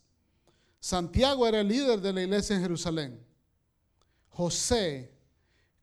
Santiago 0.79 1.47
era 1.47 1.61
el 1.61 1.67
líder 1.67 2.01
de 2.01 2.11
la 2.11 2.23
iglesia 2.23 2.55
en 2.55 2.63
Jerusalén. 2.63 3.25
José 4.29 5.13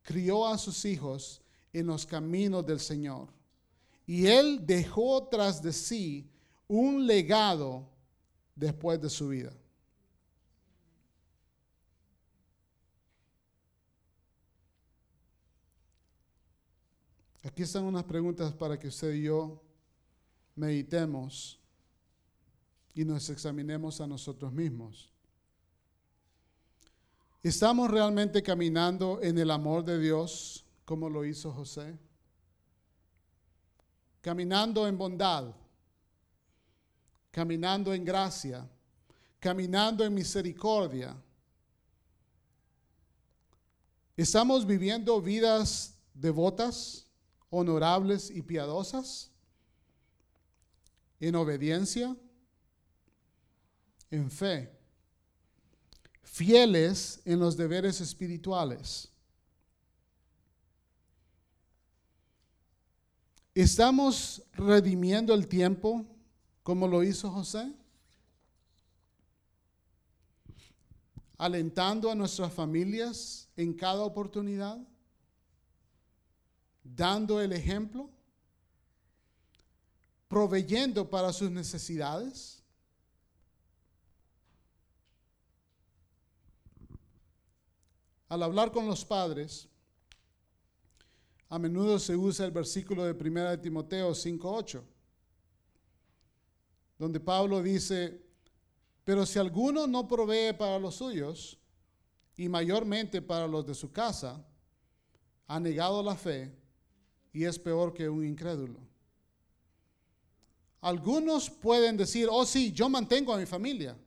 crió 0.01 0.45
a 0.45 0.57
sus 0.57 0.85
hijos 0.85 1.41
en 1.71 1.87
los 1.87 2.05
caminos 2.05 2.65
del 2.65 2.79
Señor. 2.79 3.29
Y 4.05 4.25
él 4.25 4.65
dejó 4.65 5.27
tras 5.27 5.61
de 5.61 5.71
sí 5.71 6.29
un 6.67 7.05
legado 7.05 7.87
después 8.55 9.01
de 9.01 9.09
su 9.09 9.29
vida. 9.29 9.53
Aquí 17.43 17.63
están 17.63 17.85
unas 17.85 18.03
preguntas 18.03 18.53
para 18.53 18.77
que 18.77 18.89
usted 18.89 19.13
y 19.13 19.23
yo 19.23 19.61
meditemos 20.55 21.57
y 22.93 23.05
nos 23.05 23.29
examinemos 23.29 24.01
a 24.01 24.07
nosotros 24.07 24.51
mismos. 24.51 25.09
¿Estamos 27.41 27.89
realmente 27.89 28.43
caminando 28.43 29.21
en 29.21 29.37
el 29.37 29.49
amor 29.51 29.85
de 29.85 29.97
Dios 29.97 30.65
como 30.83 31.09
lo 31.09 31.23
hizo 31.23 31.53
José? 31.53 31.97
Caminando 34.19 34.85
en 34.85 34.97
bondad, 34.97 35.55
caminando 37.31 37.93
en 37.93 38.03
gracia, 38.03 38.69
caminando 39.39 40.03
en 40.03 40.13
misericordia. 40.13 41.15
¿Estamos 44.17 44.65
viviendo 44.65 45.21
vidas 45.21 45.97
devotas, 46.13 47.08
honorables 47.49 48.29
y 48.29 48.41
piadosas? 48.41 49.31
¿En 51.19 51.35
obediencia? 51.35 52.15
en 54.11 54.31
fe, 54.31 54.71
fieles 56.23 57.21
en 57.25 57.39
los 57.39 57.55
deberes 57.55 58.01
espirituales. 58.01 59.09
¿Estamos 63.53 64.41
redimiendo 64.53 65.33
el 65.33 65.47
tiempo 65.47 66.05
como 66.63 66.87
lo 66.87 67.03
hizo 67.03 67.29
José? 67.29 67.73
Alentando 71.37 72.11
a 72.11 72.15
nuestras 72.15 72.53
familias 72.53 73.49
en 73.55 73.73
cada 73.73 74.03
oportunidad, 74.03 74.79
dando 76.95 77.41
el 77.41 77.53
ejemplo, 77.53 78.09
proveyendo 80.27 81.09
para 81.09 81.33
sus 81.33 81.49
necesidades. 81.49 82.61
Al 88.27 88.43
hablar 88.43 88.71
con 88.71 88.87
los 88.87 89.03
padres, 89.03 89.67
a 91.49 91.57
menudo 91.57 91.97
se 91.97 92.15
usa 92.15 92.45
el 92.45 92.51
versículo 92.51 93.03
de 93.03 93.13
1 93.13 93.49
de 93.49 93.57
Timoteo 93.57 94.13
5:8, 94.13 94.83
donde 96.99 97.19
Pablo 97.19 97.63
dice, 97.63 98.21
pero 99.03 99.25
si 99.25 99.39
alguno 99.39 99.87
no 99.87 100.07
provee 100.07 100.53
para 100.53 100.77
los 100.77 100.95
suyos, 100.95 101.57
y 102.39 102.47
mayormente 102.47 103.21
para 103.21 103.47
los 103.47 103.65
de 103.65 103.73
su 103.75 103.91
casa, 103.91 104.45
ha 105.47 105.59
negado 105.59 106.01
la 106.01 106.15
fe 106.15 106.55
y 107.31 107.43
es 107.45 107.59
peor 107.59 107.93
que 107.93 108.09
un 108.09 108.25
incrédulo. 108.25 108.79
Algunos 110.81 111.49
pueden 111.49 111.97
decir, 111.97 112.27
oh 112.31 112.45
sí, 112.45 112.71
yo 112.71 112.89
mantengo 112.89 113.33
a 113.33 113.37
mi 113.37 113.45
familia, 113.45 113.97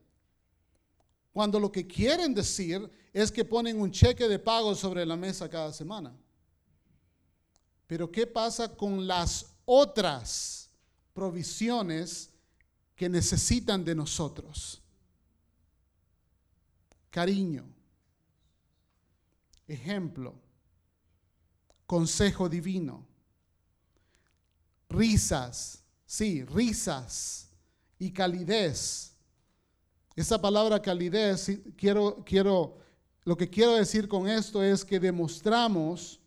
cuando 1.33 1.59
lo 1.61 1.71
que 1.71 1.87
quieren 1.87 2.35
decir 2.35 2.91
es 3.13 3.31
que 3.31 3.45
ponen 3.45 3.81
un 3.81 3.91
cheque 3.91 4.29
de 4.29 4.39
pago 4.39 4.75
sobre 4.75 5.05
la 5.05 5.17
mesa 5.17 5.49
cada 5.49 5.73
semana. 5.73 6.15
Pero 7.87 8.11
¿qué 8.11 8.27
pasa 8.27 8.75
con 8.75 9.07
las 9.07 9.55
otras 9.65 10.71
provisiones 11.13 12.31
que 12.97 13.09
necesitan 13.09 13.85
de 13.85 13.95
nosotros? 13.95 14.81
Cariño, 17.11 17.67
ejemplo, 19.69 20.35
consejo 21.87 22.49
divino, 22.49 23.07
risas, 24.93 25.83
sí, 26.07 26.45
risas 26.45 27.49
y 27.99 28.11
calidez. 28.13 29.17
Esa 30.15 30.41
palabra 30.41 30.81
calidez, 30.81 31.51
quiero, 31.77 32.23
quiero 32.25 32.79
lo 33.25 33.37
que 33.37 33.49
quiero 33.49 33.75
decir 33.75 34.09
con 34.09 34.29
esto 34.29 34.63
es 34.63 34.85
que 34.85 34.99
demostramos 34.99 36.21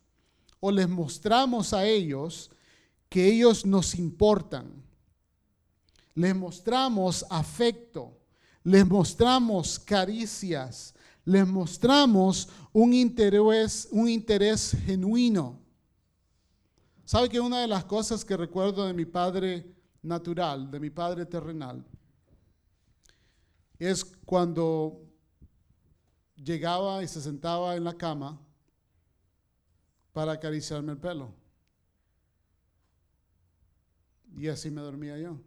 o 0.59 0.71
les 0.71 0.87
mostramos 0.87 1.73
a 1.73 1.85
ellos 1.85 2.49
que 3.09 3.27
ellos 3.27 3.65
nos 3.65 3.95
importan. 3.95 4.83
Les 6.13 6.33
mostramos 6.33 7.25
afecto, 7.29 8.17
les 8.63 8.87
mostramos 8.87 9.77
caricias, 9.77 10.95
les 11.25 11.45
mostramos 11.45 12.47
un 12.71 12.93
interés, 12.93 13.87
un 13.91 14.07
interés 14.07 14.75
genuino. 14.85 15.59
¿Sabe 17.05 17.29
que 17.29 17.39
una 17.39 17.61
de 17.61 17.67
las 17.67 17.85
cosas 17.85 18.25
que 18.25 18.35
recuerdo 18.35 18.85
de 18.85 18.93
mi 18.93 19.05
padre 19.05 19.75
natural, 20.01 20.71
de 20.71 20.79
mi 20.79 20.89
padre 20.89 21.25
terrenal, 21.27 21.85
es 23.77 24.03
cuando 24.03 25.01
llegaba 26.35 27.03
y 27.03 27.07
se 27.07 27.21
sentaba 27.21 27.75
en 27.75 27.83
la 27.83 27.93
cama 27.93 28.41
para 30.13 30.33
acariciarme 30.33 30.93
el 30.93 30.97
pelo. 30.97 31.33
Y 34.37 34.47
así 34.47 34.71
me 34.71 34.81
dormía 34.81 35.17
yo. 35.17 35.39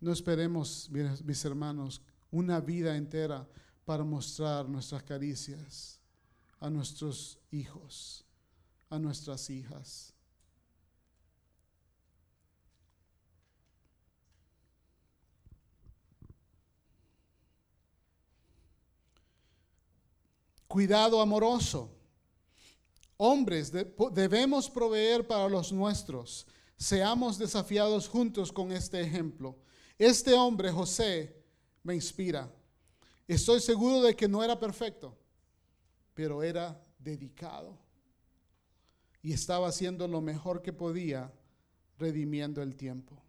No 0.00 0.12
esperemos, 0.12 0.88
mis 1.24 1.44
hermanos, 1.44 2.00
una 2.30 2.60
vida 2.60 2.96
entera 2.96 3.48
para 3.84 4.04
mostrar 4.04 4.68
nuestras 4.68 5.02
caricias 5.02 5.98
a 6.60 6.70
nuestros 6.70 7.38
hijos, 7.50 8.24
a 8.90 8.98
nuestras 8.98 9.50
hijas. 9.50 10.12
Cuidado 20.68 21.20
amoroso. 21.20 21.90
Hombres, 23.16 23.72
debemos 24.12 24.70
proveer 24.70 25.26
para 25.26 25.48
los 25.48 25.72
nuestros. 25.72 26.46
Seamos 26.76 27.38
desafiados 27.38 28.06
juntos 28.06 28.52
con 28.52 28.70
este 28.70 29.00
ejemplo. 29.00 29.56
Este 29.98 30.32
hombre, 30.32 30.70
José, 30.70 31.34
me 31.82 31.94
inspira. 31.94 32.50
Estoy 33.26 33.60
seguro 33.60 34.00
de 34.02 34.14
que 34.14 34.28
no 34.28 34.42
era 34.42 34.58
perfecto, 34.58 35.16
pero 36.14 36.42
era 36.42 36.80
dedicado. 36.98 37.76
Y 39.20 39.32
estaba 39.32 39.68
haciendo 39.68 40.06
lo 40.06 40.20
mejor 40.20 40.62
que 40.62 40.72
podía, 40.72 41.32
redimiendo 41.98 42.62
el 42.62 42.76
tiempo. 42.76 43.20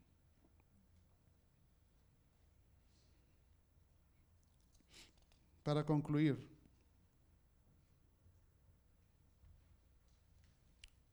Para 5.63 5.83
concluir, 5.85 6.49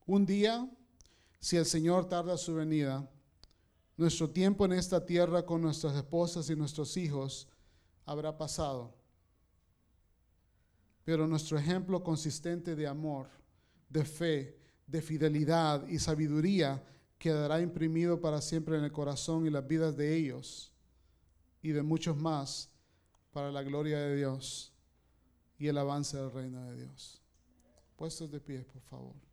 Un 0.07 0.25
día, 0.25 0.65
si 1.37 1.57
el 1.57 1.65
Señor 1.65 2.07
tarda 2.07 2.37
su 2.37 2.55
venida, 2.55 3.11
nuestro 3.97 4.29
tiempo 4.29 4.63
en 4.65 4.73
esta 4.73 5.03
tierra 5.05 5.43
con 5.43 5.61
nuestras 5.61 5.95
esposas 5.95 6.49
y 6.49 6.55
nuestros 6.55 6.95
hijos 6.97 7.47
habrá 8.05 8.37
pasado. 8.37 8.93
Pero 11.03 11.25
nuestro 11.25 11.57
ejemplo 11.57 12.03
consistente 12.03 12.75
de 12.75 12.87
amor, 12.87 13.27
de 13.89 14.05
fe, 14.05 14.57
de 14.85 15.01
fidelidad 15.01 15.87
y 15.87 15.97
sabiduría 15.99 16.83
quedará 17.17 17.59
imprimido 17.59 18.21
para 18.21 18.39
siempre 18.39 18.77
en 18.77 18.83
el 18.83 18.91
corazón 18.91 19.47
y 19.47 19.49
las 19.49 19.67
vidas 19.67 19.97
de 19.97 20.15
ellos 20.15 20.71
y 21.63 21.71
de 21.71 21.81
muchos 21.81 22.15
más 22.15 22.69
para 23.31 23.51
la 23.51 23.63
gloria 23.63 23.99
de 23.99 24.15
Dios 24.15 24.71
y 25.57 25.67
el 25.67 25.77
avance 25.77 26.17
del 26.17 26.31
reino 26.31 26.63
de 26.69 26.85
Dios. 26.85 27.21
Puestos 27.95 28.29
de 28.31 28.39
pie, 28.39 28.63
por 28.63 28.81
favor. 28.83 29.26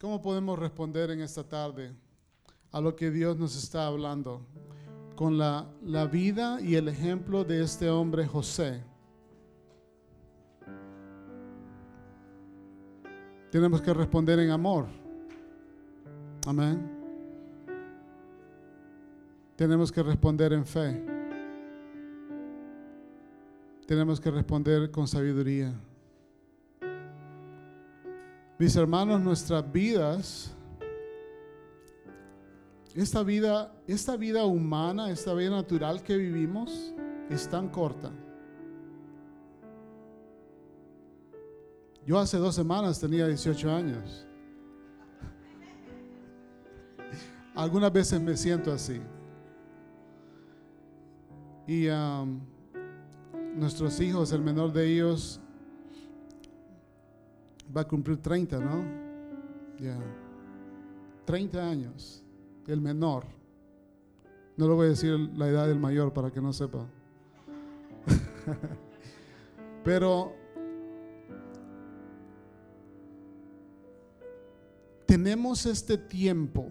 ¿Cómo 0.00 0.22
podemos 0.22 0.56
responder 0.56 1.10
en 1.10 1.20
esta 1.20 1.42
tarde 1.42 1.92
a 2.70 2.80
lo 2.80 2.94
que 2.94 3.10
Dios 3.10 3.36
nos 3.36 3.56
está 3.56 3.86
hablando? 3.86 4.46
Con 5.16 5.36
la, 5.36 5.68
la 5.84 6.06
vida 6.06 6.60
y 6.60 6.76
el 6.76 6.86
ejemplo 6.86 7.42
de 7.42 7.62
este 7.64 7.90
hombre 7.90 8.24
José. 8.24 8.84
Tenemos 13.50 13.82
que 13.82 13.92
responder 13.92 14.38
en 14.38 14.50
amor. 14.50 14.86
Amén. 16.46 16.88
Tenemos 19.56 19.90
que 19.90 20.04
responder 20.04 20.52
en 20.52 20.64
fe. 20.64 21.04
Tenemos 23.86 24.20
que 24.20 24.30
responder 24.30 24.92
con 24.92 25.08
sabiduría. 25.08 25.72
Mis 28.58 28.74
hermanos, 28.74 29.20
nuestras 29.20 29.70
vidas, 29.70 30.52
esta 32.92 33.22
vida, 33.22 33.72
esta 33.86 34.16
vida 34.16 34.44
humana, 34.46 35.10
esta 35.10 35.32
vida 35.32 35.50
natural 35.50 36.02
que 36.02 36.16
vivimos, 36.16 36.92
es 37.30 37.48
tan 37.48 37.68
corta. 37.68 38.10
Yo 42.04 42.18
hace 42.18 42.38
dos 42.38 42.56
semanas 42.56 42.98
tenía 42.98 43.28
18 43.28 43.70
años. 43.70 44.26
Algunas 47.54 47.92
veces 47.92 48.20
me 48.20 48.36
siento 48.36 48.72
así. 48.72 49.00
Y 51.68 51.86
um, 51.88 52.40
nuestros 53.54 54.00
hijos, 54.00 54.32
el 54.32 54.40
menor 54.40 54.72
de 54.72 54.94
ellos, 54.94 55.40
va 57.74 57.82
a 57.82 57.88
cumplir 57.88 58.18
30, 58.18 58.58
¿no? 58.58 58.84
Ya. 59.78 59.98
30 61.24 61.68
años, 61.68 62.24
el 62.66 62.80
menor. 62.80 63.24
No 64.56 64.66
le 64.66 64.74
voy 64.74 64.86
a 64.86 64.88
decir 64.90 65.12
la 65.36 65.48
edad 65.48 65.68
del 65.68 65.78
mayor 65.78 66.12
para 66.12 66.30
que 66.30 66.40
no 66.40 66.52
sepa. 66.52 66.86
Pero 69.84 70.32
tenemos 75.06 75.64
este 75.66 75.96
tiempo. 75.98 76.70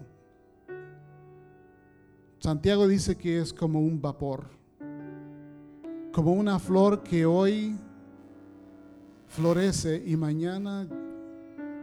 Santiago 2.40 2.86
dice 2.86 3.16
que 3.16 3.40
es 3.40 3.52
como 3.52 3.80
un 3.80 4.00
vapor, 4.00 4.46
como 6.12 6.32
una 6.32 6.58
flor 6.58 7.02
que 7.02 7.26
hoy 7.26 7.76
florece 9.28 10.02
y 10.04 10.16
mañana 10.16 10.88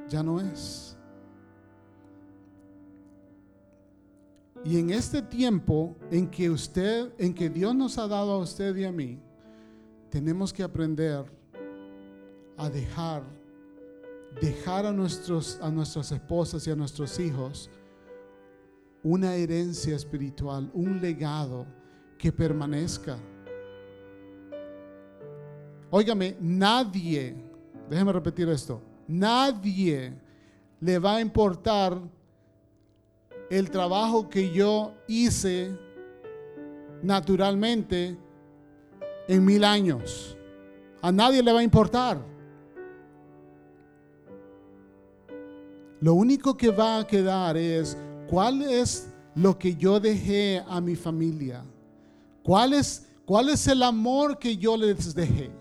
ya 0.10 0.22
no 0.22 0.39
es. 0.39 0.98
Y 4.64 4.80
en 4.80 4.89
este 4.89 5.22
tiempo 5.22 5.96
en 6.10 6.28
que 6.28 6.50
usted, 6.50 7.14
en 7.20 7.34
que 7.34 7.50
Dios 7.50 7.76
nos 7.76 7.98
ha 8.00 8.08
dado 8.08 8.32
a 8.32 8.39
usted 8.39 8.76
y 8.76 8.84
a 8.84 8.91
mí, 8.91 9.20
tenemos 10.10 10.52
que 10.52 10.64
aprender 10.64 11.24
a 12.58 12.70
dejar, 12.70 13.24
dejar 14.41 14.88
a, 14.88 14.91
nuestros, 14.91 15.60
a 15.62 15.70
nuestras 15.70 16.12
esposas 16.12 16.66
y 16.68 16.72
a 16.72 16.76
nuestros 16.76 17.20
hijos 17.20 17.70
una 19.04 19.36
herencia 19.36 19.96
espiritual, 19.96 20.72
un 20.74 21.00
legado 21.00 21.68
que 22.18 22.32
permanezca 22.32 23.20
Óigame, 25.92 26.36
nadie, 26.40 27.36
déjeme 27.90 28.12
repetir 28.12 28.50
esto, 28.50 28.82
nadie 29.08 30.14
le 30.80 31.00
va 31.00 31.16
a 31.16 31.22
importar 31.22 31.98
el 33.50 33.70
trabajo 33.70 34.28
que 34.28 34.52
yo 34.52 34.94
hice 35.08 35.78
naturalmente 37.02 38.18
en 39.28 39.46
mil 39.46 39.64
años. 39.64 40.36
A 41.02 41.12
nadie 41.12 41.44
le 41.44 41.52
va 41.54 41.60
a 41.60 41.64
importar. 41.64 42.20
Lo 46.02 46.14
único 46.14 46.58
que 46.58 46.70
va 46.70 47.00
a 47.00 47.08
quedar 47.08 47.58
es 47.58 47.98
cuál 48.28 48.62
es 48.64 49.12
lo 49.36 49.58
que 49.58 49.76
yo 49.76 50.00
dejé 50.00 50.64
a 50.68 50.82
mi 50.82 50.96
familia. 50.96 51.64
¿Cuál 52.44 52.74
es, 52.74 53.08
cuál 53.26 53.50
es 53.50 53.68
el 53.68 53.82
amor 53.84 54.38
que 54.38 54.56
yo 54.56 54.78
les 54.78 55.14
dejé? 55.14 55.52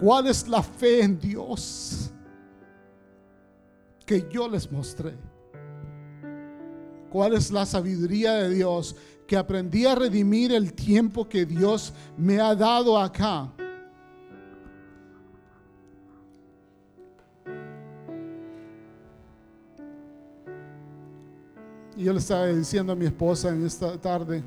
¿Cuál 0.00 0.28
es 0.28 0.48
la 0.48 0.62
fe 0.62 1.02
en 1.02 1.20
Dios 1.20 2.10
que 4.06 4.26
yo 4.32 4.48
les 4.48 4.70
mostré? 4.72 5.12
¿Cuál 7.10 7.34
es 7.34 7.50
la 7.50 7.66
sabiduría 7.66 8.32
de 8.34 8.48
Dios 8.48 8.96
que 9.26 9.36
aprendí 9.36 9.84
a 9.84 9.94
redimir 9.94 10.52
el 10.52 10.72
tiempo 10.72 11.28
que 11.28 11.44
Dios 11.44 11.92
me 12.16 12.40
ha 12.40 12.54
dado 12.54 12.98
acá? 12.98 13.52
Y 21.94 22.04
yo 22.04 22.14
le 22.14 22.20
estaba 22.20 22.46
diciendo 22.46 22.94
a 22.94 22.96
mi 22.96 23.04
esposa 23.04 23.50
en 23.50 23.66
esta 23.66 24.00
tarde, 24.00 24.42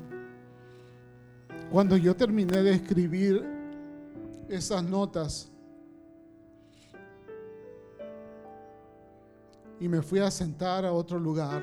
cuando 1.70 1.96
yo 1.96 2.16
terminé 2.16 2.60
de 2.60 2.72
escribir 2.72 3.53
esas 4.54 4.82
notas 4.82 5.50
y 9.80 9.88
me 9.88 10.00
fui 10.00 10.20
a 10.20 10.30
sentar 10.30 10.84
a 10.84 10.92
otro 10.92 11.18
lugar. 11.18 11.62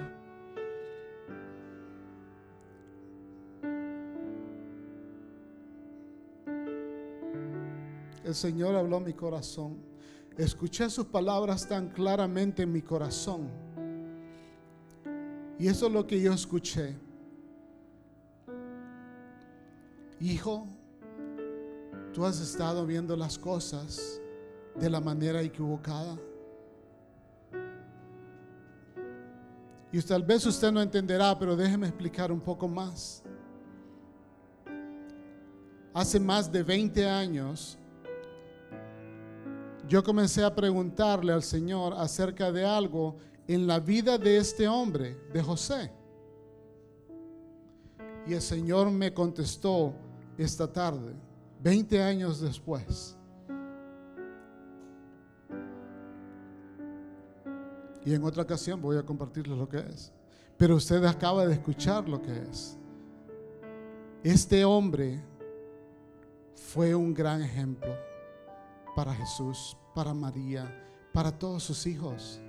El 8.23 8.35
Señor 8.35 8.75
habló 8.75 8.97
a 8.97 8.99
mi 8.99 9.13
corazón. 9.13 9.77
Escuché 10.37 10.89
sus 10.89 11.05
palabras 11.07 11.67
tan 11.67 11.89
claramente 11.89 12.63
en 12.63 12.71
mi 12.71 12.81
corazón. 12.81 13.49
Y 15.57 15.67
eso 15.67 15.87
es 15.87 15.93
lo 15.93 16.07
que 16.07 16.21
yo 16.21 16.33
escuché. 16.33 16.95
Hijo, 20.19 20.67
Tú 22.14 22.26
has 22.26 22.39
estado 22.41 22.86
viendo 22.86 23.16
las 23.16 23.38
cosas 23.38 24.20
de 24.76 24.89
la 24.89 24.99
manera 24.99 25.41
equivocada. 25.41 26.18
Y 29.93 30.01
tal 30.01 30.24
vez 30.24 30.45
usted 30.45 30.72
no 30.72 30.82
entenderá, 30.82 31.38
pero 31.38 31.55
déjeme 31.55 31.88
explicar 31.88 32.32
un 32.32 32.39
poco 32.39 32.68
más. 32.68 33.24
Hace 35.93 36.20
más 36.20 36.49
de 36.49 36.64
20 36.64 37.05
años, 37.09 37.78
yo 39.88 40.03
comencé 40.03 40.43
a 40.43 40.55
preguntarle 40.55 41.34
al 41.34 41.43
Señor 41.43 41.93
acerca 41.97 42.51
de 42.51 42.64
algo 42.64 43.18
en 43.47 43.68
la 43.68 43.80
vida 43.80 44.18
de 44.18 44.38
este 44.38 44.68
hombre, 44.68 45.18
de 45.34 45.43
José. 45.43 45.91
Y 48.26 48.34
el 48.34 48.41
Señor 48.41 48.89
me 48.91 49.14
contestó 49.14 49.93
esta 50.38 50.72
tarde, 50.72 51.14
20 51.64 52.01
años 52.01 52.41
después. 52.41 53.18
Y 58.03 58.14
en 58.14 58.24
otra 58.24 58.43
ocasión 58.43 58.82
voy 58.82 58.97
a 58.97 59.03
compartirles 59.03 59.57
lo 59.57 59.70
que 59.70 59.80
es. 59.80 60.12
Pero 60.57 60.76
usted 60.76 61.03
acaba 61.05 61.45
de 61.45 61.53
escuchar 61.53 62.07
lo 62.09 62.22
que 62.22 62.36
es. 62.49 62.78
Este 64.24 64.66
hombre 64.66 65.24
fue 66.55 66.95
un 66.95 67.14
gran 67.14 67.41
ejemplo 67.41 67.93
para 68.95 69.14
Jesús, 69.14 69.78
para 69.93 70.14
María, 70.14 70.72
para 71.14 71.38
todos 71.38 71.64
sus 71.64 71.86
hijos. 71.86 72.41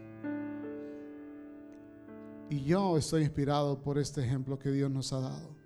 Y 2.49 2.65
yo 2.65 2.99
estoy 2.99 3.23
inspirado 3.23 3.81
por 3.81 3.99
este 3.99 4.23
ejemplo 4.23 4.59
que 4.59 4.71
Dios 4.71 4.91
nos 4.91 5.13
ha 5.13 5.21
dado. 5.21 5.62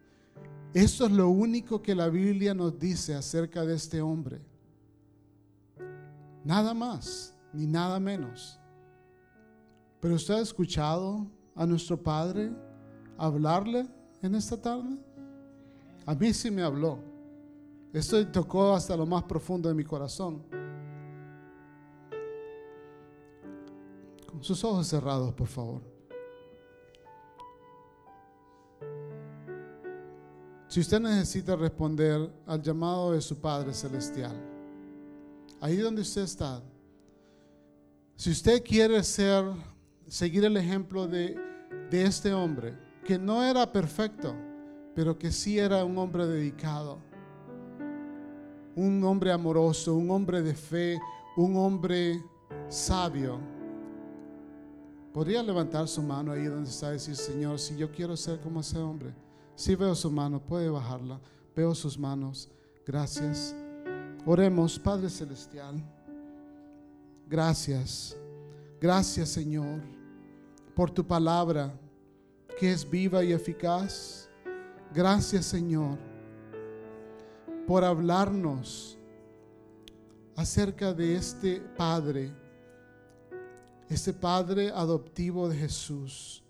Esto 0.77 1.07
es 1.07 1.13
lo 1.13 1.31
único 1.31 1.81
que 1.81 1.95
la 1.95 2.11
Biblia 2.11 2.53
nos 2.53 2.79
dice 2.79 3.15
acerca 3.15 3.65
de 3.65 3.77
este 3.77 4.03
hombre. 4.03 4.43
Nada 6.45 6.75
más, 6.75 7.35
ni 7.55 7.67
nada 7.67 7.99
menos. 7.99 8.61
Pero 10.01 10.17
usted 10.17 10.35
ha 10.35 10.41
escuchado 10.41 11.27
a 11.55 11.65
nuestro 11.65 11.97
Padre 11.97 12.53
hablarle 13.17 13.87
en 14.21 14.35
esta 14.35 14.61
tarde. 14.61 14.99
A 16.05 16.15
mí 16.15 16.35
sí 16.35 16.51
me 16.51 16.61
habló. 16.61 16.99
Esto 17.95 18.27
tocó 18.29 18.75
hasta 18.75 18.95
lo 18.99 19.07
más 19.07 19.23
profundo 19.23 19.71
de 19.71 19.75
mi 19.75 19.85
corazón. 19.85 20.43
Con 24.31 24.43
sus 24.45 24.63
ojos 24.63 24.87
cerrados, 24.87 25.33
por 25.33 25.47
favor. 25.47 25.96
Si 30.77 30.81
usted 30.81 31.01
necesita 31.01 31.57
responder 31.57 32.31
al 32.47 32.61
llamado 32.61 33.13
de 33.13 33.23
su 33.23 33.41
Padre 33.41 33.73
Celestial, 33.73 34.37
ahí 35.59 35.79
donde 35.79 36.03
usted 36.03 36.21
está, 36.21 36.63
si 38.15 38.31
usted 38.31 38.63
quiere 38.63 39.03
ser 39.03 39.43
seguir 40.07 40.45
el 40.45 40.55
ejemplo 40.59 41.09
de, 41.09 41.35
de 41.91 42.03
este 42.03 42.35
hombre, 42.35 42.77
que 43.07 43.19
no 43.19 43.43
era 43.43 43.73
perfecto, 43.73 44.35
pero 44.95 45.19
que 45.19 45.33
sí 45.33 45.59
era 45.59 45.83
un 45.83 45.97
hombre 45.97 46.27
dedicado, 46.27 46.99
un 48.75 49.03
hombre 49.03 49.33
amoroso, 49.33 49.95
un 49.95 50.11
hombre 50.11 50.43
de 50.43 50.55
fe, 50.55 51.01
un 51.39 51.57
hombre 51.57 52.23
sabio. 52.69 53.41
Podría 55.15 55.43
levantar 55.43 55.89
su 55.89 56.03
mano 56.03 56.33
ahí 56.33 56.45
donde 56.45 56.69
está 56.69 56.91
y 56.91 56.93
decir, 56.93 57.17
Señor, 57.17 57.59
si 57.59 57.79
yo 57.79 57.91
quiero 57.91 58.15
ser 58.15 58.41
como 58.41 58.61
ese 58.61 58.77
hombre. 58.77 59.15
Si 59.57 59.75
veo 59.75 59.95
su 59.95 60.11
mano, 60.11 60.39
puede 60.41 60.71
bajarla. 60.71 61.21
Veo 61.57 61.75
sus 61.75 61.99
manos. 61.99 62.49
Gracias. 62.87 63.57
Oremos, 64.25 64.79
Padre 64.79 65.11
Celestial. 65.11 65.83
Gracias. 67.29 68.17
Gracias, 68.81 69.31
Señor 69.31 69.97
por 70.77 70.91
tu 70.91 71.03
palabra 71.03 71.73
que 72.61 72.71
es 72.71 72.89
viva 72.89 73.25
y 73.25 73.33
eficaz. 73.33 74.29
Gracias 74.95 75.47
Señor 75.47 75.99
por 77.67 77.83
hablarnos 77.83 78.99
acerca 80.37 80.93
de 80.93 81.17
este 81.17 81.61
Padre, 81.61 82.31
este 83.89 84.13
Padre 84.13 84.71
adoptivo 84.71 85.49
de 85.49 85.57
Jesús, 85.57 86.45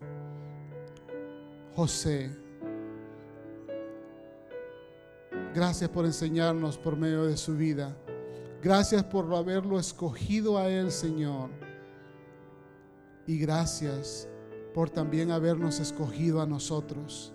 José. 1.77 2.46
Gracias 5.57 5.91
por 5.91 6.05
enseñarnos 6.05 6.79
por 6.79 6.97
medio 6.97 7.25
de 7.25 7.37
su 7.37 7.57
vida. 7.57 7.97
Gracias 8.63 9.03
por 9.03 9.35
haberlo 9.35 9.81
escogido 9.81 10.57
a 10.57 10.69
Él, 10.69 10.93
Señor 10.93 11.51
y 13.27 13.39
gracias 13.39 14.29
por 14.75 14.91
también 14.91 15.31
habernos 15.31 15.81
escogido 15.81 16.41
a 16.41 16.47
nosotros. 16.47 17.33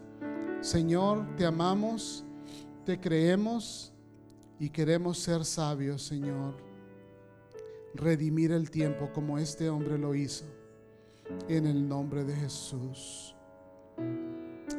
Señor, 0.62 1.36
te 1.36 1.46
amamos, 1.46 2.24
te 2.86 3.00
creemos 3.00 3.94
y 4.60 4.70
queremos 4.70 5.20
ser 5.20 5.44
sabios, 5.44 6.04
Señor. 6.04 6.56
Redimir 7.94 8.52
el 8.52 8.70
tiempo 8.72 9.10
como 9.12 9.38
este 9.38 9.70
hombre 9.70 9.98
lo 9.98 10.16
hizo. 10.16 10.46
En 11.48 11.66
el 11.66 11.88
nombre 11.88 12.24
de 12.24 12.36
Jesús. 12.36 13.36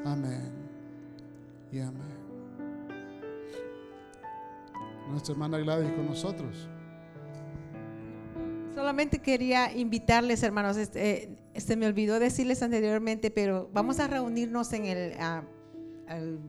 Amén. 0.05 0.53
Y 1.70 1.80
amén. 1.80 2.11
Nuestra 5.11 5.32
hermana 5.32 5.59
Gladys 5.59 5.92
con 5.92 6.07
nosotros. 6.07 6.68
Solamente 8.74 9.18
quería 9.18 9.70
invitarles, 9.72 10.42
hermanos, 10.42 10.78
este, 10.78 11.36
este, 11.53 11.76
me 11.76 11.86
olvidó 11.86 12.18
decirles 12.18 12.62
anteriormente, 12.62 13.30
pero 13.30 13.68
vamos 13.72 14.00
a 14.00 14.07
reunirnos 14.07 14.72
en 14.72 14.86
el, 14.86 15.14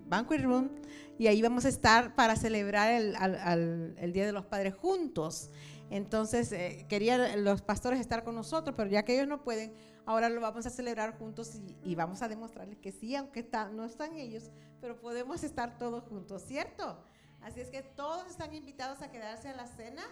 banquet 0.08 0.42
room 0.42 0.70
y 1.18 1.28
ahí 1.28 1.42
vamos 1.42 1.66
a 1.66 1.70
estar 1.70 2.16
para 2.16 2.36
celebrar 2.36 2.92
el, 2.92 4.14
Día 4.14 4.26
de 4.26 4.32
los 4.32 4.46
Padres 4.46 4.74
juntos. 4.74 5.52
Entonces, 5.90 6.52
eh, 6.54 6.86
querían 6.88 7.44
los 7.44 7.62
pastores 7.62 8.00
estar 8.00 8.24
con 8.24 8.36
nosotros, 8.36 8.74
pero 8.76 8.90
ya 8.90 9.04
que 9.04 9.16
ellos 9.16 9.28
no 9.28 9.44
pueden, 9.44 9.74
ahora 10.06 10.30
lo 10.30 10.42
vamos 10.42 10.66
a 10.66 10.70
celebrar 10.70 11.18
juntos 11.18 11.60
y, 11.84 11.96
vamos 11.96 12.22
a 12.22 12.30
demostrarles 12.30 12.78
que 12.80 12.92
sí, 12.92 13.16
aunque 13.16 13.48
no 13.74 13.84
están 13.84 14.16
ellos, 14.16 14.50
pero 14.80 15.00
podemos 15.00 15.44
estar 15.44 15.78
todos 15.78 16.04
juntos, 16.06 16.42
¿cierto? 16.44 17.04
Así 17.44 17.60
es 17.60 17.70
que 17.70 17.84
todos 17.84 18.26
están 18.28 18.54
invitados 18.54 19.02
a 19.02 19.12
quedarse 19.12 19.50
a 19.50 19.56
la 19.56 19.68
cena 19.68 20.04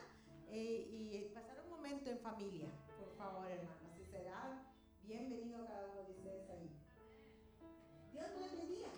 eh, 0.49 0.85
y 0.91 1.33
pasar 1.33 1.61
un 1.63 1.69
momento 1.69 2.09
en 2.09 2.19
familia, 2.19 2.67
por 2.99 3.15
favor, 3.15 3.47
hermanos. 3.49 3.97
Y 4.01 4.05
será 4.05 4.61
bienvenido 5.03 5.65
cada 5.65 5.85
uno 5.91 6.03
de 6.03 6.11
ustedes 6.11 6.49
ahí. 6.49 6.69
Dios 8.11 8.27
los 8.37 8.51
bendiga. 8.51 8.89